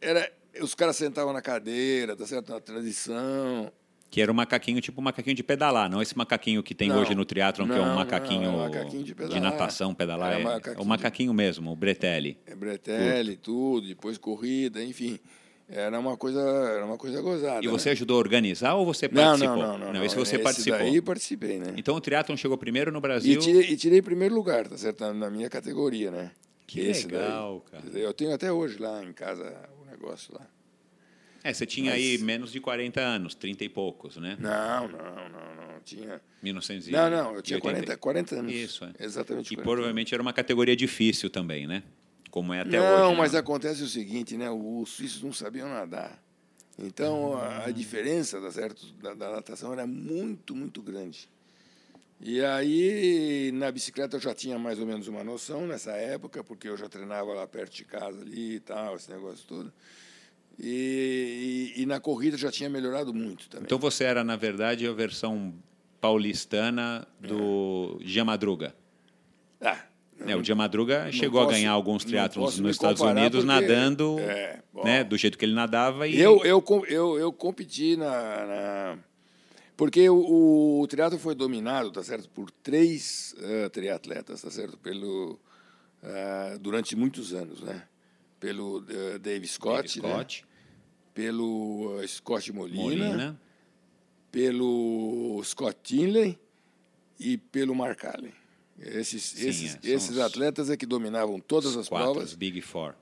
era, 0.00 0.32
os 0.60 0.74
caras 0.74 0.96
sentavam 0.96 1.32
na 1.32 1.42
cadeira, 1.42 2.16
tá 2.16 2.26
certo? 2.26 2.50
Na 2.50 2.60
tradição. 2.60 3.70
Que 4.10 4.22
era 4.22 4.30
um 4.30 4.34
macaquinho, 4.34 4.80
tipo 4.80 5.00
um 5.00 5.04
macaquinho 5.04 5.34
de 5.34 5.42
pedalar, 5.42 5.90
não 5.90 6.00
esse 6.00 6.16
macaquinho 6.16 6.62
que 6.62 6.74
tem 6.74 6.88
não, 6.88 7.00
hoje 7.00 7.14
no 7.14 7.24
triatlon, 7.24 7.66
que 7.66 7.72
é 7.72 7.80
um 7.80 7.94
macaquinho, 7.94 8.42
não, 8.42 8.48
é 8.48 8.52
um 8.52 8.58
macaquinho 8.58 9.04
de, 9.04 9.14
de, 9.14 9.40
natação, 9.40 9.94
pedalar. 9.94 10.40
É, 10.40 10.42
macaquinho 10.42 10.78
é 10.78 10.82
o 10.82 10.86
macaquinho 10.86 11.30
de... 11.32 11.36
mesmo, 11.36 11.72
o 11.72 11.76
bretelli. 11.76 12.38
É 12.46 12.54
bretelli, 12.54 13.36
tudo. 13.36 13.86
depois 13.86 14.16
corrida, 14.16 14.82
enfim. 14.82 15.18
Era 15.68 15.98
uma 15.98 16.16
coisa, 16.16 16.40
era 16.40 16.86
uma 16.86 16.96
coisa 16.96 17.20
gozada. 17.20 17.64
E 17.64 17.68
você 17.68 17.88
né? 17.88 17.92
ajudou 17.92 18.16
a 18.16 18.20
organizar 18.20 18.74
ou 18.74 18.86
você 18.86 19.08
participou? 19.08 19.56
Não, 19.56 19.66
não, 19.72 19.78
não. 19.78 19.92
Não, 19.94 20.04
esse 20.04 20.14
você 20.14 20.36
esse 20.36 20.44
participou. 20.44 20.78
daí 20.78 21.02
participei, 21.02 21.58
né? 21.58 21.74
Então 21.76 21.96
o 21.96 22.00
triatlon 22.00 22.36
chegou 22.36 22.56
primeiro 22.56 22.92
no 22.92 23.00
Brasil. 23.00 23.32
E 23.32 23.38
tirei, 23.38 23.62
e 23.62 23.76
tirei 23.76 24.00
primeiro 24.00 24.34
lugar, 24.34 24.68
tá 24.68 24.78
certo? 24.78 25.12
Na 25.12 25.28
minha 25.28 25.50
categoria, 25.50 26.12
né? 26.12 26.30
Que 26.68 26.80
esse 26.80 27.06
legal, 27.06 27.64
daí. 27.72 27.82
cara. 27.82 27.98
Eu 27.98 28.14
tenho 28.14 28.32
até 28.32 28.52
hoje 28.52 28.78
lá 28.78 29.02
em 29.02 29.12
casa 29.12 29.52
o 29.82 29.90
negócio 29.90 30.32
lá. 30.34 30.46
É, 31.46 31.54
você 31.54 31.64
tinha 31.64 31.92
Mas... 31.92 32.00
aí 32.00 32.18
menos 32.18 32.50
de 32.50 32.60
40 32.60 33.00
anos, 33.00 33.34
30 33.36 33.64
e 33.64 33.68
poucos, 33.68 34.16
né? 34.16 34.36
Não, 34.40 34.88
não, 34.88 34.98
não, 34.98 35.54
não. 35.54 35.80
Tinha. 35.84 36.20
1900 36.42 36.88
Não, 36.88 37.08
não, 37.08 37.36
eu 37.36 37.42
tinha 37.42 37.60
40, 37.60 37.96
40 37.96 38.34
anos. 38.34 38.52
Isso, 38.52 38.84
é. 38.84 39.04
Exatamente. 39.04 39.54
E 39.54 39.56
provavelmente 39.56 40.12
era 40.12 40.20
uma 40.20 40.32
categoria 40.32 40.74
difícil 40.74 41.30
também, 41.30 41.68
né? 41.68 41.84
Como 42.32 42.52
é 42.52 42.62
até 42.62 42.76
não, 42.76 42.84
hoje. 42.84 43.02
Não, 43.02 43.10
né? 43.12 43.18
mas 43.18 43.34
acontece 43.36 43.84
o 43.84 43.86
seguinte, 43.86 44.36
né? 44.36 44.50
Os 44.50 44.90
suíços 44.90 45.22
não 45.22 45.32
sabiam 45.32 45.68
nadar. 45.68 46.20
Então 46.76 47.36
a, 47.36 47.46
a 47.46 47.64
ah. 47.66 47.70
diferença 47.70 48.40
tá 48.40 48.50
certo, 48.50 48.92
da, 48.94 49.14
da 49.14 49.30
natação 49.30 49.72
era 49.72 49.86
muito, 49.86 50.56
muito 50.56 50.82
grande. 50.82 51.28
E 52.20 52.44
aí, 52.44 53.52
na 53.54 53.70
bicicleta 53.70 54.16
eu 54.16 54.20
já 54.20 54.34
tinha 54.34 54.58
mais 54.58 54.80
ou 54.80 54.86
menos 54.86 55.06
uma 55.06 55.22
noção 55.22 55.64
nessa 55.64 55.92
época, 55.92 56.42
porque 56.42 56.68
eu 56.68 56.76
já 56.76 56.88
treinava 56.88 57.32
lá 57.32 57.46
perto 57.46 57.74
de 57.74 57.84
casa 57.84 58.20
ali 58.22 58.56
e 58.56 58.60
tal, 58.60 58.96
esse 58.96 59.08
negócio 59.08 59.46
todo. 59.46 59.72
E, 60.58 61.74
e, 61.76 61.82
e, 61.82 61.86
na 61.86 62.00
corrida 62.00 62.36
já 62.38 62.50
tinha 62.50 62.70
melhorado 62.70 63.12
muito 63.12 63.48
também. 63.48 63.66
Então 63.66 63.78
você 63.78 64.04
era, 64.04 64.24
na 64.24 64.36
verdade, 64.36 64.86
a 64.86 64.92
versão 64.92 65.54
paulistana 66.00 67.06
do 67.20 68.00
é. 68.00 68.24
Madruga. 68.24 68.74
Ah, 69.60 69.84
é, 70.24 70.34
o 70.34 70.56
Madruga 70.56 71.10
chegou 71.12 71.40
posso, 71.42 71.50
a 71.50 71.58
ganhar 71.58 71.72
alguns 71.72 72.04
triatlons 72.04 72.58
nos 72.58 72.72
Estados 72.72 73.02
Unidos 73.02 73.44
porque, 73.44 73.60
nadando 73.60 74.18
é, 74.20 74.62
né, 74.82 75.04
do 75.04 75.16
jeito 75.16 75.36
que 75.36 75.44
ele 75.44 75.54
nadava. 75.54 76.08
E... 76.08 76.18
Eu, 76.18 76.42
eu, 76.44 76.64
eu, 76.88 77.18
eu 77.18 77.32
competi 77.32 77.96
na, 77.96 78.06
na... 78.06 78.98
Porque 79.76 80.08
o, 80.08 80.80
o 80.80 80.86
triatlo 80.86 81.18
foi 81.18 81.34
dominado, 81.34 81.90
tá 81.90 82.02
certo, 82.02 82.30
por 82.30 82.50
três 82.50 83.34
uh, 83.38 83.68
triatletas, 83.68 84.40
tá 84.40 84.50
certo, 84.50 84.78
pelo 84.78 85.38
uh, 86.02 86.58
durante 86.60 86.96
muitos 86.96 87.34
anos, 87.34 87.60
né? 87.60 87.82
Pelo 88.38 88.78
uh, 88.78 89.18
Dave 89.18 89.46
Scott, 89.46 90.00
Dave 90.00 90.14
Scott. 90.14 90.42
Né? 90.42 90.48
pelo 91.14 91.96
uh, 91.96 92.06
Scott 92.06 92.52
Molina, 92.52 92.82
Molina, 92.82 93.40
pelo 94.30 95.40
Scott 95.42 95.78
Tinley 95.82 96.38
e 97.18 97.38
pelo 97.38 97.74
Mark 97.74 98.04
Allen. 98.04 98.34
Esses, 98.78 99.22
Sim, 99.22 99.48
esses, 99.48 99.74
é, 99.76 99.88
esses 99.88 100.18
atletas 100.18 100.68
é 100.68 100.76
que 100.76 100.84
dominavam 100.84 101.40
todas 101.40 101.74
as 101.74 101.88
quatro, 101.88 102.12
provas. 102.12 102.34
Big 102.34 102.60
Four. 102.60 102.94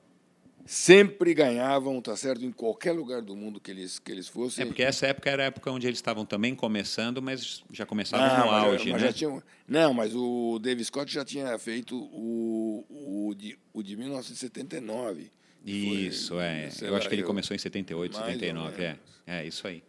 Sempre 0.66 1.34
ganhavam, 1.34 2.00
tá 2.00 2.16
certo, 2.16 2.44
em 2.44 2.50
qualquer 2.50 2.92
lugar 2.92 3.20
do 3.20 3.36
mundo 3.36 3.60
que 3.60 3.70
eles, 3.70 3.98
que 3.98 4.10
eles 4.10 4.28
fossem. 4.28 4.62
É 4.62 4.66
porque 4.66 4.82
essa 4.82 5.06
época 5.06 5.28
era 5.28 5.42
a 5.42 5.46
época 5.46 5.70
onde 5.70 5.86
eles 5.86 5.98
estavam 5.98 6.24
também 6.24 6.54
começando, 6.54 7.20
mas 7.20 7.62
já 7.70 7.84
começavam 7.84 8.26
no 8.26 8.50
mas, 8.50 8.64
auge, 8.64 8.90
mas 8.90 9.02
né? 9.02 9.08
Já 9.08 9.12
tinham, 9.12 9.42
não, 9.68 9.92
mas 9.92 10.14
o 10.14 10.58
David 10.58 10.86
Scott 10.86 11.12
já 11.12 11.24
tinha 11.24 11.58
feito 11.58 11.96
o, 11.96 12.84
o, 12.88 13.34
de, 13.34 13.58
o 13.74 13.82
de 13.82 13.94
1979 13.96 15.30
isso, 15.64 16.34
foi, 16.34 16.44
é. 16.44 16.70
Eu 16.82 16.92
lá, 16.92 16.98
acho 16.98 17.08
que 17.08 17.14
ele 17.14 17.22
eu, 17.22 17.26
começou 17.26 17.54
em 17.54 17.58
78, 17.58 18.16
79, 18.16 18.82
é. 18.82 18.98
É, 19.26 19.46
isso 19.46 19.66
aí. 19.66 19.82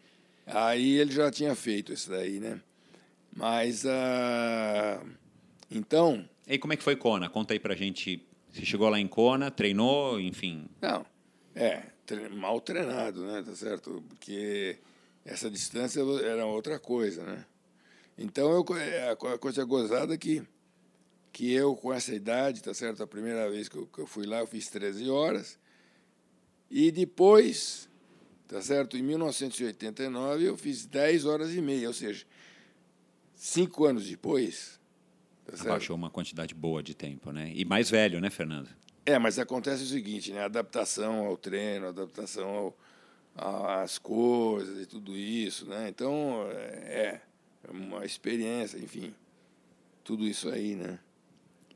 Aí 0.45 0.97
ele 0.97 1.11
já 1.11 1.29
tinha 1.29 1.53
feito 1.53 1.91
isso 1.91 2.09
daí, 2.09 2.39
né? 2.39 2.61
Mas, 3.35 3.83
uh, 3.83 5.05
então... 5.69 6.27
E 6.47 6.57
como 6.57 6.71
é 6.71 6.77
que 6.77 6.83
foi 6.83 6.95
Kona? 6.95 7.27
Conta 7.27 7.53
aí 7.53 7.59
pra 7.59 7.75
gente. 7.75 8.25
Você 8.55 8.63
chegou 8.63 8.87
lá 8.87 8.97
em 8.97 9.07
Kona, 9.07 9.51
treinou, 9.51 10.17
enfim... 10.17 10.65
Não, 10.81 11.05
é, 11.53 11.83
mal 12.31 12.61
treinado, 12.61 13.25
né? 13.25 13.43
Tá 13.43 13.53
certo? 13.53 14.01
Porque 14.07 14.77
essa 15.25 15.51
distância 15.51 15.99
era 16.23 16.45
outra 16.45 16.79
coisa, 16.79 17.21
né? 17.25 17.45
Então, 18.17 18.49
eu, 18.53 18.77
é, 18.77 19.11
a 19.11 19.37
coisa 19.37 19.61
gozada 19.65 20.13
é 20.13 20.17
que, 20.17 20.41
que 21.33 21.51
eu, 21.51 21.75
com 21.75 21.91
essa 21.91 22.15
idade, 22.15 22.63
tá 22.63 22.73
certo? 22.73 23.03
A 23.03 23.07
primeira 23.07 23.51
vez 23.51 23.67
que 23.67 23.75
eu, 23.75 23.87
que 23.87 23.99
eu 23.99 24.07
fui 24.07 24.25
lá, 24.25 24.39
eu 24.39 24.47
fiz 24.47 24.69
13 24.69 25.09
horas. 25.09 25.59
E 26.71 26.91
depois, 26.91 27.89
tá 28.47 28.61
certo? 28.61 28.95
Em 28.95 29.03
1989 29.03 30.45
eu 30.45 30.55
fiz 30.55 30.85
10 30.85 31.25
horas 31.25 31.53
e 31.53 31.59
meia, 31.59 31.89
ou 31.89 31.93
seja, 31.93 32.25
cinco 33.35 33.83
anos 33.83 34.07
depois. 34.07 34.79
Tá 35.45 35.63
Abaixou 35.63 35.95
uma 35.95 36.09
quantidade 36.09 36.53
boa 36.53 36.81
de 36.81 36.93
tempo, 36.93 37.31
né? 37.31 37.51
E 37.53 37.63
mais 37.63 37.89
velho, 37.89 38.19
né, 38.19 38.29
Fernando? 38.29 38.69
É, 39.05 39.19
mas 39.19 39.37
acontece 39.37 39.83
o 39.83 39.87
seguinte, 39.87 40.31
né? 40.31 40.43
Adaptação 40.43 41.27
ao 41.27 41.37
treino, 41.37 41.87
adaptação 41.87 42.73
às 43.35 43.97
coisas 43.97 44.81
e 44.81 44.85
tudo 44.85 45.15
isso, 45.15 45.67
né? 45.67 45.87
Então, 45.89 46.47
é, 46.51 47.21
é 47.63 47.71
uma 47.71 48.03
experiência, 48.05 48.77
enfim, 48.77 49.13
tudo 50.03 50.25
isso 50.25 50.49
aí, 50.49 50.75
né? 50.75 50.99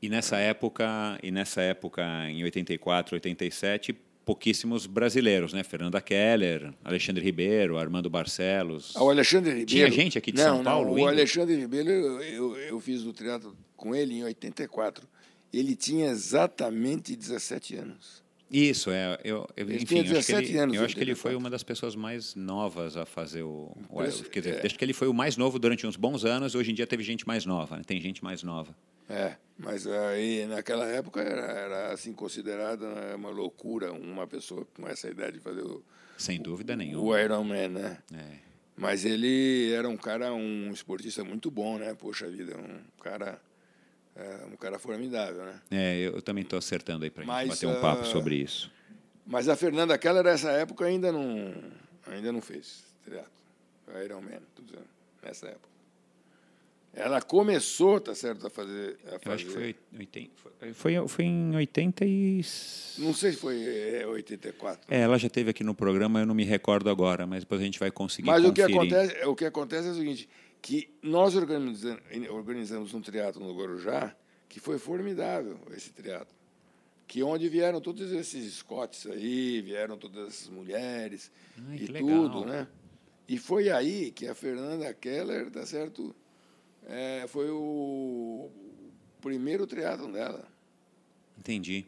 E 0.02 0.08
nessa 0.08 0.38
época, 0.38 1.18
e 1.22 1.30
nessa 1.30 1.60
época 1.60 2.02
em 2.30 2.42
84, 2.42 3.14
87, 3.16 3.96
pouquíssimos 4.30 4.86
brasileiros, 4.86 5.52
né? 5.52 5.64
Fernanda 5.64 6.00
Keller, 6.00 6.72
Alexandre 6.84 7.20
Ribeiro, 7.24 7.76
Armando 7.76 8.08
Barcelos. 8.08 8.92
Ah, 8.94 9.02
o 9.02 9.10
Alexandre 9.10 9.50
Ribeiro. 9.50 9.66
Tinha 9.66 9.90
gente 9.90 10.16
aqui 10.16 10.30
de 10.30 10.38
não, 10.38 10.56
São 10.56 10.64
Paulo? 10.64 10.96
Não, 10.96 11.02
o 11.02 11.08
Alexandre 11.08 11.56
Ribeiro, 11.56 11.90
eu, 11.90 12.22
eu, 12.22 12.56
eu, 12.56 12.80
fiz 12.80 13.04
o 13.04 13.12
teatro 13.12 13.56
com 13.76 13.92
ele 13.92 14.14
em 14.14 14.22
84. 14.22 15.04
Ele 15.52 15.74
tinha 15.74 16.10
exatamente 16.10 17.16
17 17.16 17.74
anos. 17.74 18.22
Isso, 18.48 18.92
é. 18.92 19.18
Eu, 19.24 19.48
eu, 19.56 19.64
ele 19.64 19.74
enfim, 19.74 19.86
tinha 19.86 20.04
17 20.04 20.18
acho 20.32 20.46
que 20.46 20.52
ele, 20.52 20.58
anos. 20.60 20.76
Eu 20.76 20.84
acho 20.84 20.94
que 20.94 21.00
ele 21.00 21.14
foi 21.16 21.34
uma 21.34 21.50
das 21.50 21.64
pessoas 21.64 21.96
mais 21.96 22.36
novas 22.36 22.96
a 22.96 23.04
fazer 23.04 23.42
o. 23.42 23.76
o 23.88 24.30
quer 24.30 24.40
dizer, 24.40 24.54
é. 24.58 24.60
desde 24.60 24.78
que 24.78 24.84
ele 24.84 24.92
foi 24.92 25.08
o 25.08 25.14
mais 25.14 25.36
novo 25.36 25.58
durante 25.58 25.88
uns 25.88 25.96
bons 25.96 26.24
anos, 26.24 26.54
hoje 26.54 26.70
em 26.70 26.74
dia 26.74 26.86
teve 26.86 27.02
gente 27.02 27.26
mais 27.26 27.44
nova, 27.44 27.78
né? 27.78 27.82
tem 27.84 28.00
gente 28.00 28.22
mais 28.22 28.44
nova. 28.44 28.72
É, 29.10 29.36
mas 29.58 29.86
aí 29.86 30.46
naquela 30.46 30.86
época 30.86 31.20
era, 31.20 31.42
era 31.42 31.92
assim 31.92 32.12
considerada 32.12 32.88
né, 32.94 33.14
uma 33.14 33.30
loucura 33.30 33.92
uma 33.92 34.26
pessoa 34.26 34.66
com 34.74 34.88
essa 34.88 35.08
idade 35.08 35.40
fazer 35.40 35.62
o. 35.62 35.84
Sem 36.16 36.40
dúvida 36.40 36.76
nenhuma. 36.76 37.04
O 37.04 37.18
Iron 37.18 37.44
Man, 37.44 37.68
né? 37.68 37.98
É. 38.14 38.50
Mas 38.76 39.04
ele 39.04 39.72
era 39.72 39.88
um 39.88 39.96
cara, 39.96 40.32
um 40.32 40.70
esportista 40.70 41.24
muito 41.24 41.50
bom, 41.50 41.76
né? 41.76 41.94
Poxa 41.94 42.28
vida, 42.28 42.56
um 42.56 42.80
cara. 43.02 43.40
É, 44.16 44.46
um 44.52 44.56
cara 44.56 44.78
formidável, 44.78 45.44
né? 45.44 45.60
É, 45.70 45.96
eu 45.98 46.20
também 46.20 46.42
estou 46.42 46.58
acertando 46.58 47.04
aí 47.04 47.10
para 47.10 47.24
gente 47.24 47.48
bater 47.48 47.66
um 47.66 47.80
papo 47.80 48.02
uh, 48.02 48.06
sobre 48.06 48.36
isso. 48.36 48.70
Mas 49.26 49.48
a 49.48 49.56
Fernanda 49.56 49.96
Keller, 49.96 50.24
nessa 50.24 50.50
época, 50.50 50.84
ainda 50.84 51.12
não, 51.12 51.54
ainda 52.06 52.32
não 52.32 52.40
fez 52.40 52.84
teatro. 53.04 53.30
Iron 54.04 54.20
Man, 54.20 54.40
tudo 54.54 54.78
nessa 55.22 55.46
época. 55.48 55.69
Ela 56.92 57.22
começou, 57.22 58.00
tá 58.00 58.14
certo, 58.14 58.48
a 58.48 58.50
fazer. 58.50 58.98
A 59.06 59.18
fazer. 59.18 59.34
Acho 59.34 59.46
que 59.46 59.52
foi, 59.52 59.76
80, 59.96 60.30
foi, 60.74 61.08
foi 61.08 61.24
em 61.24 61.54
80 61.54 62.04
e. 62.04 62.40
Não 62.98 63.14
sei 63.14 63.32
se 63.32 63.38
foi 63.38 63.62
é, 63.62 64.06
84. 64.06 64.92
É, 64.92 65.00
ela 65.00 65.16
já 65.16 65.28
teve 65.28 65.50
aqui 65.50 65.62
no 65.62 65.74
programa, 65.74 66.20
eu 66.20 66.26
não 66.26 66.34
me 66.34 66.44
recordo 66.44 66.90
agora, 66.90 67.26
mas 67.26 67.44
depois 67.44 67.60
a 67.60 67.64
gente 67.64 67.78
vai 67.78 67.92
conseguir. 67.92 68.26
Mas 68.26 68.44
conferir. 68.44 68.64
o 68.64 68.68
que, 68.68 68.72
acontece, 68.72 69.26
o 69.26 69.36
que 69.36 69.44
acontece 69.44 69.88
é 69.88 69.90
o 69.92 69.94
seguinte: 69.94 70.28
que 70.60 70.90
nós 71.00 71.36
organizamos, 71.36 72.02
organizamos 72.28 72.92
um 72.92 73.00
teatro 73.00 73.40
no 73.40 73.56
Guarujá 73.56 74.14
que 74.48 74.58
foi 74.58 74.78
formidável, 74.78 75.56
esse 75.74 75.90
teatro. 75.92 76.34
Que 77.06 77.22
onde 77.22 77.48
vieram 77.48 77.80
todos 77.80 78.10
esses 78.12 78.54
Scots 78.54 79.06
aí, 79.06 79.62
vieram 79.62 79.96
todas 79.96 80.28
essas 80.28 80.48
mulheres 80.48 81.30
Ai, 81.68 81.76
e 81.76 81.86
legal. 81.86 82.28
tudo, 82.28 82.44
né? 82.44 82.66
E 83.28 83.38
foi 83.38 83.70
aí 83.70 84.10
que 84.10 84.26
a 84.26 84.34
Fernanda 84.34 84.92
Keller, 84.92 85.50
tá 85.50 85.64
certo? 85.64 86.14
É, 86.90 87.24
foi 87.28 87.48
o 87.50 88.50
primeiro 89.20 89.66
triatlon 89.66 90.10
dela. 90.10 90.44
Entendi. 91.38 91.86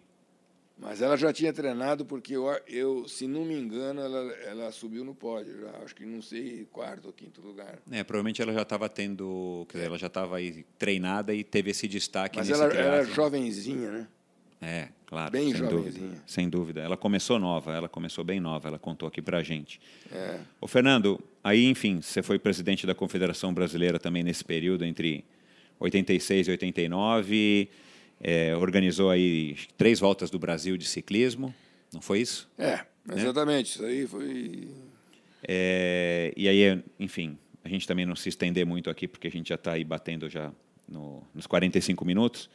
Mas 0.78 1.00
ela 1.02 1.16
já 1.16 1.32
tinha 1.32 1.52
treinado 1.52 2.04
porque 2.04 2.34
eu, 2.34 2.46
eu 2.66 3.06
se 3.06 3.26
não 3.26 3.44
me 3.44 3.54
engano, 3.54 4.00
ela, 4.00 4.32
ela 4.44 4.72
subiu 4.72 5.04
no 5.04 5.14
pódio 5.14 5.60
já. 5.60 5.70
Acho 5.84 5.94
que 5.94 6.04
não 6.04 6.22
sei, 6.22 6.66
quarto 6.72 7.06
ou 7.06 7.12
quinto 7.12 7.40
lugar. 7.40 7.78
É, 7.90 8.02
provavelmente 8.02 8.40
ela 8.42 8.52
já 8.52 8.62
estava 8.62 8.88
tendo, 8.88 9.66
quer 9.68 9.78
dizer, 9.78 9.86
ela 9.88 9.98
já 9.98 10.06
estava 10.08 10.36
aí 10.36 10.64
treinada 10.78 11.34
e 11.34 11.44
teve 11.44 11.70
esse 11.70 11.86
destaque 11.86 12.38
Mas 12.38 12.50
ela 12.50 12.64
era 12.64 12.72
triatlon. 12.74 13.14
jovenzinha, 13.14 13.90
né? 13.90 14.08
É, 14.60 14.88
claro. 15.06 15.30
Bem 15.30 15.50
sem 15.50 15.56
jovenzinha. 15.56 16.06
dúvida, 16.08 16.22
sem 16.26 16.48
dúvida. 16.48 16.80
Ela 16.80 16.96
começou 16.96 17.38
nova, 17.38 17.72
ela 17.72 17.88
começou 17.88 18.24
bem 18.24 18.40
nova, 18.40 18.68
ela 18.68 18.78
contou 18.78 19.08
aqui 19.08 19.20
pra 19.20 19.42
gente. 19.42 19.80
É. 20.10 20.40
Ô, 20.60 20.66
Fernando, 20.66 21.20
aí, 21.42 21.66
enfim, 21.66 22.00
você 22.00 22.22
foi 22.22 22.38
presidente 22.38 22.86
da 22.86 22.94
Confederação 22.94 23.52
Brasileira 23.52 23.98
também 23.98 24.22
nesse 24.22 24.44
período, 24.44 24.84
entre 24.84 25.24
86 25.78 26.48
e 26.48 26.50
89, 26.52 27.68
é, 28.20 28.56
organizou 28.56 29.10
aí 29.10 29.56
três 29.76 29.98
voltas 29.98 30.30
do 30.30 30.38
Brasil 30.38 30.76
de 30.76 30.84
ciclismo, 30.84 31.54
não 31.92 32.00
foi 32.00 32.20
isso? 32.20 32.48
É, 32.56 32.80
exatamente. 33.14 33.72
Isso 33.72 33.84
aí 33.84 34.06
foi. 34.06 34.68
É, 35.46 36.32
e 36.36 36.48
aí, 36.48 36.82
enfim, 36.98 37.36
a 37.64 37.68
gente 37.68 37.86
também 37.86 38.06
não 38.06 38.16
se 38.16 38.28
estender 38.28 38.64
muito 38.64 38.88
aqui, 38.88 39.08
porque 39.08 39.26
a 39.26 39.30
gente 39.30 39.48
já 39.48 39.56
está 39.56 39.72
aí 39.72 39.84
batendo 39.84 40.28
já 40.28 40.52
no, 40.88 41.22
nos 41.34 41.46
45 41.46 42.04
minutos. 42.04 42.48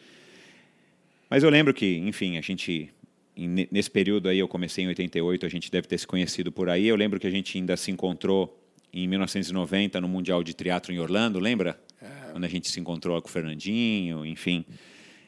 Mas 1.30 1.44
eu 1.44 1.50
lembro 1.50 1.74
que, 1.74 1.98
enfim, 1.98 2.38
a 2.38 2.42
gente 2.42 2.90
nesse 3.72 3.92
período 3.92 4.28
aí 4.28 4.40
eu 4.40 4.48
comecei 4.48 4.84
em 4.84 4.88
88, 4.88 5.46
a 5.46 5.50
gente 5.50 5.70
deve 5.70 5.88
ter 5.88 5.98
se 5.98 6.08
conhecido 6.08 6.52
por 6.52 6.70
aí. 6.70 6.88
Eu 6.88 6.96
lembro 6.96 7.20
que 7.20 7.28
a 7.28 7.30
gente 7.30 7.58
ainda 7.58 7.78
se 7.78 7.92
encontrou 7.92 8.58
em 8.94 9.08
1990 9.08 10.00
no 10.02 10.08
Mundial 10.08 10.44
de 10.44 10.54
Triatlo 10.54 10.94
em 10.94 11.00
Orlando, 11.00 11.40
lembra? 11.40 11.80
Quando 12.32 12.44
a 12.44 12.48
gente 12.48 12.70
se 12.70 12.80
encontrou 12.80 13.20
com 13.22 13.28
o 13.28 13.32
Fernandinho, 13.32 14.26
enfim. 14.26 14.64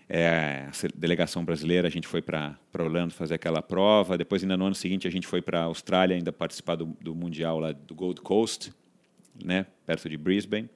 É, 0.07 0.67
a 0.67 0.71
delegação 0.95 1.45
brasileira, 1.45 1.87
a 1.87 1.91
gente 1.91 2.07
foi 2.07 2.21
para 2.21 2.57
Orlando 2.77 3.13
fazer 3.13 3.35
aquela 3.35 3.61
prova. 3.61 4.17
Depois, 4.17 4.41
ainda 4.41 4.57
no 4.57 4.65
ano 4.65 4.75
seguinte, 4.75 5.07
a 5.07 5.11
gente 5.11 5.27
foi 5.27 5.41
para 5.41 5.59
a 5.61 5.63
Austrália 5.65 6.15
ainda 6.15 6.31
participar 6.31 6.75
do, 6.75 6.85
do 7.01 7.13
Mundial 7.15 7.59
lá 7.59 7.71
do 7.71 7.93
Gold 7.93 8.21
Coast, 8.21 8.71
né, 9.43 9.65
perto 9.85 10.09
de 10.09 10.17
Brisbane. 10.17 10.69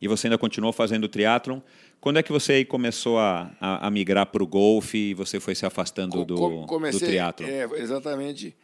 E 0.00 0.08
você 0.08 0.26
ainda 0.26 0.36
continuou 0.36 0.72
fazendo 0.72 1.08
triatlon. 1.08 1.60
Quando 2.00 2.18
é 2.18 2.22
que 2.22 2.32
você 2.32 2.64
começou 2.64 3.18
a, 3.18 3.52
a, 3.60 3.86
a 3.86 3.90
migrar 3.90 4.26
para 4.26 4.42
o 4.42 4.46
golfe 4.46 4.98
e 4.98 5.14
você 5.14 5.38
foi 5.38 5.54
se 5.54 5.64
afastando 5.64 6.24
do, 6.24 6.34
co- 6.34 6.66
comecei, 6.66 7.00
do 7.00 7.06
triatlon? 7.06 7.46
É, 7.46 7.62
exatamente. 7.80 8.54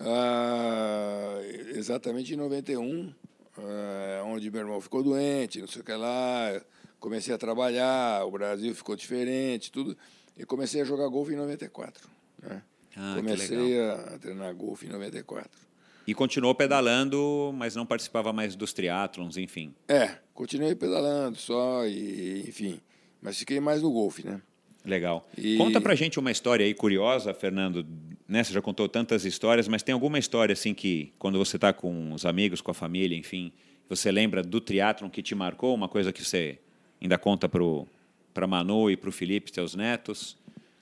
Ah, 0.00 1.40
exatamente 1.74 2.34
em 2.34 2.36
91, 2.36 3.12
ah, 3.58 4.22
onde 4.26 4.50
meu 4.50 4.60
irmão 4.60 4.80
ficou 4.80 5.02
doente, 5.02 5.60
não 5.60 5.68
sei 5.68 5.82
o 5.82 5.84
que 5.84 5.92
lá. 5.92 6.60
Comecei 7.00 7.32
a 7.34 7.38
trabalhar, 7.38 8.24
o 8.24 8.30
Brasil 8.30 8.74
ficou 8.74 8.96
diferente, 8.96 9.70
tudo. 9.70 9.96
E 10.36 10.44
comecei 10.44 10.80
a 10.80 10.84
jogar 10.84 11.08
golfe 11.08 11.32
em 11.32 11.36
94. 11.36 12.08
Né? 12.42 12.62
Ah, 12.96 13.14
comecei 13.16 13.80
a, 13.80 13.94
a 13.94 14.18
treinar 14.18 14.54
golfe 14.54 14.86
em 14.86 14.90
94. 14.90 15.68
E 16.06 16.14
continuou 16.14 16.54
pedalando, 16.54 17.52
mas 17.54 17.76
não 17.76 17.84
participava 17.84 18.32
mais 18.32 18.56
dos 18.56 18.72
triatlons, 18.72 19.36
enfim. 19.36 19.74
É, 19.86 20.16
continuei 20.32 20.74
pedalando 20.74 21.36
só, 21.36 21.86
e, 21.86 22.48
enfim. 22.48 22.80
Mas 23.20 23.38
fiquei 23.38 23.60
mais 23.60 23.82
no 23.82 23.92
golfe, 23.92 24.26
né? 24.26 24.40
Legal. 24.88 25.28
E- 25.36 25.56
Conta 25.56 25.80
pra 25.80 25.94
gente 25.94 26.18
uma 26.18 26.30
história 26.30 26.64
aí 26.64 26.74
curiosa, 26.74 27.34
Fernando. 27.34 27.86
Né? 28.26 28.42
Você 28.42 28.52
já 28.52 28.60
contou 28.60 28.88
tantas 28.88 29.24
histórias, 29.24 29.68
mas 29.68 29.82
tem 29.82 29.92
alguma 29.92 30.18
história 30.18 30.52
assim 30.52 30.74
que, 30.74 31.12
quando 31.18 31.38
você 31.38 31.56
está 31.56 31.72
com 31.72 32.12
os 32.12 32.24
amigos, 32.26 32.60
com 32.60 32.70
a 32.70 32.74
família, 32.74 33.16
enfim, 33.16 33.52
você 33.88 34.10
lembra 34.10 34.42
do 34.42 34.60
triatlon 34.60 35.08
que 35.08 35.22
te 35.22 35.34
marcou? 35.34 35.74
Uma 35.74 35.88
coisa 35.88 36.12
que 36.12 36.24
você 36.24 36.58
ainda 37.00 37.16
conta 37.18 37.48
para 37.48 38.46
Manu 38.46 38.90
e 38.90 38.96
para 38.96 39.08
o 39.08 39.12
Felipe, 39.12 39.52
teus 39.52 39.74
netos? 39.74 40.36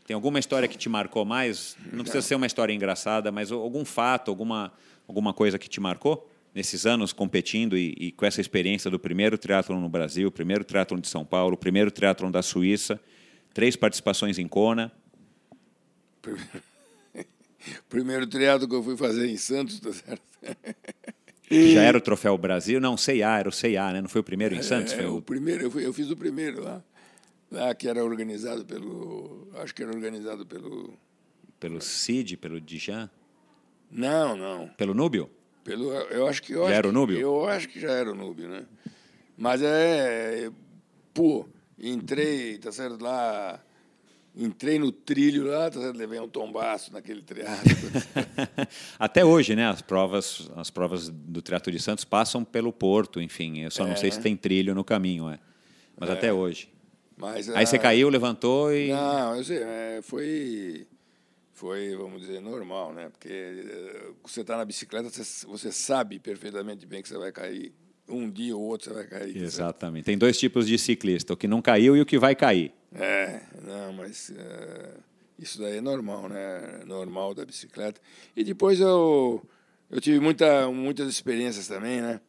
Tem 0.06 0.14
alguma 0.14 0.38
história 0.38 0.68
que 0.68 0.78
te 0.78 0.88
marcou 0.88 1.24
mais? 1.24 1.76
Não 1.92 2.04
precisa 2.04 2.22
ser 2.22 2.36
uma 2.36 2.46
história 2.46 2.72
engraçada, 2.72 3.32
mas 3.32 3.50
algum 3.50 3.84
fato, 3.84 4.30
alguma, 4.30 4.72
alguma 5.08 5.32
coisa 5.32 5.58
que 5.58 5.68
te 5.68 5.80
marcou 5.80 6.30
nesses 6.54 6.86
anos 6.86 7.12
competindo 7.12 7.76
e, 7.76 7.94
e 7.98 8.12
com 8.12 8.24
essa 8.24 8.40
experiência 8.40 8.90
do 8.90 8.98
primeiro 8.98 9.36
triatlon 9.36 9.80
no 9.80 9.88
Brasil, 9.88 10.30
primeiro 10.30 10.64
triatlon 10.64 10.98
de 10.98 11.08
São 11.08 11.24
Paulo, 11.24 11.56
primeiro 11.56 11.90
triatlon 11.90 12.30
da 12.30 12.40
Suíça, 12.40 12.98
três 13.56 13.74
participações 13.74 14.38
em 14.38 14.46
Kona. 14.46 14.92
Primeiro 17.88 18.26
triatlo 18.26 18.68
que 18.68 18.74
eu 18.74 18.82
fui 18.82 18.96
fazer 18.98 19.26
em 19.28 19.36
Santos, 19.38 19.80
tá 19.80 19.90
certo? 19.92 20.22
Já 21.50 21.82
era 21.82 21.96
o 21.96 22.00
Troféu 22.00 22.36
Brasil? 22.36 22.78
Não, 22.80 22.96
CIA, 22.98 23.38
era 23.38 23.48
o 23.48 23.52
CIA, 23.52 23.92
né? 23.94 24.00
Não 24.02 24.08
foi 24.10 24.20
o 24.20 24.24
primeiro 24.24 24.54
em 24.54 24.62
Santos? 24.62 24.92
É, 24.92 24.96
foi 24.96 25.06
o 25.06 25.16
o... 25.16 25.22
primeiro, 25.22 25.64
eu, 25.64 25.70
fui- 25.70 25.86
eu 25.86 25.92
fiz 25.92 26.10
o 26.10 26.16
primeiro 26.16 26.62
lá. 26.62 26.82
Lá 27.50 27.74
que 27.74 27.88
era 27.88 28.04
organizado 28.04 28.64
pelo. 28.64 29.48
Acho 29.54 29.74
que 29.74 29.82
era 29.82 29.90
organizado 29.90 30.44
pelo. 30.44 30.92
Pelo 31.58 31.80
Cid, 31.80 32.36
pelo 32.36 32.60
Dijan, 32.60 33.08
Não, 33.90 34.36
não. 34.36 34.68
pelo 34.76 34.92
Núbio? 34.92 35.30
Pelo, 35.64 35.90
eu 35.94 36.26
acho 36.26 36.42
que. 36.42 36.52
Eu 36.52 36.64
Já 36.64 36.64
acho 36.66 36.74
era 36.74 36.86
o 36.88 36.90
que- 36.90 36.94
Núbio? 36.98 37.18
Eu 37.20 37.46
acho 37.48 37.68
que 37.68 37.80
já 37.80 37.90
era 37.92 38.10
o 38.12 38.14
Núbio, 38.14 38.48
né? 38.48 38.64
Mas 39.38 39.62
é. 39.62 40.50
Pô, 41.14 41.48
entrei, 41.78 42.58
tá 42.58 42.72
certo? 42.72 43.02
Lá. 43.02 43.60
Entrei 44.38 44.78
no 44.78 44.92
trilho 44.92 45.46
lá, 45.46 45.70
tá 45.70 45.80
certo? 45.80 45.96
Levei 45.96 46.20
um 46.20 46.28
tombaço 46.28 46.92
naquele 46.92 47.22
triatlo. 47.22 47.72
Até 48.98 49.24
hoje, 49.24 49.56
né? 49.56 49.66
As 49.66 49.80
provas, 49.80 50.50
as 50.56 50.68
provas 50.68 51.08
do 51.08 51.40
Triatlo 51.40 51.72
de 51.72 51.80
Santos 51.80 52.04
passam 52.04 52.44
pelo 52.44 52.70
Porto, 52.70 53.18
enfim. 53.18 53.60
Eu 53.60 53.70
só 53.70 53.84
não 53.84 53.92
É. 53.92 53.96
sei 53.96 54.10
se 54.10 54.20
tem 54.20 54.36
trilho 54.36 54.74
no 54.74 54.84
caminho, 54.84 55.30
é. 55.30 55.38
Mas 55.98 56.10
até 56.10 56.30
hoje. 56.30 56.70
Mas, 57.16 57.48
Aí 57.48 57.66
você 57.66 57.76
ah, 57.76 57.78
caiu, 57.78 58.10
levantou 58.10 58.70
e. 58.74 58.90
Não, 58.90 59.36
eu 59.36 59.42
sei, 59.42 59.62
é, 59.62 60.00
foi, 60.02 60.86
foi, 61.54 61.96
vamos 61.96 62.20
dizer, 62.20 62.42
normal, 62.42 62.92
né? 62.92 63.08
Porque 63.08 63.30
eh, 63.32 64.10
você 64.22 64.42
está 64.42 64.58
na 64.58 64.66
bicicleta, 64.66 65.08
você, 65.08 65.46
você 65.46 65.72
sabe 65.72 66.18
perfeitamente 66.18 66.84
bem 66.84 67.00
que 67.00 67.08
você 67.08 67.16
vai 67.16 67.32
cair. 67.32 67.72
Um 68.08 68.30
dia 68.30 68.56
ou 68.56 68.62
outro 68.62 68.90
você 68.90 68.94
vai 68.94 69.06
cair. 69.06 69.36
Exatamente. 69.36 70.04
Tem 70.04 70.16
dois 70.16 70.38
tipos 70.38 70.66
de 70.66 70.78
ciclista: 70.78 71.32
o 71.32 71.36
que 71.36 71.48
não 71.48 71.60
caiu 71.60 71.96
e 71.96 72.00
o 72.00 72.06
que 72.06 72.18
vai 72.18 72.34
cair. 72.36 72.72
É, 72.92 73.42
não, 73.62 73.92
mas 73.92 74.30
eh, 74.30 74.94
isso 75.38 75.60
daí 75.60 75.78
é 75.78 75.80
normal, 75.80 76.28
né? 76.28 76.82
Normal 76.86 77.34
da 77.34 77.44
bicicleta. 77.44 78.00
E 78.34 78.42
depois 78.42 78.80
eu, 78.80 79.44
eu 79.90 80.00
tive 80.00 80.20
muita, 80.20 80.70
muitas 80.70 81.08
experiências 81.08 81.68
também, 81.68 82.00
né? 82.00 82.20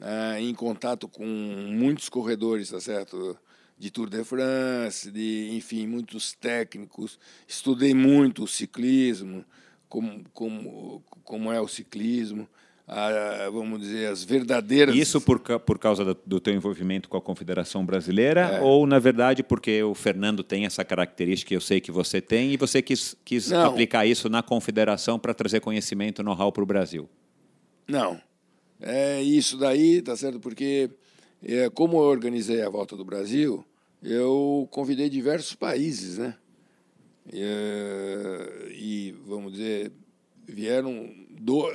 Ah, 0.00 0.40
em 0.40 0.54
contato 0.54 1.08
com 1.08 1.24
muitos 1.24 2.08
corredores, 2.08 2.70
tá 2.70 2.80
certo? 2.80 3.36
De 3.78 3.90
Tour 3.90 4.08
de 4.08 4.22
France, 4.22 5.10
de, 5.10 5.50
enfim, 5.52 5.86
muitos 5.86 6.32
técnicos. 6.32 7.18
Estudei 7.46 7.94
muito 7.94 8.44
o 8.44 8.48
ciclismo, 8.48 9.44
como, 9.88 10.24
como, 10.32 11.04
como 11.24 11.52
é 11.52 11.60
o 11.60 11.68
ciclismo, 11.68 12.48
ah, 12.86 13.48
vamos 13.52 13.80
dizer, 13.80 14.08
as 14.08 14.24
verdadeiras. 14.24 14.94
Isso 14.94 15.20
por, 15.20 15.38
por 15.38 15.78
causa 15.78 16.04
do, 16.04 16.18
do 16.26 16.40
teu 16.40 16.52
envolvimento 16.52 17.08
com 17.08 17.16
a 17.16 17.20
Confederação 17.22 17.86
Brasileira 17.86 18.40
É. 18.40 18.60
ou, 18.60 18.86
na 18.86 18.98
verdade, 18.98 19.42
porque 19.42 19.82
o 19.82 19.94
Fernando 19.94 20.42
tem 20.42 20.66
essa 20.66 20.84
característica 20.84 21.48
que 21.48 21.56
eu 21.56 21.60
sei 21.60 21.80
que 21.80 21.92
você 21.92 22.20
tem 22.20 22.52
e 22.52 22.56
você 22.56 22.82
quis, 22.82 23.16
quis 23.24 23.50
Não. 23.50 23.66
aplicar 23.70 24.04
isso 24.06 24.28
na 24.28 24.42
Confederação 24.42 25.18
para 25.18 25.32
trazer 25.32 25.60
conhecimento, 25.60 26.22
know-how 26.22 26.50
para 26.52 26.62
o 26.62 26.66
Brasil? 26.66 27.08
Não. 27.88 28.20
É 28.80 29.22
isso 29.22 29.56
daí, 29.56 30.02
tá 30.02 30.16
certo? 30.16 30.40
Porque 30.40 30.90
é, 31.44 31.70
como 31.70 31.96
eu 31.98 32.02
organizei 32.06 32.62
a 32.62 32.68
volta 32.68 32.96
do 32.96 33.04
Brasil, 33.04 33.64
eu 34.02 34.66
convidei 34.72 35.08
diversos 35.08 35.54
países, 35.54 36.18
né? 36.18 36.34
É, 37.32 38.68
e 38.72 39.14
vamos 39.24 39.52
dizer, 39.52 39.92
vieram 40.46 41.08
do, 41.30 41.72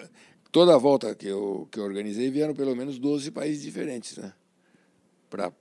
toda 0.51 0.75
a 0.75 0.77
volta 0.77 1.13
que 1.15 1.27
eu 1.27 1.67
que 1.71 1.79
eu 1.79 1.83
organizei 1.83 2.29
vieram 2.29 2.53
pelo 2.53 2.75
menos 2.75 2.97
12 2.99 3.31
países 3.31 3.63
diferentes, 3.63 4.17
né? 4.17 4.33
Para 5.29 5.51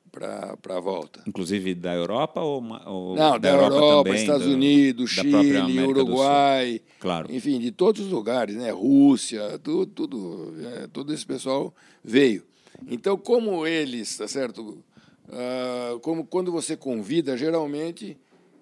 a 0.76 0.80
volta. 0.80 1.22
Inclusive 1.26 1.74
da 1.74 1.93
Europa 1.93 2.41
ou, 2.41 2.62
ou 2.87 3.16
Não, 3.16 3.39
da, 3.39 3.51
Europa, 3.51 3.80
também, 4.05 4.14
Estados 4.14 4.47
do- 4.47 4.53
Unidos, 4.53 5.16
da 5.16 5.22
Chile? 5.22 5.82
Uruguai, 5.82 6.80
Claro. 7.01 7.32
enfim, 7.34 7.59
de 7.59 7.72
todos 7.72 8.03
os 8.07 8.12
lugares, 8.12 8.55
né? 8.55 8.70
Rússia, 8.70 9.59
tudo, 9.59 9.87
tudo, 9.87 10.55
é, 10.64 10.87
todo 10.87 11.12
esse 11.12 11.26
pessoal 11.26 11.74
veio. 12.05 12.45
Então, 12.89 13.16
como 13.16 13.66
eles, 13.66 14.16
tá 14.16 14.28
certo, 14.28 14.84
uh, 15.28 15.99
como 16.01 16.24
quando 16.24 16.53
você 16.53 16.76
convida, 16.76 17.37
geralmente 17.37 18.16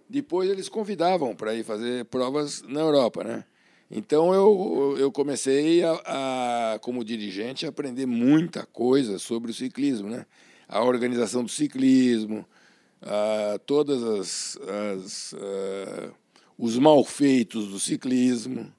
depois 0.08 0.48
eles 0.48 0.68
convidavam 0.68 1.34
para 1.36 1.54
ir 1.54 1.64
fazer 1.64 2.06
provas 2.06 2.62
na 2.62 2.80
Europa, 2.80 3.22
né? 3.24 3.44
Então 3.97 4.34
eu, 4.34 4.97
eu 4.99 5.12
comecei 5.12 5.84
a, 5.84 6.72
a, 6.74 6.78
como 6.80 7.05
dirigente, 7.05 7.64
a 7.64 7.68
aprender 7.68 8.07
muita 8.07 8.66
coisa 8.66 9.20
sobre 9.20 9.53
o 9.53 9.55
ciclismo, 9.55 10.11
né? 10.11 10.26
A 10.66 10.82
organização 10.82 11.45
do 11.45 11.49
ciclismo, 11.49 12.45
a, 13.01 13.57
todas 13.64 14.03
as, 14.03 14.59
as 15.01 15.34
a, 15.34 16.12
os 16.59 16.76
malfeitos 16.76 17.68
do 17.68 17.78
ciclismo, 17.78 18.74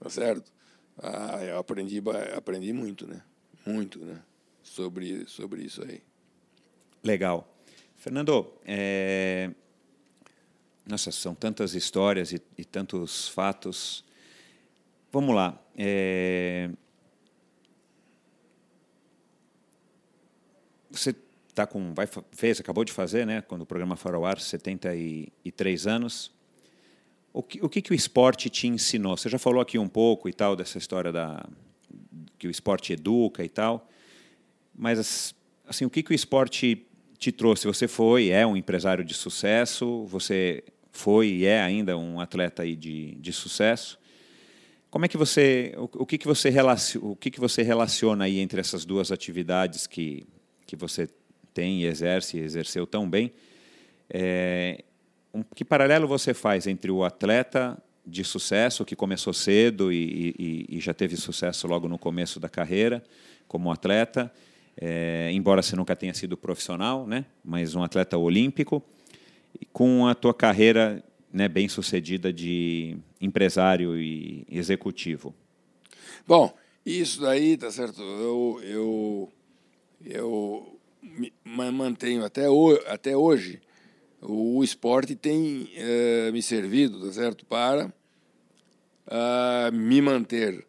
tá 0.00 0.08
certo? 0.08 0.50
Ah, 0.96 1.44
eu 1.44 1.58
aprendi, 1.58 2.02
aprendi 2.34 2.72
muito, 2.72 3.06
né? 3.06 3.20
Muito, 3.66 4.02
né? 4.06 4.22
Sobre, 4.62 5.26
sobre 5.28 5.64
isso 5.64 5.84
aí. 5.84 6.00
Legal. 7.04 7.46
Fernando, 7.94 8.50
é... 8.64 9.50
nossa, 10.86 11.12
são 11.12 11.34
tantas 11.34 11.74
histórias 11.74 12.32
e, 12.32 12.40
e 12.56 12.64
tantos 12.64 13.28
fatos 13.28 14.06
Vamos 15.16 15.34
lá. 15.34 15.58
É... 15.74 16.68
Você 20.90 21.14
tá 21.54 21.66
com, 21.66 21.94
vai, 21.94 22.06
fez, 22.32 22.60
acabou 22.60 22.84
de 22.84 22.92
fazer, 22.92 23.24
né? 23.24 23.40
Quando 23.40 23.62
o 23.62 23.66
programa 23.66 23.96
foi 23.96 24.14
ao 24.14 24.26
ar, 24.26 24.38
73 24.38 25.86
anos. 25.86 26.30
O 27.32 27.42
que, 27.42 27.64
o 27.64 27.68
que, 27.70 27.80
que 27.80 27.92
o 27.92 27.94
esporte 27.94 28.50
te 28.50 28.66
ensinou? 28.66 29.16
Você 29.16 29.30
já 29.30 29.38
falou 29.38 29.62
aqui 29.62 29.78
um 29.78 29.88
pouco 29.88 30.28
e 30.28 30.34
tal 30.34 30.54
dessa 30.54 30.76
história 30.76 31.10
da 31.10 31.48
que 32.38 32.46
o 32.46 32.50
esporte 32.50 32.92
educa 32.92 33.42
e 33.42 33.48
tal, 33.48 33.88
mas 34.74 35.34
assim 35.66 35.86
o 35.86 35.90
que, 35.90 36.02
que 36.02 36.12
o 36.12 36.14
esporte 36.14 36.86
te 37.16 37.32
trouxe? 37.32 37.66
Você 37.66 37.88
foi, 37.88 38.28
é 38.28 38.46
um 38.46 38.54
empresário 38.54 39.02
de 39.02 39.14
sucesso, 39.14 40.04
você 40.04 40.62
foi 40.92 41.28
e 41.28 41.46
é 41.46 41.62
ainda 41.62 41.96
um 41.96 42.20
atleta 42.20 42.64
aí 42.64 42.76
de, 42.76 43.14
de 43.14 43.32
sucesso. 43.32 43.98
Como 44.90 45.04
é 45.04 45.08
que 45.08 45.16
você, 45.16 45.74
o, 45.76 46.02
o 46.02 46.06
que 46.06 46.18
que 46.18 46.26
você 46.26 46.48
relaciona, 46.48 47.06
o 47.08 47.16
que 47.16 47.30
que 47.30 47.40
você 47.40 47.62
relaciona 47.62 48.24
aí 48.24 48.38
entre 48.38 48.60
essas 48.60 48.84
duas 48.84 49.10
atividades 49.10 49.86
que 49.86 50.26
que 50.66 50.74
você 50.74 51.08
tem 51.54 51.84
exerce 51.84 52.36
e 52.36 52.40
exerceu 52.40 52.86
tão 52.86 53.08
bem? 53.08 53.32
É, 54.10 54.84
um, 55.32 55.42
que 55.42 55.64
paralelo 55.64 56.08
você 56.08 56.34
faz 56.34 56.66
entre 56.66 56.90
o 56.90 57.04
atleta 57.04 57.78
de 58.04 58.22
sucesso 58.22 58.84
que 58.84 58.94
começou 58.94 59.32
cedo 59.32 59.92
e, 59.92 60.34
e, 60.38 60.76
e 60.76 60.80
já 60.80 60.94
teve 60.94 61.16
sucesso 61.16 61.66
logo 61.66 61.88
no 61.88 61.98
começo 61.98 62.38
da 62.38 62.48
carreira 62.48 63.02
como 63.48 63.70
atleta, 63.70 64.32
é, 64.76 65.30
embora 65.32 65.62
você 65.62 65.74
nunca 65.74 65.96
tenha 65.96 66.14
sido 66.14 66.36
profissional, 66.36 67.06
né? 67.06 67.24
Mas 67.44 67.74
um 67.74 67.82
atleta 67.82 68.16
olímpico 68.18 68.82
com 69.72 70.06
a 70.06 70.14
tua 70.14 70.34
carreira 70.34 71.02
né, 71.32 71.48
bem 71.48 71.68
sucedida 71.68 72.32
de 72.32 72.96
empresário 73.20 73.98
e 73.98 74.46
executivo? 74.50 75.34
Bom, 76.26 76.54
isso 76.84 77.20
daí, 77.20 77.56
tá 77.56 77.70
certo? 77.70 78.00
Eu, 78.00 78.60
eu, 78.62 79.32
eu 80.04 80.80
mantenho 81.44 82.24
até, 82.24 82.48
o, 82.48 82.72
até 82.86 83.16
hoje. 83.16 83.60
O 84.20 84.64
esporte 84.64 85.14
tem 85.14 85.68
uh, 85.76 86.32
me 86.32 86.42
servido, 86.42 87.06
tá 87.06 87.12
certo, 87.12 87.44
para 87.44 87.86
uh, 89.06 89.72
me 89.72 90.00
manter 90.00 90.66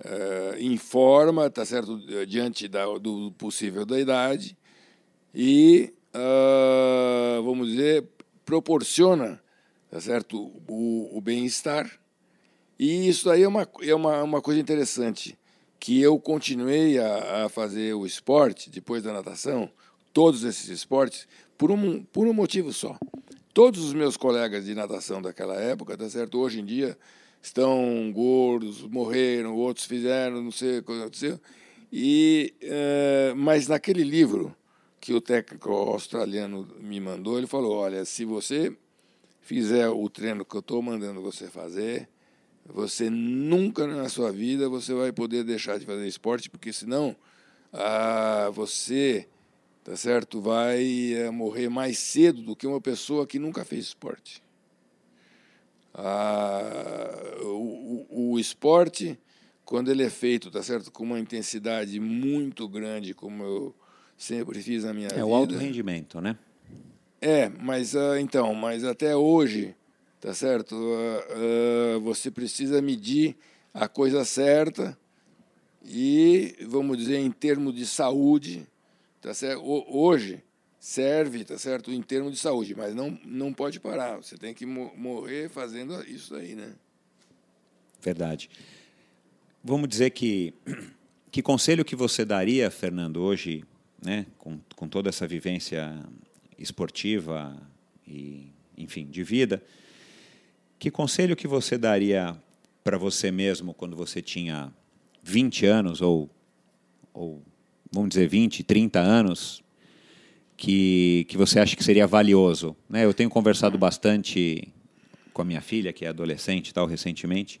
uh, 0.00 0.58
em 0.58 0.76
forma, 0.76 1.48
tá 1.48 1.64
certo, 1.64 1.98
diante 2.26 2.66
da, 2.68 2.84
do 2.98 3.32
possível 3.32 3.86
da 3.86 3.98
idade 3.98 4.56
e, 5.34 5.92
vamos 7.44 7.68
dizer, 7.68 8.04
proporciona 8.44 9.40
tá 9.90 10.00
certo? 10.00 10.52
o, 10.68 11.16
o 11.16 11.20
bem-estar. 11.20 11.90
E 12.78 13.08
isso 13.08 13.28
aí 13.30 13.42
é 13.42 13.48
uma, 13.48 13.68
é 13.82 13.94
uma, 13.94 14.22
uma 14.22 14.40
coisa 14.40 14.60
interessante, 14.60 15.36
que 15.80 16.00
eu 16.00 16.18
continuei 16.18 16.98
a, 16.98 17.44
a 17.44 17.48
fazer 17.48 17.94
o 17.94 18.06
esporte, 18.06 18.70
depois 18.70 19.02
da 19.02 19.12
natação, 19.12 19.70
todos 20.12 20.44
esses 20.44 20.68
esportes, 20.68 21.26
por 21.56 21.70
um, 21.70 22.02
por 22.04 22.26
um 22.26 22.32
motivo 22.32 22.72
só. 22.72 22.98
Todos 23.52 23.84
os 23.84 23.92
meus 23.92 24.16
colegas 24.16 24.64
de 24.64 24.74
natação 24.74 25.20
daquela 25.20 25.56
época, 25.56 25.96
tá 25.96 26.08
certo? 26.08 26.38
Hoje 26.38 26.60
em 26.60 26.64
dia 26.64 26.96
estão 27.42 28.12
gordos, 28.12 28.82
morreram, 28.82 29.56
outros 29.56 29.86
fizeram, 29.86 30.42
não 30.42 30.52
sei 30.52 30.78
o 30.78 30.82
que 30.82 30.92
aconteceu. 30.92 31.40
E, 31.92 32.54
uh, 32.62 33.36
mas 33.36 33.66
naquele 33.66 34.04
livro 34.04 34.54
que 35.00 35.12
o 35.14 35.20
técnico 35.20 35.70
australiano 35.70 36.68
me 36.80 37.00
mandou, 37.00 37.38
ele 37.38 37.46
falou: 37.46 37.76
olha, 37.76 38.04
se 38.04 38.24
você 38.24 38.76
fizer 39.48 39.88
o 39.88 40.10
treino 40.10 40.44
que 40.44 40.54
eu 40.54 40.60
estou 40.60 40.82
mandando 40.82 41.22
você 41.22 41.46
fazer, 41.46 42.06
você 42.66 43.08
nunca 43.08 43.86
na 43.86 44.06
sua 44.10 44.30
vida 44.30 44.68
você 44.68 44.92
vai 44.92 45.10
poder 45.10 45.42
deixar 45.42 45.78
de 45.78 45.86
fazer 45.86 46.06
esporte, 46.06 46.50
porque 46.50 46.70
senão 46.70 47.16
ah, 47.72 48.50
você, 48.52 49.26
tá 49.82 49.96
certo, 49.96 50.38
vai 50.42 51.14
é, 51.14 51.30
morrer 51.30 51.70
mais 51.70 51.98
cedo 51.98 52.42
do 52.42 52.54
que 52.54 52.66
uma 52.66 52.78
pessoa 52.78 53.26
que 53.26 53.38
nunca 53.38 53.64
fez 53.64 53.86
esporte. 53.86 54.42
Ah, 55.94 57.38
o, 57.40 58.06
o, 58.10 58.32
o 58.32 58.38
esporte, 58.38 59.18
quando 59.64 59.90
ele 59.90 60.02
é 60.02 60.10
feito, 60.10 60.50
tá 60.50 60.62
certo, 60.62 60.92
com 60.92 61.04
uma 61.04 61.18
intensidade 61.18 61.98
muito 61.98 62.68
grande, 62.68 63.14
como 63.14 63.42
eu 63.42 63.74
sempre 64.14 64.60
fiz 64.60 64.84
na 64.84 64.92
minha 64.92 65.06
é 65.06 65.14
vida. 65.14 65.20
É 65.22 65.24
o 65.24 65.34
alto 65.34 65.56
rendimento, 65.56 66.20
né? 66.20 66.36
É, 67.20 67.48
mas 67.48 67.94
uh, 67.94 68.16
então, 68.18 68.54
mas 68.54 68.84
até 68.84 69.16
hoje, 69.16 69.74
tá 70.20 70.32
certo? 70.32 70.74
Uh, 70.74 71.96
uh, 71.96 72.00
você 72.00 72.30
precisa 72.30 72.80
medir 72.80 73.36
a 73.74 73.88
coisa 73.88 74.24
certa 74.24 74.96
e, 75.84 76.56
vamos 76.68 76.96
dizer, 76.98 77.18
em 77.18 77.30
termos 77.30 77.74
de 77.74 77.86
saúde, 77.86 78.66
tá 79.20 79.34
certo? 79.34 79.62
hoje 79.64 80.42
serve, 80.78 81.44
tá 81.44 81.58
certo? 81.58 81.90
Em 81.90 82.02
termos 82.02 82.32
de 82.32 82.38
saúde, 82.38 82.74
mas 82.74 82.94
não, 82.94 83.18
não 83.24 83.52
pode 83.52 83.80
parar. 83.80 84.16
Você 84.16 84.36
tem 84.36 84.54
que 84.54 84.64
morrer 84.64 85.48
fazendo 85.48 86.00
isso 86.08 86.34
aí, 86.34 86.54
né? 86.54 86.72
Verdade. 88.00 88.48
Vamos 89.62 89.88
dizer 89.88 90.10
que 90.10 90.54
que 91.30 91.42
conselho 91.42 91.84
que 91.84 91.94
você 91.94 92.24
daria, 92.24 92.70
Fernando, 92.70 93.20
hoje, 93.20 93.64
né, 94.02 94.26
com, 94.38 94.58
com 94.74 94.88
toda 94.88 95.08
essa 95.08 95.26
vivência 95.26 96.02
esportiva 96.58 97.56
e, 98.06 98.52
enfim, 98.76 99.06
de 99.06 99.22
vida, 99.22 99.62
que 100.78 100.90
conselho 100.90 101.36
que 101.36 101.46
você 101.46 101.78
daria 101.78 102.36
para 102.82 102.96
você 102.96 103.30
mesmo 103.30 103.74
quando 103.74 103.96
você 103.96 104.22
tinha 104.22 104.72
20 105.22 105.66
anos 105.66 106.00
ou, 106.00 106.30
ou 107.12 107.42
vamos 107.92 108.10
dizer 108.10 108.28
20, 108.28 108.62
30 108.62 108.98
anos 108.98 109.62
que, 110.58 111.24
que 111.28 111.36
você 111.36 111.60
acha 111.60 111.76
que 111.76 111.84
seria 111.84 112.06
valioso? 112.06 112.76
Né? 112.90 113.04
Eu 113.04 113.14
tenho 113.14 113.30
conversado 113.30 113.78
bastante 113.78 114.68
com 115.32 115.42
a 115.42 115.44
minha 115.44 115.60
filha, 115.60 115.92
que 115.92 116.04
é 116.04 116.08
adolescente 116.08 116.74
tal, 116.74 116.84
recentemente, 116.84 117.60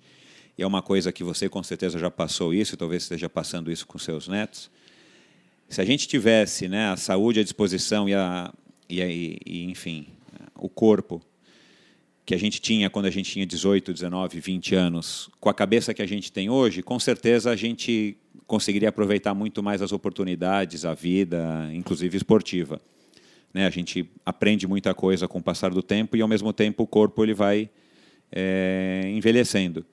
e 0.58 0.62
é 0.62 0.66
uma 0.66 0.82
coisa 0.82 1.12
que 1.12 1.22
você 1.22 1.48
com 1.48 1.62
certeza 1.62 1.96
já 1.96 2.10
passou 2.10 2.52
isso, 2.52 2.76
talvez 2.76 3.04
esteja 3.04 3.28
passando 3.28 3.70
isso 3.70 3.86
com 3.86 3.96
seus 3.98 4.26
netos. 4.26 4.68
Se 5.68 5.80
a 5.80 5.84
gente 5.84 6.08
tivesse 6.08 6.66
né, 6.66 6.88
a 6.88 6.96
saúde 6.96 7.38
à 7.38 7.44
disposição 7.44 8.08
e 8.08 8.14
a, 8.14 8.52
e, 8.88 9.38
e, 9.44 9.64
enfim, 9.64 10.06
o 10.56 10.68
corpo 10.68 11.20
que 12.24 12.34
a 12.34 12.38
gente 12.38 12.60
tinha 12.60 12.90
quando 12.90 13.06
a 13.06 13.10
gente 13.10 13.30
tinha 13.30 13.46
18, 13.46 13.92
19, 13.92 14.40
20 14.40 14.74
anos, 14.74 15.30
com 15.40 15.48
a 15.48 15.54
cabeça 15.54 15.94
que 15.94 16.02
a 16.02 16.06
gente 16.06 16.30
tem 16.30 16.50
hoje, 16.50 16.82
com 16.82 16.98
certeza 16.98 17.50
a 17.50 17.56
gente 17.56 18.18
conseguiria 18.46 18.90
aproveitar 18.90 19.34
muito 19.34 19.62
mais 19.62 19.80
as 19.80 19.92
oportunidades, 19.92 20.84
a 20.84 20.94
vida, 20.94 21.70
inclusive 21.72 22.16
esportiva. 22.16 22.80
Né? 23.52 23.66
A 23.66 23.70
gente 23.70 24.08
aprende 24.24 24.66
muita 24.66 24.92
coisa 24.94 25.26
com 25.26 25.38
o 25.38 25.42
passar 25.42 25.70
do 25.70 25.82
tempo 25.82 26.16
e, 26.16 26.22
ao 26.22 26.28
mesmo 26.28 26.52
tempo, 26.52 26.82
o 26.82 26.86
corpo 26.86 27.24
ele 27.24 27.34
vai 27.34 27.70
é, 28.30 29.10
envelhecendo. 29.14 29.84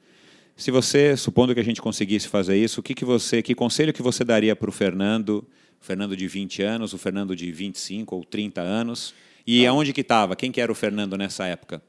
Se 0.57 0.71
você, 0.71 1.17
supondo 1.17 1.53
que 1.53 1.59
a 1.59 1.63
gente 1.63 1.81
conseguisse 1.81 2.27
fazer 2.27 2.57
isso, 2.57 2.79
o 2.79 2.83
que, 2.83 2.93
que 2.93 3.03
você, 3.03 3.41
que 3.41 3.53
conselho 3.53 3.93
que 3.93 4.01
você 4.01 4.23
daria 4.23 4.55
para 4.55 4.69
o 4.69 4.73
Fernando 4.73 5.45
o 5.85 5.87
Fernando 5.87 6.17
de 6.17 6.27
20 6.27 6.63
anos, 6.63 6.93
o 6.93 6.97
Fernando 6.97 7.35
de 7.35 7.51
25 7.51 8.15
ou 8.15 8.25
30 8.25 8.59
anos. 8.59 9.13
E 9.45 9.63
Não. 9.63 9.75
aonde 9.75 9.93
que 9.93 10.01
estava? 10.01 10.35
Quem 10.35 10.51
que 10.51 10.59
era 10.59 10.71
o 10.71 10.75
Fernando 10.75 11.15
nessa 11.15 11.45
época? 11.45 11.79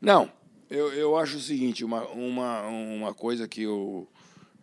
Não, 0.00 0.32
eu, 0.70 0.90
eu 0.94 1.16
acho 1.18 1.36
o 1.36 1.40
seguinte, 1.40 1.84
uma, 1.84 2.02
uma, 2.08 2.66
uma 2.66 3.14
coisa 3.14 3.46
que 3.46 3.62
eu... 3.62 4.08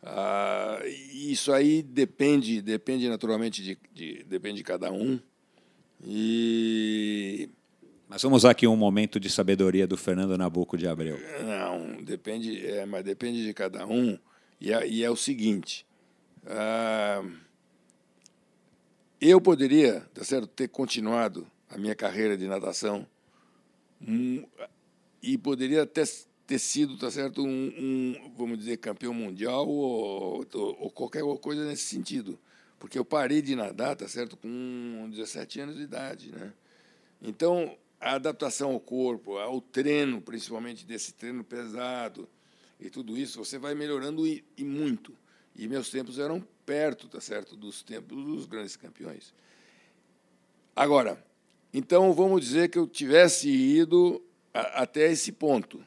Uh, 0.02 0.88
isso 1.14 1.52
aí 1.52 1.84
depende, 1.84 2.62
depende 2.62 3.08
naturalmente 3.08 3.62
de, 3.62 3.78
de, 3.94 4.24
depende 4.24 4.58
de 4.58 4.64
cada 4.64 4.92
um. 4.92 5.20
E 6.04 7.50
mas 8.10 8.22
vamos 8.22 8.38
usar 8.38 8.52
aqui 8.52 8.66
um 8.66 8.76
momento 8.78 9.20
de 9.20 9.30
sabedoria 9.30 9.86
do 9.86 9.98
Fernando 9.98 10.38
Nabuco 10.38 10.78
de 10.78 10.88
Abreu. 10.88 11.20
Não, 11.44 12.02
depende, 12.02 12.66
é, 12.66 12.86
mas 12.86 13.04
depende 13.04 13.44
de 13.44 13.54
cada 13.54 13.86
um. 13.86 14.18
E 14.62 14.72
é, 14.72 14.88
e 14.88 15.04
é 15.04 15.10
o 15.10 15.16
seguinte: 15.16 15.86
uh, 16.46 17.47
eu 19.20 19.42
poderia, 19.42 20.02
tá 20.14 20.24
certo, 20.24 20.48
ter 20.48 20.68
continuado 20.68 21.48
a 21.70 21.78
minha 21.78 21.96
carreira 21.96 22.38
de 22.38 22.48
natação 22.48 23.06
um, 24.02 24.46
e 25.22 25.38
poderia 25.38 25.86
ter, 25.86 26.08
ter 26.46 26.60
sido, 26.60 26.98
tá 26.98 27.10
certo, 27.10 27.44
um, 27.44 27.48
um, 27.48 28.34
vamos 28.38 28.60
dizer, 28.60 28.78
campeão 28.78 29.14
mundial 29.14 29.68
ou, 29.68 30.46
ou, 30.54 30.92
qualquer 30.92 31.24
coisa 31.42 31.66
nesse 31.66 31.84
sentido. 31.84 32.40
Porque 32.80 32.98
eu 32.98 33.04
parei 33.04 33.42
de 33.42 33.56
nadar, 33.56 33.96
tá 33.96 34.08
certo, 34.08 34.38
com 34.38 35.08
17 35.10 35.62
anos 35.62 35.76
de 35.78 35.82
idade, 35.82 36.32
né? 36.32 36.54
Então, 37.20 37.76
a 38.00 38.14
adaptação 38.14 38.74
ao 38.74 38.80
corpo, 38.80 39.38
ao 39.38 39.60
treino, 39.60 40.22
principalmente 40.22 40.86
desse 40.86 41.14
treino 41.14 41.44
pesado 41.44 42.30
e 42.80 42.92
tudo 42.92 43.18
isso, 43.18 43.44
você 43.44 43.58
vai 43.58 43.74
melhorando 43.74 44.28
e, 44.28 44.46
e 44.56 44.64
muito. 44.64 45.16
E 45.58 45.68
meus 45.68 45.90
tempos 45.90 46.20
eram 46.20 46.40
perto, 46.66 47.08
tá 47.08 47.20
certo, 47.20 47.56
dos 47.56 47.82
tempos 47.82 48.24
dos 48.24 48.46
grandes 48.46 48.76
campeões. 48.76 49.34
Agora, 50.76 51.22
então 51.74 52.14
vamos 52.14 52.42
dizer 52.42 52.70
que 52.70 52.78
eu 52.78 52.88
tivesse 52.88 53.50
ido 53.50 54.24
a, 54.54 54.84
até 54.84 55.12
esse 55.12 55.32
ponto. 55.32 55.84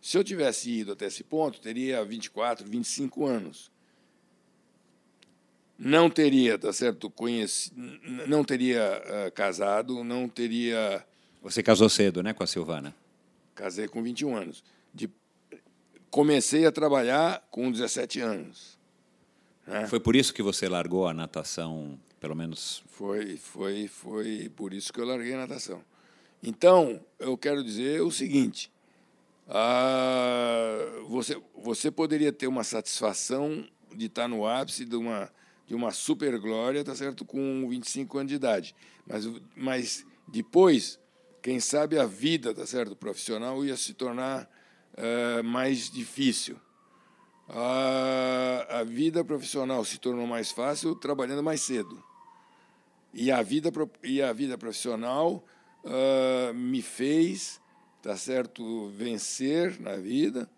Se 0.00 0.18
eu 0.18 0.22
tivesse 0.22 0.70
ido 0.70 0.92
até 0.92 1.06
esse 1.06 1.24
ponto, 1.24 1.60
teria 1.60 2.04
24, 2.04 2.66
25 2.66 3.26
anos. 3.26 3.70
Não 5.78 6.10
teria, 6.10 6.58
tá 6.58 6.72
certo, 6.72 7.08
conheci, 7.08 7.72
não 8.26 8.44
teria 8.44 9.00
uh, 9.28 9.32
casado, 9.32 10.02
não 10.02 10.28
teria. 10.28 11.06
Você 11.40 11.62
casou 11.62 11.88
cedo, 11.88 12.22
né, 12.22 12.34
com 12.34 12.42
a 12.42 12.46
Silvana? 12.46 12.94
Casei 13.54 13.86
com 13.86 14.02
21 14.02 14.36
anos. 14.36 14.64
Comecei 16.10 16.66
a 16.66 16.72
trabalhar 16.72 17.46
com 17.50 17.70
17 17.70 18.20
anos. 18.20 18.78
É. 19.66 19.86
Foi 19.86 20.00
por 20.00 20.16
isso 20.16 20.32
que 20.32 20.42
você 20.42 20.68
largou 20.68 21.06
a 21.06 21.12
natação, 21.12 21.98
pelo 22.18 22.34
menos? 22.34 22.82
Foi, 22.88 23.36
foi, 23.36 23.86
foi 23.86 24.50
por 24.56 24.72
isso 24.72 24.92
que 24.92 25.00
eu 25.00 25.04
larguei 25.04 25.34
a 25.34 25.38
natação. 25.38 25.82
Então, 26.42 27.00
eu 27.18 27.36
quero 27.36 27.62
dizer 27.62 28.00
o 28.00 28.10
seguinte: 28.10 28.72
ah, 29.48 30.78
você, 31.08 31.40
você 31.54 31.90
poderia 31.90 32.32
ter 32.32 32.46
uma 32.46 32.64
satisfação 32.64 33.66
de 33.94 34.06
estar 34.06 34.28
no 34.28 34.46
ápice 34.46 34.84
de 34.84 34.96
uma, 34.96 35.30
de 35.66 35.74
uma 35.74 35.90
super 35.90 36.38
glória, 36.38 36.84
tá 36.84 36.94
certo, 36.94 37.24
com 37.24 37.66
25 37.68 38.18
anos 38.18 38.30
de 38.30 38.36
idade. 38.36 38.74
Mas, 39.06 39.28
mas 39.56 40.06
depois, 40.26 40.98
quem 41.42 41.60
sabe 41.60 41.98
a 41.98 42.04
vida, 42.04 42.54
tá 42.54 42.66
certo, 42.66 42.94
profissional 42.94 43.64
ia 43.64 43.76
se 43.76 43.94
tornar 43.94 44.48
uh, 44.98 45.44
mais 45.44 45.90
difícil 45.90 46.58
a, 47.48 48.80
a 48.80 48.84
vida 48.84 49.24
profissional 49.24 49.84
se 49.84 49.98
tornou 49.98 50.26
mais 50.26 50.52
fácil 50.52 50.94
trabalhando 50.94 51.42
mais 51.42 51.62
cedo. 51.62 52.02
E 53.14 53.30
a 53.30 53.42
vida, 53.42 53.72
e 54.04 54.20
a 54.20 54.32
vida 54.32 54.58
profissional 54.58 55.42
uh, 55.82 56.52
me 56.52 56.82
fez, 56.82 57.60
tá 58.02 58.16
certo, 58.16 58.88
vencer 58.90 59.80
na 59.80 59.96
vida 59.96 60.48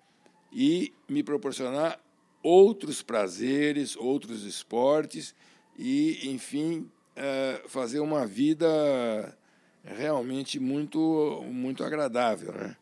e 0.53 0.93
me 1.09 1.23
proporcionar 1.23 2.01
outros 2.43 3.03
prazeres, 3.03 3.97
outros 3.97 4.43
esportes 4.43 5.35
e, 5.79 6.29
enfim, 6.29 6.91
uh, 7.17 7.69
fazer 7.69 8.01
uma 8.01 8.27
vida 8.27 9.39
realmente 9.85 10.59
muito, 10.59 11.41
muito 11.47 11.85
agradável, 11.85 12.53
né? 12.53 12.77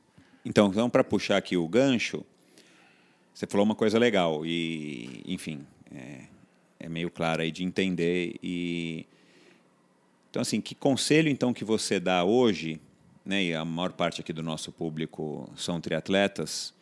Então, 0.49 0.68
então 0.68 0.88
para 0.88 1.05
puxar 1.05 1.36
aqui 1.36 1.59
o 1.59 1.68
gancho, 1.68 2.24
você 3.34 3.46
falou 3.46 3.66
uma 3.66 3.74
coisa 3.74 3.99
legal 3.99 4.46
e, 4.46 5.22
enfim, 5.26 5.61
é, 5.94 6.22
é 6.80 6.88
meio 6.88 7.11
claro 7.11 7.42
aí 7.42 7.53
de 7.53 7.62
entender 7.62 8.36
e 8.42 9.05
então 10.30 10.40
assim, 10.40 10.59
que 10.59 10.74
conselho 10.74 11.28
então 11.28 11.53
que 11.53 11.64
você 11.64 12.01
dá 12.01 12.24
hoje, 12.24 12.80
né? 13.26 13.44
E 13.44 13.55
a 13.55 13.62
maior 13.62 13.92
parte 13.92 14.22
aqui 14.22 14.32
do 14.32 14.42
nosso 14.42 14.72
público 14.72 15.51
são 15.55 15.82
triatletas. 15.82 16.72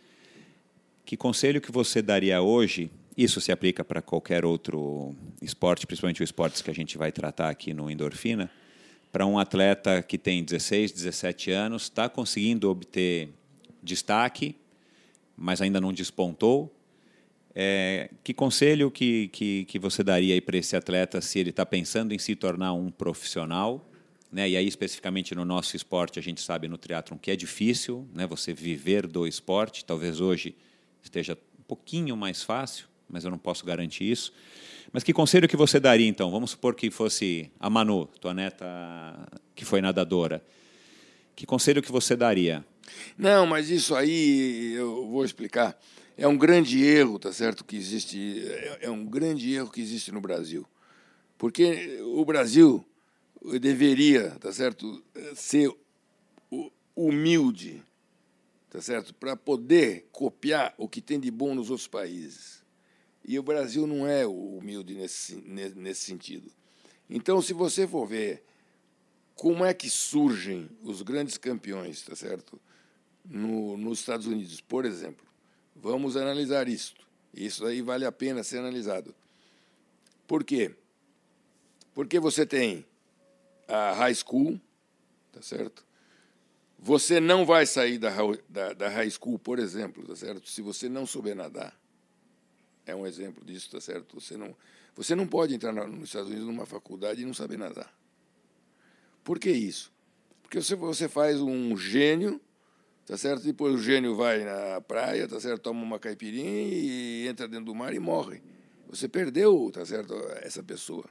Que 1.04 1.16
conselho 1.16 1.60
que 1.60 1.72
você 1.72 2.00
daria 2.00 2.40
hoje? 2.40 2.88
Isso 3.16 3.40
se 3.40 3.50
aplica 3.50 3.84
para 3.84 4.00
qualquer 4.00 4.44
outro 4.44 5.12
esporte, 5.42 5.86
principalmente 5.86 6.22
os 6.22 6.28
esportes 6.28 6.62
que 6.62 6.70
a 6.70 6.74
gente 6.74 6.96
vai 6.96 7.10
tratar 7.10 7.48
aqui 7.48 7.74
no 7.74 7.90
Endorfina, 7.90 8.48
para 9.10 9.26
um 9.26 9.38
atleta 9.38 10.02
que 10.02 10.18
tem 10.18 10.44
16, 10.44 10.92
17 10.92 11.50
anos, 11.50 11.84
está 11.84 12.08
conseguindo 12.08 12.70
obter 12.70 13.32
destaque, 13.86 14.54
mas 15.34 15.62
ainda 15.62 15.80
não 15.80 15.92
despontou. 15.92 16.70
É, 17.54 18.10
que 18.22 18.34
conselho 18.34 18.90
que, 18.90 19.28
que, 19.28 19.64
que 19.64 19.78
você 19.78 20.02
daria 20.02 20.40
para 20.42 20.58
esse 20.58 20.76
atleta 20.76 21.22
se 21.22 21.38
ele 21.38 21.48
está 21.48 21.64
pensando 21.64 22.12
em 22.12 22.18
se 22.18 22.36
tornar 22.36 22.74
um 22.74 22.90
profissional? 22.90 23.88
Né? 24.30 24.50
E 24.50 24.56
aí, 24.58 24.66
especificamente 24.66 25.34
no 25.34 25.46
nosso 25.46 25.74
esporte, 25.74 26.18
a 26.18 26.22
gente 26.22 26.42
sabe 26.42 26.68
no 26.68 26.76
triatlon 26.76 27.16
que 27.16 27.30
é 27.30 27.36
difícil 27.36 28.06
né? 28.12 28.26
você 28.26 28.52
viver 28.52 29.06
do 29.06 29.26
esporte. 29.26 29.86
Talvez 29.86 30.20
hoje 30.20 30.54
esteja 31.02 31.38
um 31.58 31.62
pouquinho 31.62 32.14
mais 32.14 32.42
fácil, 32.42 32.86
mas 33.08 33.24
eu 33.24 33.30
não 33.30 33.38
posso 33.38 33.64
garantir 33.64 34.04
isso. 34.04 34.34
Mas 34.92 35.02
que 35.02 35.12
conselho 35.12 35.48
que 35.48 35.56
você 35.56 35.80
daria, 35.80 36.06
então? 36.06 36.30
Vamos 36.30 36.50
supor 36.50 36.74
que 36.74 36.90
fosse 36.90 37.50
a 37.58 37.70
Manu, 37.70 38.06
tua 38.20 38.34
neta 38.34 38.66
que 39.54 39.64
foi 39.64 39.80
nadadora. 39.80 40.44
Que 41.34 41.46
conselho 41.46 41.82
que 41.82 41.90
você 41.90 42.14
daria? 42.14 42.64
Não, 43.16 43.46
mas 43.46 43.70
isso 43.70 43.94
aí 43.94 44.74
eu 44.74 45.06
vou 45.06 45.24
explicar. 45.24 45.78
É 46.16 46.26
um 46.26 46.36
grande 46.36 46.82
erro, 46.82 47.18
tá 47.18 47.32
certo, 47.32 47.64
que 47.64 47.76
existe, 47.76 48.46
é, 48.48 48.78
é 48.82 48.90
um 48.90 49.04
grande 49.04 49.52
erro 49.52 49.70
que 49.70 49.80
existe 49.80 50.10
no 50.10 50.20
Brasil. 50.20 50.66
Porque 51.36 52.00
o 52.02 52.24
Brasil 52.24 52.84
deveria, 53.60 54.30
tá 54.40 54.52
certo, 54.52 55.04
ser 55.34 55.70
humilde, 56.94 57.82
tá 58.70 58.80
certo, 58.80 59.14
para 59.14 59.36
poder 59.36 60.08
copiar 60.10 60.74
o 60.78 60.88
que 60.88 61.02
tem 61.02 61.20
de 61.20 61.30
bom 61.30 61.54
nos 61.54 61.70
outros 61.70 61.86
países. 61.86 62.64
E 63.22 63.38
o 63.38 63.42
Brasil 63.42 63.86
não 63.86 64.06
é 64.06 64.26
humilde 64.26 64.94
nesse, 64.94 65.34
nesse 65.36 66.02
sentido. 66.02 66.50
Então, 67.10 67.42
se 67.42 67.52
você 67.52 67.86
for 67.86 68.06
ver 68.06 68.42
como 69.34 69.64
é 69.64 69.74
que 69.74 69.90
surgem 69.90 70.70
os 70.82 71.02
grandes 71.02 71.36
campeões, 71.36 72.02
tá 72.02 72.16
certo? 72.16 72.58
No, 73.28 73.76
nos 73.76 74.00
Estados 74.00 74.26
Unidos, 74.26 74.60
por 74.60 74.84
exemplo. 74.84 75.26
Vamos 75.74 76.16
analisar 76.16 76.68
isto. 76.68 77.06
Isso 77.34 77.66
aí 77.66 77.82
vale 77.82 78.04
a 78.04 78.12
pena 78.12 78.42
ser 78.42 78.58
analisado. 78.58 79.14
Por 80.26 80.42
quê? 80.42 80.74
Porque 81.94 82.18
você 82.18 82.46
tem 82.46 82.84
a 83.68 83.92
high 83.92 84.14
school, 84.14 84.60
tá 85.32 85.42
certo? 85.42 85.84
Você 86.78 87.20
não 87.20 87.44
vai 87.44 87.66
sair 87.66 87.98
da, 87.98 88.10
da, 88.48 88.72
da 88.72 88.88
high 88.88 89.10
school, 89.10 89.38
por 89.38 89.58
exemplo, 89.58 90.06
tá 90.06 90.14
certo? 90.14 90.48
Se 90.48 90.62
você 90.62 90.88
não 90.88 91.06
souber 91.06 91.34
nadar. 91.34 91.78
É 92.84 92.94
um 92.94 93.06
exemplo 93.06 93.44
disso, 93.44 93.70
tá 93.70 93.80
certo? 93.80 94.20
Você 94.20 94.36
não, 94.36 94.54
você 94.94 95.14
não 95.14 95.26
pode 95.26 95.54
entrar 95.54 95.72
nos 95.72 96.04
Estados 96.04 96.28
Unidos 96.28 96.46
numa 96.46 96.66
faculdade 96.66 97.22
e 97.22 97.24
não 97.24 97.34
saber 97.34 97.58
nadar. 97.58 97.92
Por 99.24 99.38
que 99.38 99.50
isso? 99.50 99.92
Porque 100.42 100.62
você, 100.62 100.76
você 100.76 101.08
faz 101.08 101.40
um 101.40 101.76
gênio 101.76 102.40
tá 103.06 103.16
certo? 103.16 103.44
Depois 103.44 103.74
o 103.74 103.78
gênio 103.78 104.16
vai 104.16 104.44
na 104.44 104.80
praia, 104.80 105.28
tá 105.28 105.38
certo? 105.40 105.62
Toma 105.62 105.82
uma 105.82 105.98
caipirinha 105.98 106.68
e 106.68 107.28
entra 107.28 107.46
dentro 107.46 107.66
do 107.66 107.74
mar 107.74 107.94
e 107.94 108.00
morre. 108.00 108.42
Você 108.88 109.08
perdeu, 109.08 109.70
tá 109.72 109.86
certo? 109.86 110.14
Essa 110.42 110.62
pessoa. 110.62 111.04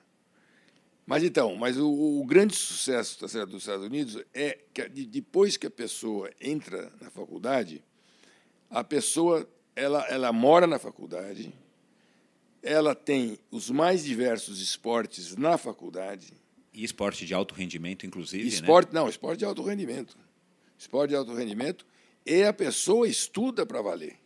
Mas 1.06 1.24
então, 1.24 1.56
mas 1.56 1.78
o, 1.78 1.89
o 1.89 2.26
grande 2.26 2.56
sucesso, 2.56 3.18
tá 3.20 3.28
certo, 3.28 3.52
dos 3.52 3.64
Estados 3.64 3.86
Unidos 3.86 4.22
é 4.34 4.60
que 4.74 4.89
depois 5.06 5.56
que 5.56 5.68
a 5.68 5.72
pessoa 5.72 6.30
entra 6.41 6.91
na 7.00 7.10
faculdade, 7.10 7.84
a 8.70 8.84
pessoa 8.84 9.48
ela 9.76 10.06
ela 10.10 10.34
mora 10.34 10.66
na 10.66 10.80
faculdade, 10.80 11.54
ela 12.62 12.96
tem 12.96 13.38
os 13.52 13.70
mais 13.70 14.04
diversos 14.04 14.60
esportes 14.60 15.36
na 15.36 15.58
faculdade. 15.58 16.34
E 16.74 16.84
esporte 16.84 17.26
de 17.26 17.34
alto 17.34 17.54
rendimento, 17.54 18.06
inclusive, 18.06 18.43
né? 18.43 18.50
esporte, 18.50 18.93
né? 18.93 19.00
Não, 19.00 19.08
esporte 19.08 19.39
de 19.39 19.46
alto 19.46 19.62
rendimento 19.62 20.18
esporte 20.78 21.10
de 21.10 21.16
alto 21.16 21.34
rendimento, 21.34 21.86
e 22.26 22.44
a 22.44 22.54
pessoa 22.54 23.08
estuda 23.08 23.66
para 23.66 23.82
valer. 23.82 24.18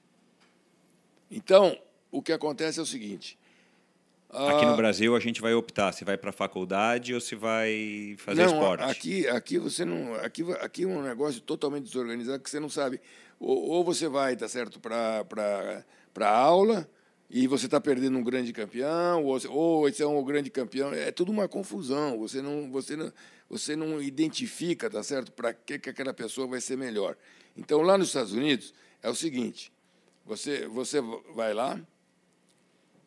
Então, 1.30 1.78
o 2.12 2.22
que 2.22 2.32
acontece 2.32 2.80
é 2.80 2.82
o 2.82 2.86
seguinte. 2.86 3.38
Aqui 4.30 4.66
no 4.66 4.76
Brasil 4.76 5.16
a 5.16 5.20
gente 5.20 5.42
vai 5.42 5.56
optar 5.56 5.92
se 5.92 6.06
vai 6.06 6.16
para 6.16 6.30
a 6.30 6.34
faculdade 6.34 7.16
ou 7.16 7.20
se 7.20 7.36
vai 7.36 8.16
fazer 8.20 8.46
não, 8.46 8.54
esporte. 8.54 8.84
Aqui, 8.84 9.28
aqui 9.28 9.58
você 9.58 9.84
não, 9.84 10.14
aqui, 10.16 10.44
aqui 10.60 10.84
é 10.84 10.88
um 10.88 11.02
negócio 11.02 11.42
totalmente 11.42 11.86
desorganizado 11.86 12.44
que 12.44 12.50
você 12.50 12.60
não 12.60 12.70
sabe. 12.70 13.02
Ou, 13.40 13.58
ou 13.58 13.84
você 13.84 14.08
vai, 14.08 14.36
tá 14.36 14.48
certo, 14.48 14.80
para 14.80 15.26
para 16.14 16.30
aula 16.30 16.88
e 17.30 17.46
você 17.46 17.66
está 17.66 17.80
perdendo 17.80 18.18
um 18.18 18.24
grande 18.24 18.52
campeão, 18.52 19.24
ou, 19.24 19.40
ou 19.50 19.88
esse 19.88 20.02
é 20.02 20.08
um 20.08 20.24
grande 20.24 20.50
campeão. 20.50 20.92
É 20.92 21.12
tudo 21.12 21.32
uma 21.32 21.48
confusão. 21.48 22.18
Você 22.18 22.42
não, 22.42 22.72
você 22.72 22.96
não, 22.96 23.14
você 23.48 23.76
não 23.76 24.02
identifica, 24.02 24.90
tá 24.90 25.04
certo, 25.04 25.32
para 25.32 25.54
que, 25.54 25.78
que 25.78 25.90
aquela 25.92 26.14
pessoa 26.14 26.48
vai 26.48 26.60
ser 26.60 26.76
melhor. 26.76 27.16
Então, 27.56 27.82
lá 27.82 27.98
nos 27.98 28.08
Estados 28.08 28.34
Unidos, 28.34 28.74
é 29.04 29.10
o 29.10 29.16
seguinte: 29.16 29.72
você, 30.26 30.68
você 30.68 31.00
vai 31.36 31.54
lá, 31.54 31.80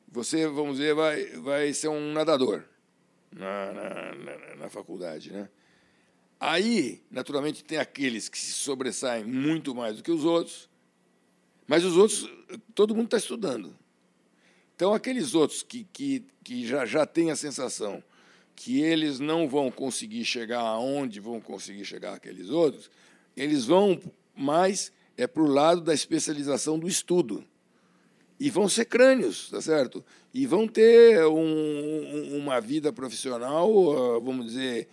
você, 0.06 0.46
vamos 0.46 0.76
dizer, 0.76 0.94
vai, 0.94 1.24
vai 1.40 1.72
ser 1.72 1.88
um 1.88 2.12
nadador. 2.12 2.62
na, 3.32 3.72
na, 3.72 4.14
na, 4.14 4.56
na 4.56 4.68
faculdade, 4.68 5.32
né? 5.32 5.48
Aí, 6.38 7.02
naturalmente, 7.10 7.64
tem 7.64 7.78
aqueles 7.78 8.28
que 8.28 8.38
se 8.38 8.52
sobressaem 8.52 9.24
muito 9.24 9.74
mais 9.74 9.96
do 9.96 10.02
que 10.02 10.10
os 10.10 10.24
outros, 10.24 10.68
mas 11.66 11.84
os 11.84 11.96
outros, 11.96 12.28
todo 12.74 12.94
mundo 12.94 13.06
está 13.06 13.16
estudando. 13.16 13.81
Então, 14.82 14.94
aqueles 14.94 15.32
outros 15.32 15.62
que, 15.62 15.86
que, 15.92 16.24
que 16.42 16.66
já, 16.66 16.84
já 16.84 17.06
têm 17.06 17.30
a 17.30 17.36
sensação 17.36 18.02
que 18.56 18.80
eles 18.80 19.20
não 19.20 19.48
vão 19.48 19.70
conseguir 19.70 20.24
chegar 20.24 20.58
aonde 20.58 21.20
vão 21.20 21.40
conseguir 21.40 21.84
chegar 21.84 22.14
aqueles 22.14 22.50
outros, 22.50 22.90
eles 23.36 23.64
vão 23.64 24.00
mais 24.34 24.90
é 25.16 25.24
para 25.24 25.40
o 25.40 25.46
lado 25.46 25.82
da 25.82 25.94
especialização 25.94 26.80
do 26.80 26.88
estudo. 26.88 27.44
E 28.40 28.50
vão 28.50 28.68
ser 28.68 28.86
crânios, 28.86 29.50
tá 29.50 29.60
certo? 29.62 30.04
E 30.34 30.48
vão 30.48 30.66
ter 30.66 31.24
um, 31.26 32.38
uma 32.38 32.60
vida 32.60 32.92
profissional, 32.92 33.70
ah, 34.16 34.18
vamos 34.18 34.46
dizer, 34.46 34.88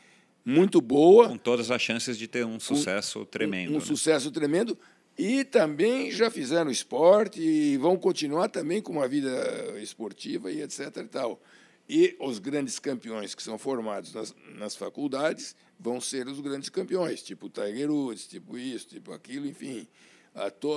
muito 0.46 0.80
boa. 0.82 1.30
Com 1.30 1.38
todas 1.40 1.72
as 1.72 1.82
chances 1.82 2.16
de 2.16 2.28
ter 2.28 2.46
um 2.46 2.60
sucesso 2.60 3.22
um, 3.22 3.26
tremendo. 3.26 3.72
Um, 3.72 3.78
um 3.78 3.80
né? 3.80 3.86
sucesso 3.86 4.30
tremendo. 4.30 4.78
E 5.22 5.44
também 5.44 6.10
já 6.10 6.32
fizeram 6.32 6.72
esporte 6.72 7.42
e 7.42 7.76
vão 7.76 7.98
continuar 7.98 8.48
também 8.48 8.82
com 8.82 8.94
uma 8.94 9.06
vida 9.06 9.30
esportiva 9.82 10.50
e 10.50 10.62
etc. 10.62 10.96
E, 10.96 11.04
tal. 11.04 11.42
e 11.90 12.16
os 12.22 12.40
grandes 12.40 12.80
campeões 12.80 13.36
que 13.36 13.44
são 13.44 13.58
formados 13.58 14.14
nas, 14.14 14.34
nas 14.56 14.78
faculdades 14.78 15.58
vão 15.78 16.00
ser 16.00 16.26
os 16.26 16.40
grandes 16.40 16.70
campeões, 16.70 17.22
tipo 17.22 17.50
Tiger 17.50 17.92
Woods, 17.92 18.28
tipo 18.28 18.58
isso, 18.58 18.88
tipo 18.88 19.12
aquilo, 19.12 19.46
enfim. 19.46 19.90
A, 20.34 20.50
to, 20.50 20.72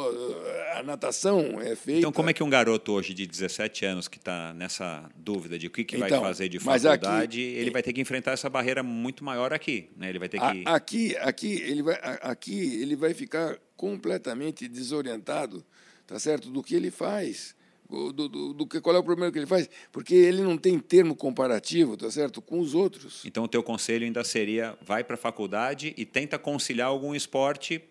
a 0.76 0.82
natação 0.82 1.61
é 1.61 1.76
feita. 1.76 2.00
Então, 2.00 2.12
como 2.12 2.30
é 2.30 2.32
que 2.32 2.42
um 2.42 2.48
garoto 2.48 2.92
hoje 2.92 3.12
de 3.12 3.26
17 3.26 3.84
anos 3.84 4.09
que 4.09 4.16
está 4.16 4.53
nessa 4.55 5.09
dúvida 5.14 5.59
de 5.59 5.66
o 5.66 5.70
que, 5.70 5.84
que 5.84 5.96
então, 5.96 6.09
vai 6.09 6.20
fazer 6.20 6.48
de 6.48 6.59
faculdade, 6.59 7.40
aqui, 7.40 7.59
ele 7.59 7.70
vai 7.70 7.82
ter 7.82 7.92
que 7.92 8.00
enfrentar 8.00 8.32
essa 8.32 8.48
barreira 8.48 8.82
muito 8.82 9.22
maior 9.22 9.53
aqui, 9.53 9.90
né? 9.96 10.09
Ele 10.09 10.18
vai 10.18 10.28
ter 10.28 10.40
que 10.40 10.62
aqui, 10.64 11.16
aqui 11.18 11.53
ele 11.62 11.82
vai 11.82 11.98
aqui 12.22 12.82
ele 12.82 12.96
vai 12.96 13.14
ficar 13.14 13.59
completamente 13.76 14.66
desorientado, 14.66 15.64
tá 16.07 16.18
certo, 16.18 16.50
do 16.50 16.62
que 16.62 16.74
ele 16.74 16.90
faz. 16.90 17.55
Do, 17.90 18.11
do, 18.11 18.55
do, 18.55 18.66
que 18.66 18.80
qual 18.80 18.96
é 18.96 18.98
o 18.98 19.05
problema 19.05 19.30
que 19.30 19.38
ele 19.38 19.46
faz, 19.46 19.68
porque 19.92 20.14
ele 20.14 20.40
não 20.40 20.57
tem 20.57 20.78
termo 20.78 21.14
comparativo, 21.14 21.94
tá 21.94 22.11
certo, 22.11 22.40
com 22.40 22.59
os 22.59 22.74
outros. 22.74 23.22
Então 23.22 23.44
o 23.44 23.48
teu 23.48 23.62
conselho 23.62 24.07
ainda 24.07 24.24
seria 24.24 24.78
vai 24.80 25.05
para 25.05 25.12
a 25.12 25.18
faculdade 25.18 25.92
e 25.94 26.07
tenta 26.07 26.38
conciliar 26.38 26.88
algum 26.88 27.14
esporte 27.14 27.82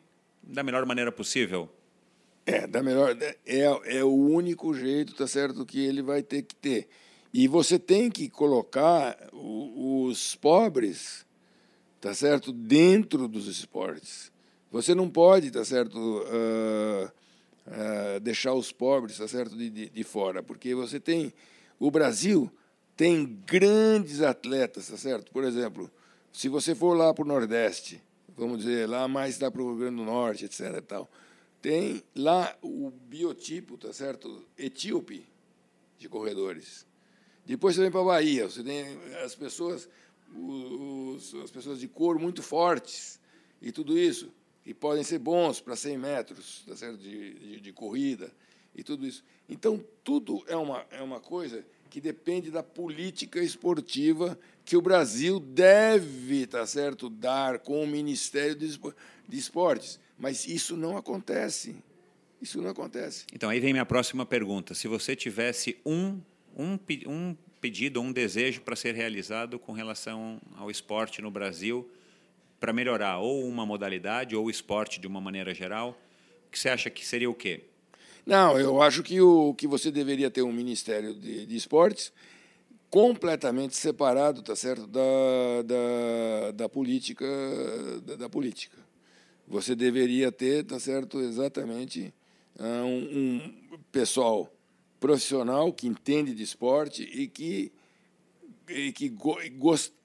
da 0.42 0.64
melhor 0.64 0.86
maneira 0.86 1.12
possível? 1.12 1.70
É, 2.46 2.66
da 2.66 2.82
melhor 2.82 3.16
é, 3.46 3.98
é 3.98 4.04
o 4.04 4.14
único 4.14 4.74
jeito, 4.74 5.14
tá 5.14 5.28
certo, 5.28 5.66
que 5.66 5.80
ele 5.80 6.02
vai 6.02 6.24
ter 6.24 6.42
que 6.42 6.56
ter. 6.56 6.90
E 7.34 7.48
você 7.48 7.80
tem 7.80 8.10
que 8.10 8.30
colocar 8.30 9.18
os 9.32 10.36
pobres, 10.36 11.26
tá 12.00 12.14
certo, 12.14 12.52
dentro 12.52 13.28
dos 13.28 13.48
esportes. 13.48 14.32
Você 14.72 14.96
não 14.96 15.10
pode, 15.10 15.52
tá 15.52 15.64
certo, 15.64 15.98
uh, 15.98 17.06
uh, 17.06 18.20
deixar 18.22 18.54
os 18.54 18.72
pobres, 18.72 19.18
tá 19.18 19.28
certo, 19.28 19.56
de, 19.56 19.70
de, 19.70 19.90
de 19.90 20.04
fora, 20.04 20.42
porque 20.42 20.74
você 20.74 21.00
tem 21.00 21.34
o 21.80 21.90
Brasil 21.90 22.52
tem 23.02 23.26
grandes 23.48 24.22
atletas, 24.22 24.88
tá 24.90 24.96
certo? 24.96 25.32
Por 25.32 25.44
exemplo, 25.44 25.90
se 26.32 26.48
você 26.48 26.76
for 26.76 26.96
lá 26.96 27.12
para 27.12 27.24
o 27.24 27.28
Nordeste, 27.28 28.00
vamos 28.36 28.60
dizer, 28.60 28.88
lá 28.88 29.08
mais 29.08 29.38
dá 29.38 29.50
para 29.52 29.62
o 29.62 29.70
Rio 29.70 29.80
Grande 29.80 29.98
do 29.98 30.04
Norte, 30.04 30.46
etc. 30.46 30.82
Tal. 30.82 31.10
Tem 31.62 32.04
lá 32.16 32.58
o 32.62 32.90
biotipo, 32.90 33.78
tá 33.78 33.94
certo? 33.94 34.44
Etíope 34.58 35.28
de 35.98 36.10
corredores. 36.10 36.86
Depois 37.46 37.76
você 37.76 37.82
vem 37.82 37.92
para 37.92 38.02
a 38.02 38.06
Bahia, 38.06 38.50
você 38.50 38.64
tem 38.64 38.98
as 39.24 39.36
pessoas, 39.36 39.88
os, 40.36 41.34
as 41.36 41.52
pessoas 41.52 41.80
de 41.80 41.88
cor 41.88 42.18
muito 42.20 42.42
fortes 42.42 43.20
e 43.62 43.72
tudo 43.72 43.98
isso, 43.98 44.32
que 44.64 44.74
podem 44.74 45.04
ser 45.04 45.20
bons 45.20 45.60
para 45.60 45.76
100 45.76 45.98
metros 45.98 46.64
tá 46.68 46.76
certo? 46.76 46.98
De, 46.98 47.34
de, 47.34 47.60
de 47.60 47.74
corrida 47.74 48.32
e 48.76 48.84
tudo 48.84 49.06
isso. 49.06 49.24
Então, 49.50 49.84
tudo 50.04 50.44
é 50.48 50.56
uma, 50.56 50.86
é 50.92 51.02
uma 51.02 51.20
coisa 51.20 51.66
que 51.92 52.00
depende 52.00 52.50
da 52.50 52.64
política 52.64 53.44
esportiva 53.44 54.40
que 54.64 54.78
o 54.78 54.82
Brasil 54.82 55.42
deve, 55.42 56.48
tá 56.48 56.66
certo, 56.66 57.10
dar 57.10 57.60
com 57.60 57.84
o 57.84 57.86
Ministério 57.86 58.56
de 58.56 59.38
Esportes. 59.38 60.00
Mas 60.18 60.48
isso 60.48 60.78
não 60.78 60.96
acontece. 60.96 61.76
Isso 62.42 62.62
não 62.62 62.70
acontece. 62.70 63.26
Então, 63.34 63.50
aí 63.50 63.60
vem 63.60 63.74
minha 63.74 63.86
próxima 63.86 64.26
pergunta. 64.26 64.74
Se 64.74 64.88
você 64.88 65.18
tivesse 65.18 65.78
um, 65.86 66.22
um, 66.58 66.80
um 67.08 67.36
pedido, 67.60 68.00
um 68.00 68.14
desejo 68.14 68.62
para 68.62 68.78
ser 68.78 68.96
realizado 68.96 69.60
com 69.60 69.74
relação 69.74 70.40
ao 70.56 70.72
esporte 70.72 71.22
no 71.22 71.30
Brasil, 71.30 71.92
para 72.58 72.72
melhorar 72.72 73.18
ou 73.18 73.46
uma 73.46 73.66
modalidade 73.66 74.34
ou 74.34 74.46
o 74.46 74.50
esporte 74.50 74.98
de 74.98 75.08
uma 75.08 75.20
maneira 75.20 75.54
geral, 75.54 76.00
o 76.48 76.52
que 76.52 76.58
você 76.58 76.70
acha 76.70 76.90
que 76.90 77.06
seria 77.06 77.30
o 77.30 77.36
quê? 77.36 77.66
Não, 78.26 78.60
eu 78.60 78.82
acho 78.82 79.02
que, 79.04 79.20
o, 79.20 79.54
que 79.54 79.68
você 79.68 79.92
deveria 79.92 80.30
ter 80.30 80.42
um 80.42 80.52
Ministério 80.52 81.14
de, 81.14 81.46
de 81.46 81.56
Esportes 81.56 82.14
completamente 82.90 83.76
separado, 83.76 84.42
tá 84.42 84.56
certo, 84.56 84.86
da, 84.86 85.02
da, 85.66 86.52
da 86.52 86.70
política, 86.70 87.26
da, 88.06 88.16
da, 88.18 88.30
política. 88.30 88.78
Você 89.48 89.76
deveria 89.76 90.32
ter, 90.32 90.66
tá 90.66 90.78
certo, 90.78 91.22
exatamente 91.22 92.14
ah, 92.60 92.84
um, 92.84 93.46
um 93.72 93.80
pessoal 93.92 94.52
profissional 95.00 95.72
que 95.72 95.88
entende 95.88 96.36
de 96.36 96.44
esporte 96.44 97.04
e 97.04 97.28
que 97.28 97.72
que 98.96 99.10
go, 99.10 99.38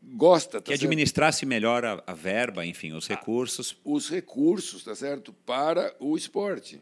gosta 0.02 0.60
tá 0.60 0.72
que 0.72 0.74
administrasse 0.74 1.40
certo? 1.40 1.48
melhor 1.48 1.84
a, 1.84 2.02
a, 2.04 2.14
verba, 2.14 2.66
enfim, 2.66 2.92
os 2.94 3.06
recursos. 3.06 3.76
Os 3.84 4.08
recursos, 4.08 4.82
tá 4.82 4.94
certo, 4.94 5.32
para 5.44 5.94
o 6.00 6.16
esporte. 6.16 6.80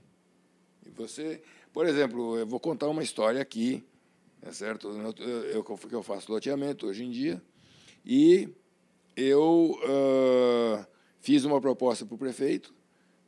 Você, 0.96 1.42
por 1.72 1.86
exemplo, 1.86 2.38
eu 2.38 2.46
vou 2.46 2.60
contar 2.60 2.88
uma 2.88 3.02
história 3.02 3.40
aqui, 3.40 3.84
é 4.42 4.52
certo? 4.52 4.88
Eu, 4.88 5.26
eu, 5.44 5.78
eu 5.90 6.02
faço 6.02 6.30
loteamento 6.30 6.86
hoje 6.86 7.04
em 7.04 7.10
dia 7.10 7.42
e 8.04 8.48
eu 9.16 9.78
uh, 9.82 10.86
fiz 11.20 11.44
uma 11.44 11.60
proposta 11.60 12.04
para 12.04 12.14
o 12.14 12.18
prefeito, 12.18 12.74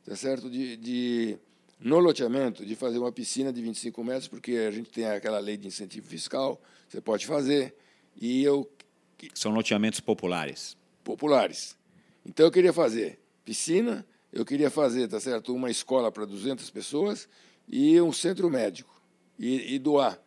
tá 0.05 0.15
certo? 0.15 0.49
De, 0.49 0.77
de, 0.77 1.37
no 1.79 1.99
loteamento, 1.99 2.65
de 2.65 2.75
fazer 2.75 2.99
uma 2.99 3.11
piscina 3.11 3.51
de 3.51 3.61
25 3.61 4.03
metros, 4.03 4.27
porque 4.27 4.51
a 4.53 4.71
gente 4.71 4.89
tem 4.89 5.05
aquela 5.05 5.39
lei 5.39 5.57
de 5.57 5.67
incentivo 5.67 6.07
fiscal, 6.07 6.61
você 6.87 7.01
pode 7.01 7.25
fazer. 7.25 7.75
E 8.15 8.43
eu 8.43 8.69
são 9.33 9.51
loteamentos 9.51 9.99
populares. 9.99 10.77
Populares. 11.03 11.75
Então 12.25 12.45
eu 12.45 12.51
queria 12.51 12.73
fazer 12.73 13.19
piscina, 13.43 14.05
eu 14.31 14.45
queria 14.45 14.69
fazer, 14.69 15.07
tá 15.07 15.19
certo, 15.19 15.55
uma 15.55 15.71
escola 15.71 16.11
para 16.11 16.25
200 16.25 16.69
pessoas 16.69 17.27
e 17.67 17.99
um 18.01 18.13
centro 18.13 18.49
médico 18.49 18.97
e, 19.37 19.75
e 19.75 19.79
doar. 19.79 20.19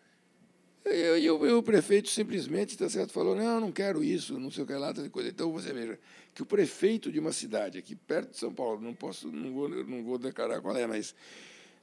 E, 0.84 1.20
e, 1.20 1.30
o, 1.30 1.58
o, 1.58 1.62
prefeito 1.62 2.08
simplesmente 2.08 2.76
tá 2.76 2.88
certo, 2.88 3.12
falou: 3.12 3.34
não, 3.34 3.60
não 3.60 3.72
quero 3.72 4.02
isso, 4.02 4.38
não 4.38 4.50
sei 4.50 4.64
o 4.64 4.66
que 4.66 4.72
lá, 4.74 4.92
tal 4.92 5.08
coisa. 5.10 5.28
Então 5.28 5.52
você 5.52 5.72
veja 5.72 5.98
que 6.34 6.42
o 6.42 6.46
prefeito 6.46 7.10
de 7.10 7.18
uma 7.18 7.32
cidade 7.32 7.78
aqui 7.78 7.94
perto 7.94 8.30
de 8.30 8.38
São 8.38 8.52
Paulo, 8.52 8.80
não 8.80 8.94
posso, 8.94 9.28
não 9.28 9.52
vou, 9.52 9.68
não 9.68 10.02
vou 10.04 10.18
declarar 10.18 10.60
qual 10.60 10.76
é, 10.76 10.86
mas 10.86 11.14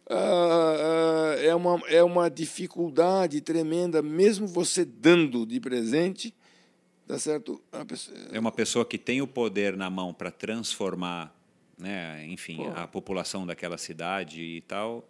ah, 0.10 0.16
ah, 0.16 1.36
é, 1.40 1.54
uma, 1.54 1.82
é 1.88 2.04
uma 2.04 2.30
dificuldade 2.30 3.42
tremenda, 3.42 4.02
mesmo 4.02 4.48
você 4.48 4.86
dando 4.86 5.46
de 5.46 5.60
presente, 5.60 6.34
tá 7.06 7.20
certo? 7.20 7.62
Pessoa, 7.88 8.18
é 8.32 8.40
uma 8.40 8.52
pessoa 8.52 8.86
que 8.86 8.98
tem 8.98 9.22
o 9.22 9.28
poder 9.28 9.76
na 9.76 9.90
mão 9.90 10.14
para 10.14 10.32
transformar, 10.32 11.36
né, 11.78 12.26
enfim, 12.26 12.58
Pô. 12.58 12.70
a 12.70 12.88
população 12.88 13.46
daquela 13.46 13.78
cidade 13.78 14.42
e 14.42 14.62
tal 14.62 15.08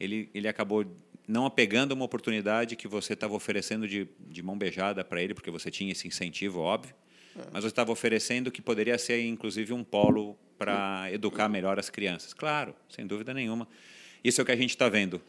ele, 0.00 0.30
ele 0.34 0.48
acabou 0.48 0.84
não 1.28 1.46
apegando 1.46 1.92
uma 1.92 2.04
oportunidade 2.04 2.74
que 2.74 2.88
você 2.88 3.12
estava 3.12 3.34
oferecendo 3.34 3.86
de, 3.86 4.08
de 4.18 4.42
mão 4.42 4.58
beijada 4.58 5.04
para 5.04 5.22
ele, 5.22 5.34
porque 5.34 5.50
você 5.50 5.70
tinha 5.70 5.92
esse 5.92 6.08
incentivo, 6.08 6.60
óbvio, 6.60 6.94
é. 7.36 7.42
mas 7.52 7.62
você 7.62 7.68
estava 7.68 7.92
oferecendo 7.92 8.50
que 8.50 8.60
poderia 8.60 8.98
ser, 8.98 9.24
inclusive, 9.24 9.72
um 9.72 9.84
polo 9.84 10.36
para 10.58 11.08
educar 11.12 11.48
melhor 11.48 11.78
as 11.78 11.88
crianças. 11.88 12.34
Claro, 12.34 12.74
sem 12.88 13.06
dúvida 13.06 13.32
nenhuma. 13.32 13.68
Isso 14.24 14.40
é 14.40 14.42
o 14.42 14.44
que 14.44 14.52
a 14.52 14.56
gente 14.56 14.70
está 14.70 14.88
vendo. 14.88 15.20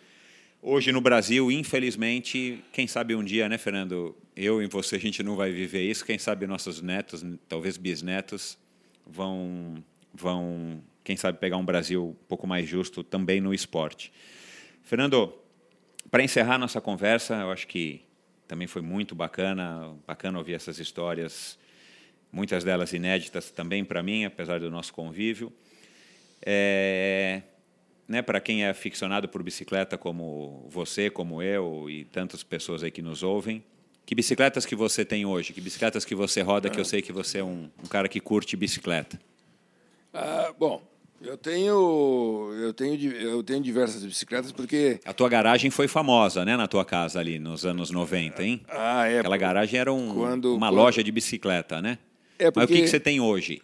Hoje 0.62 0.92
no 0.92 1.02
Brasil, 1.02 1.52
infelizmente, 1.52 2.64
quem 2.72 2.88
sabe 2.88 3.16
um 3.16 3.24
dia, 3.24 3.50
né, 3.50 3.58
Fernando? 3.58 4.16
Eu 4.36 4.62
e 4.62 4.68
você, 4.68 4.96
a 4.96 5.00
gente 5.00 5.24
não 5.24 5.36
vai 5.36 5.52
viver 5.52 5.82
isso. 5.82 6.06
Quem 6.06 6.18
sabe 6.18 6.46
nossos 6.46 6.82
netos, 6.82 7.24
talvez 7.48 7.78
bisnetos, 7.78 8.58
vão, 9.06 9.84
vão 10.14 10.84
quem 11.04 11.18
sabe, 11.18 11.40
pegar 11.40 11.58
um 11.58 11.66
Brasil 11.66 12.10
um 12.10 12.28
pouco 12.28 12.46
mais 12.46 12.68
justo 12.68 13.04
também 13.04 13.42
no 13.42 13.54
esporte. 13.54 14.12
Fernando, 14.84 15.34
para 16.10 16.24
encerrar 16.24 16.58
nossa 16.58 16.82
conversa, 16.82 17.36
eu 17.36 17.52
acho 17.52 17.68
que 17.68 18.02
também 18.48 18.68
foi 18.68 18.82
muito 18.82 19.16
bacana, 19.16 19.96
bacana 20.06 20.38
ouvir 20.38 20.54
essas 20.54 20.80
histórias, 20.80 21.58
muitas 22.32 22.64
delas 22.64 22.92
inéditas 22.94 23.50
também 23.52 23.86
para 23.86 24.04
mim, 24.04 24.26
apesar 24.26 24.60
do 24.60 24.70
nosso 24.70 24.94
convívio. 24.94 25.52
É, 26.46 27.42
né, 28.08 28.22
para 28.22 28.42
quem 28.42 28.66
é 28.66 28.70
aficionado 28.70 29.30
por 29.30 29.42
bicicleta 29.44 29.98
como 29.98 30.68
você, 30.70 31.10
como 31.10 31.42
eu 31.42 31.90
e 31.90 32.04
tantas 32.06 32.44
pessoas 32.44 32.84
aí 32.84 32.92
que 32.92 33.02
nos 33.02 33.24
ouvem, 33.24 33.64
Que 34.06 34.16
bicicletas 34.16 34.66
que 34.66 34.76
você 34.76 35.06
tem 35.06 35.26
hoje? 35.26 35.54
Que 35.54 35.62
bicicletas 35.62 36.04
que 36.04 36.16
você 36.16 36.42
roda, 36.42 36.70
que 36.70 36.80
eu 36.80 36.84
sei 36.84 37.02
que 37.02 37.14
você 37.14 37.38
é 37.38 37.44
um, 37.44 37.70
um 37.82 37.88
cara 37.88 38.10
que 38.10 38.20
curte 38.20 38.58
bicicleta? 38.58 39.20
Ah, 40.14 40.54
bom, 40.58 40.82
eu 41.24 41.38
tenho, 41.38 42.54
eu 42.60 42.74
tenho, 42.74 43.12
eu 43.14 43.44
tenho 43.44 43.62
diversas 43.62 44.04
bicicletas 44.04 44.52
porque 44.52 45.00
a 45.06 45.14
tua 45.14 45.30
garagem 45.30 45.70
foi 45.70 45.88
famosa, 45.88 46.44
né, 46.44 46.58
na 46.58 46.68
tua 46.68 46.84
casa 46.84 47.20
ali 47.20 47.38
nos 47.38 47.66
anos 47.66 47.92
90, 47.92 48.44
hein? 48.44 48.62
Ah, 48.68 49.08
é. 49.08 49.20
Aquela 49.20 49.38
garagem 49.38 49.80
era 49.80 49.94
um, 49.94 50.14
quando, 50.14 50.56
uma 50.56 50.70
quando... 50.70 50.76
loja 50.76 51.04
de 51.04 51.12
bicicleta, 51.12 51.82
né? 51.82 52.00
É 52.40 52.50
porque... 52.50 52.60
Mas 52.60 52.70
o 52.70 52.74
que, 52.74 52.82
que 52.82 52.88
você 52.88 53.00
tem 53.00 53.20
hoje? 53.20 53.62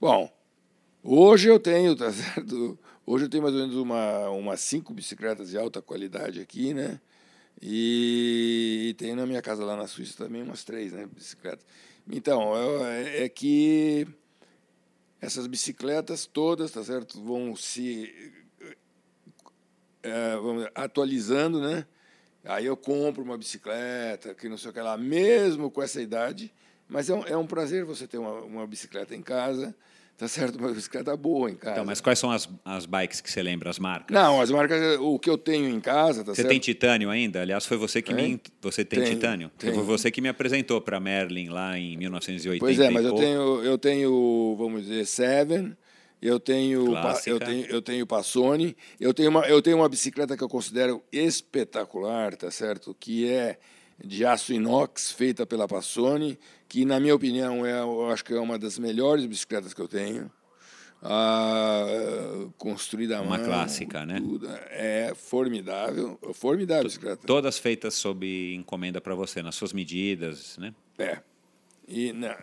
Bom, 0.00 0.32
hoje 1.02 1.48
eu 1.48 1.58
tenho, 1.60 1.94
tá 1.94 2.10
certo? 2.12 2.78
Hoje 3.06 3.26
eu 3.26 3.28
tenho 3.28 3.42
mais 3.42 3.54
ou 3.54 3.60
menos 3.60 3.76
uma, 3.76 4.30
umas 4.30 4.60
cinco 4.60 4.94
bicicletas 4.94 5.50
de 5.50 5.58
alta 5.58 5.82
qualidade 5.82 6.40
aqui, 6.40 6.72
né? 6.72 7.00
E, 7.60 8.88
e 8.90 8.94
tenho 8.94 9.14
na 9.14 9.26
minha 9.26 9.42
casa 9.42 9.64
lá 9.64 9.76
na 9.76 9.86
Suíça 9.86 10.24
também 10.24 10.42
umas 10.42 10.64
três, 10.64 10.92
né, 10.92 11.06
bicicletas. 11.06 11.64
Então, 12.10 12.54
é, 12.86 13.24
é 13.24 13.28
que 13.28 14.06
essas 15.24 15.46
bicicletas 15.46 16.26
todas, 16.26 16.70
tá 16.70 16.84
certo, 16.84 17.22
vão 17.22 17.56
se 17.56 18.12
é, 20.02 20.34
atualizando, 20.74 21.60
né? 21.60 21.86
Aí 22.44 22.66
eu 22.66 22.76
compro 22.76 23.22
uma 23.22 23.38
bicicleta, 23.38 24.34
que 24.34 24.50
não 24.50 24.58
sei 24.58 24.70
o 24.70 24.74
que 24.74 24.80
lá, 24.80 24.98
mesmo 24.98 25.70
com 25.70 25.82
essa 25.82 26.02
idade, 26.02 26.52
mas 26.86 27.08
é 27.08 27.14
um, 27.14 27.26
é 27.26 27.36
um 27.36 27.46
prazer 27.46 27.86
você 27.86 28.06
ter 28.06 28.18
uma, 28.18 28.42
uma 28.42 28.66
bicicleta 28.66 29.14
em 29.14 29.22
casa, 29.22 29.74
tá 30.16 30.28
certo? 30.28 30.56
Uma 30.56 30.72
bicicleta 30.72 31.16
boa 31.16 31.50
em 31.50 31.54
casa. 31.54 31.72
Então, 31.72 31.84
mas 31.84 32.00
quais 32.00 32.18
são 32.18 32.30
as, 32.30 32.48
as 32.64 32.86
bikes 32.86 33.20
que 33.20 33.30
você 33.30 33.42
lembra, 33.42 33.70
as 33.70 33.78
marcas? 33.78 34.14
Não, 34.14 34.40
as 34.40 34.50
marcas, 34.50 34.98
o 35.00 35.18
que 35.18 35.28
eu 35.28 35.36
tenho 35.36 35.68
em 35.68 35.80
casa, 35.80 36.24
tá 36.24 36.32
você 36.32 36.42
certo? 36.42 36.48
tem 36.50 36.58
titânio 36.58 37.10
ainda? 37.10 37.42
Aliás, 37.42 37.66
foi 37.66 37.76
você 37.76 38.00
que 38.00 38.12
é? 38.12 38.14
me. 38.14 38.40
Você 38.62 38.84
tem 38.84 39.00
tenho, 39.00 39.14
titânio? 39.14 39.50
Tenho. 39.58 39.74
Foi 39.74 39.82
você 39.82 40.10
que 40.10 40.20
me 40.20 40.28
apresentou 40.28 40.80
para 40.80 41.00
Merlin 41.00 41.48
lá 41.48 41.78
em 41.78 41.96
1980. 41.96 42.64
Pois 42.64 42.78
é, 42.78 42.90
mas 42.90 43.04
eu 43.04 43.14
tenho, 43.14 43.62
eu 43.62 43.78
tenho, 43.78 44.56
vamos 44.58 44.82
dizer, 44.82 45.06
Seven. 45.06 45.76
Eu 46.22 46.40
tenho, 46.40 46.94
eu 47.26 47.38
tenho, 47.38 47.66
eu 47.66 47.82
tenho 47.82 48.06
Passone. 48.06 48.74
Eu 48.98 49.12
tenho 49.12 49.28
uma, 49.28 49.46
eu 49.46 49.60
tenho 49.60 49.76
uma 49.76 49.88
bicicleta 49.90 50.34
que 50.34 50.42
eu 50.42 50.48
considero 50.48 51.02
espetacular, 51.12 52.34
tá 52.34 52.50
certo? 52.50 52.96
Que 52.98 53.28
é 53.28 53.58
de 54.04 54.24
aço 54.24 54.52
inox, 54.52 55.10
feita 55.10 55.46
pela 55.46 55.66
Passone, 55.66 56.38
que 56.68 56.84
na 56.84 57.00
minha 57.00 57.14
opinião 57.14 57.64
é, 57.64 57.80
eu 57.80 58.10
acho 58.10 58.24
que 58.24 58.32
é 58.32 58.40
uma 58.40 58.58
das 58.58 58.78
melhores 58.78 59.26
bicicletas 59.26 59.72
que 59.72 59.80
eu 59.80 59.88
tenho. 59.88 60.30
Ah, 61.06 61.84
construída 62.56 63.18
à 63.18 63.20
uma 63.20 63.36
mão, 63.36 63.46
clássica, 63.46 64.06
né? 64.06 64.18
Tudo. 64.18 64.48
É 64.70 65.12
formidável, 65.14 66.18
formidável 66.32 66.84
bicicleta. 66.84 67.26
Todas 67.26 67.58
feitas 67.58 67.92
sob 67.92 68.54
encomenda 68.54 69.02
para 69.02 69.14
você, 69.14 69.42
nas 69.42 69.54
suas 69.54 69.74
medidas, 69.74 70.56
né? 70.56 70.74
É. 70.98 71.18
E 71.86 72.10
não, 72.14 72.34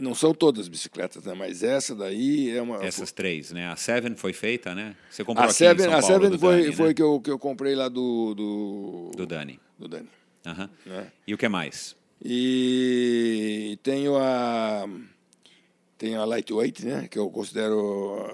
não 0.00 0.14
são 0.14 0.32
todas 0.32 0.66
bicicletas, 0.66 1.24
né? 1.24 1.34
Mas 1.34 1.62
essa 1.62 1.94
daí 1.94 2.56
é 2.56 2.62
uma. 2.62 2.82
Essas 2.82 3.12
três, 3.12 3.52
né? 3.52 3.68
A 3.68 3.76
Seven 3.76 4.16
foi 4.16 4.32
feita, 4.32 4.74
né? 4.74 4.96
Você 5.10 5.22
comprou 5.22 5.44
a 5.44 5.46
aqui 5.48 5.54
Seven, 5.54 5.86
em 5.86 5.90
São 5.90 5.98
A 5.98 6.02
Seven 6.02 6.20
Paulo, 6.20 6.38
foi, 6.38 6.62
Dani, 6.62 6.74
foi 6.74 6.88
né? 6.88 6.94
que, 6.94 7.02
eu, 7.02 7.20
que 7.20 7.30
eu 7.30 7.38
comprei 7.38 7.74
lá 7.74 7.88
do. 7.88 8.34
Do, 8.34 9.10
do 9.14 9.26
Dani. 9.26 9.60
Do 9.78 9.88
Dani. 9.88 10.08
Uhum. 10.46 10.68
Né? 10.86 11.12
E 11.26 11.34
o 11.34 11.38
que 11.38 11.48
mais? 11.48 11.96
E 12.24 13.78
tenho 13.82 14.16
a 14.16 14.86
tenho 15.98 16.20
a 16.20 16.24
lightweight, 16.24 16.84
né, 16.84 17.08
que 17.08 17.18
eu 17.18 17.30
considero, 17.30 18.26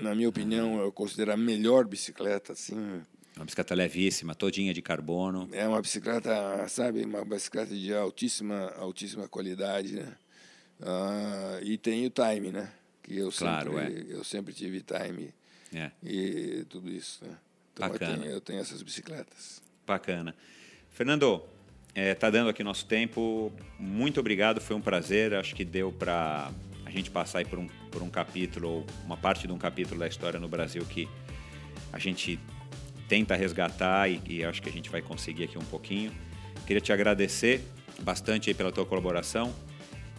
na 0.00 0.14
minha 0.14 0.28
opinião, 0.28 0.80
eu 0.80 0.90
considero 0.90 1.32
a 1.32 1.36
melhor 1.36 1.86
bicicleta, 1.86 2.54
assim. 2.54 3.02
Uma 3.36 3.44
bicicleta 3.44 3.74
levíssima, 3.74 4.34
todinha 4.34 4.72
de 4.72 4.82
carbono. 4.82 5.48
É 5.52 5.66
uma 5.66 5.80
bicicleta, 5.80 6.66
sabe, 6.68 7.04
uma 7.04 7.24
bicicleta 7.24 7.74
de 7.74 7.94
altíssima, 7.94 8.72
altíssima 8.76 9.28
qualidade, 9.28 9.96
né? 9.96 10.16
Ah, 10.82 11.60
e 11.62 11.76
tem 11.76 12.06
o 12.06 12.10
time, 12.10 12.50
né? 12.50 12.72
Que 13.02 13.18
eu 13.18 13.30
claro, 13.30 13.78
sempre, 13.78 14.12
é. 14.12 14.14
eu 14.14 14.24
sempre 14.24 14.54
tive 14.54 14.82
time 14.82 15.34
é. 15.74 15.90
e 16.02 16.64
tudo 16.68 16.90
isso, 16.90 17.24
né? 17.24 17.36
Então 17.72 17.88
Bacana. 17.88 18.12
Eu 18.12 18.18
tenho, 18.18 18.32
eu 18.32 18.40
tenho 18.40 18.60
essas 18.60 18.82
bicicletas. 18.82 19.62
Bacana. 19.86 20.34
Fernando, 20.90 21.42
Está 21.90 22.00
é, 22.00 22.14
tá 22.14 22.30
dando 22.30 22.48
aqui 22.50 22.62
nosso 22.62 22.86
tempo. 22.86 23.52
Muito 23.78 24.20
obrigado, 24.20 24.60
foi 24.60 24.76
um 24.76 24.80
prazer. 24.80 25.34
Acho 25.34 25.54
que 25.54 25.64
deu 25.64 25.90
para 25.90 26.50
a 26.86 26.90
gente 26.90 27.10
passar 27.10 27.44
por 27.46 27.58
um, 27.58 27.66
por 27.90 28.02
um 28.02 28.08
capítulo, 28.08 28.86
uma 29.04 29.16
parte 29.16 29.46
de 29.46 29.52
um 29.52 29.58
capítulo 29.58 29.98
da 29.98 30.06
história 30.06 30.38
no 30.38 30.48
Brasil 30.48 30.84
que 30.84 31.08
a 31.92 31.98
gente 31.98 32.38
tenta 33.08 33.34
resgatar 33.34 34.08
e, 34.08 34.20
e 34.28 34.44
acho 34.44 34.62
que 34.62 34.68
a 34.68 34.72
gente 34.72 34.88
vai 34.88 35.02
conseguir 35.02 35.44
aqui 35.44 35.58
um 35.58 35.64
pouquinho. 35.64 36.12
Queria 36.64 36.80
te 36.80 36.92
agradecer 36.92 37.60
bastante 38.02 38.54
pela 38.54 38.70
tua 38.70 38.86
colaboração 38.86 39.52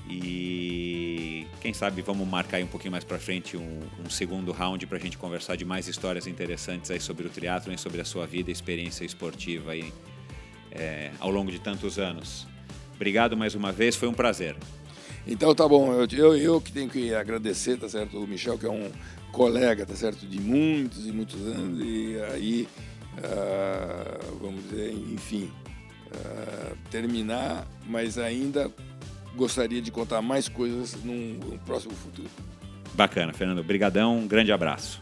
e 0.10 1.48
quem 1.62 1.74
sabe 1.74 2.02
vamos 2.02 2.28
marcar 2.28 2.58
aí 2.58 2.64
um 2.64 2.68
pouquinho 2.68 2.92
mais 2.92 3.04
para 3.04 3.18
frente 3.18 3.56
um, 3.56 3.80
um, 4.04 4.10
segundo 4.10 4.52
round 4.52 4.86
para 4.88 4.98
a 4.98 5.00
gente 5.00 5.18
conversar 5.18 5.56
de 5.56 5.64
mais 5.64 5.88
histórias 5.88 6.28
interessantes 6.28 6.92
aí 6.92 7.00
sobre 7.00 7.28
o 7.28 7.30
triatlo 7.30 7.78
sobre 7.78 8.02
a 8.02 8.06
sua 8.06 8.26
vida 8.26 8.52
experiência 8.52 9.06
esportiva 9.06 9.72
aí 9.72 9.94
é, 10.72 11.12
ao 11.20 11.30
longo 11.30 11.52
de 11.52 11.60
tantos 11.60 12.00
anos. 12.00 12.48
Obrigado 12.96 13.36
mais 13.36 13.56
uma 13.56 13.72
vez, 13.72 13.96
foi 13.96 14.08
um 14.08 14.14
prazer. 14.14 14.56
Então 15.28 15.54
tá 15.54 15.68
bom, 15.68 15.94
eu, 15.94 16.08
eu, 16.12 16.38
eu, 16.38 16.62
que 16.62 16.72
tenho 16.72 16.90
que 16.90 17.14
agradecer, 17.14 17.78
tá 17.78 17.88
certo, 17.88 18.18
o 18.18 18.28
Michel, 18.28 18.58
que 18.58 18.66
é 18.66 18.70
um 18.70 18.92
colega, 19.32 19.86
tá 19.86 19.96
certo, 19.96 20.26
de 20.26 20.40
muitos 20.40 21.08
e 21.08 21.12
muitos 21.12 21.40
anos, 21.42 21.80
e 21.80 22.18
aí, 22.34 22.68
uh, 23.18 24.38
vamos 24.42 24.64
dizer, 24.70 24.94
enfim, 24.94 25.52
uh, 26.08 26.78
terminar, 26.90 27.68
mas 27.88 28.18
ainda 28.18 28.72
gostaria 29.36 29.82
de 29.82 29.92
contar 29.92 30.22
mais 30.22 30.50
coisas 30.50 30.96
num, 31.04 31.40
num 31.40 31.58
próximo 31.60 31.94
futuro. 31.94 32.30
Bacana, 32.94 33.32
Fernando. 33.32 33.60
Obrigadão, 33.60 34.18
um 34.18 34.28
grande 34.28 34.52
abraço. 34.52 35.02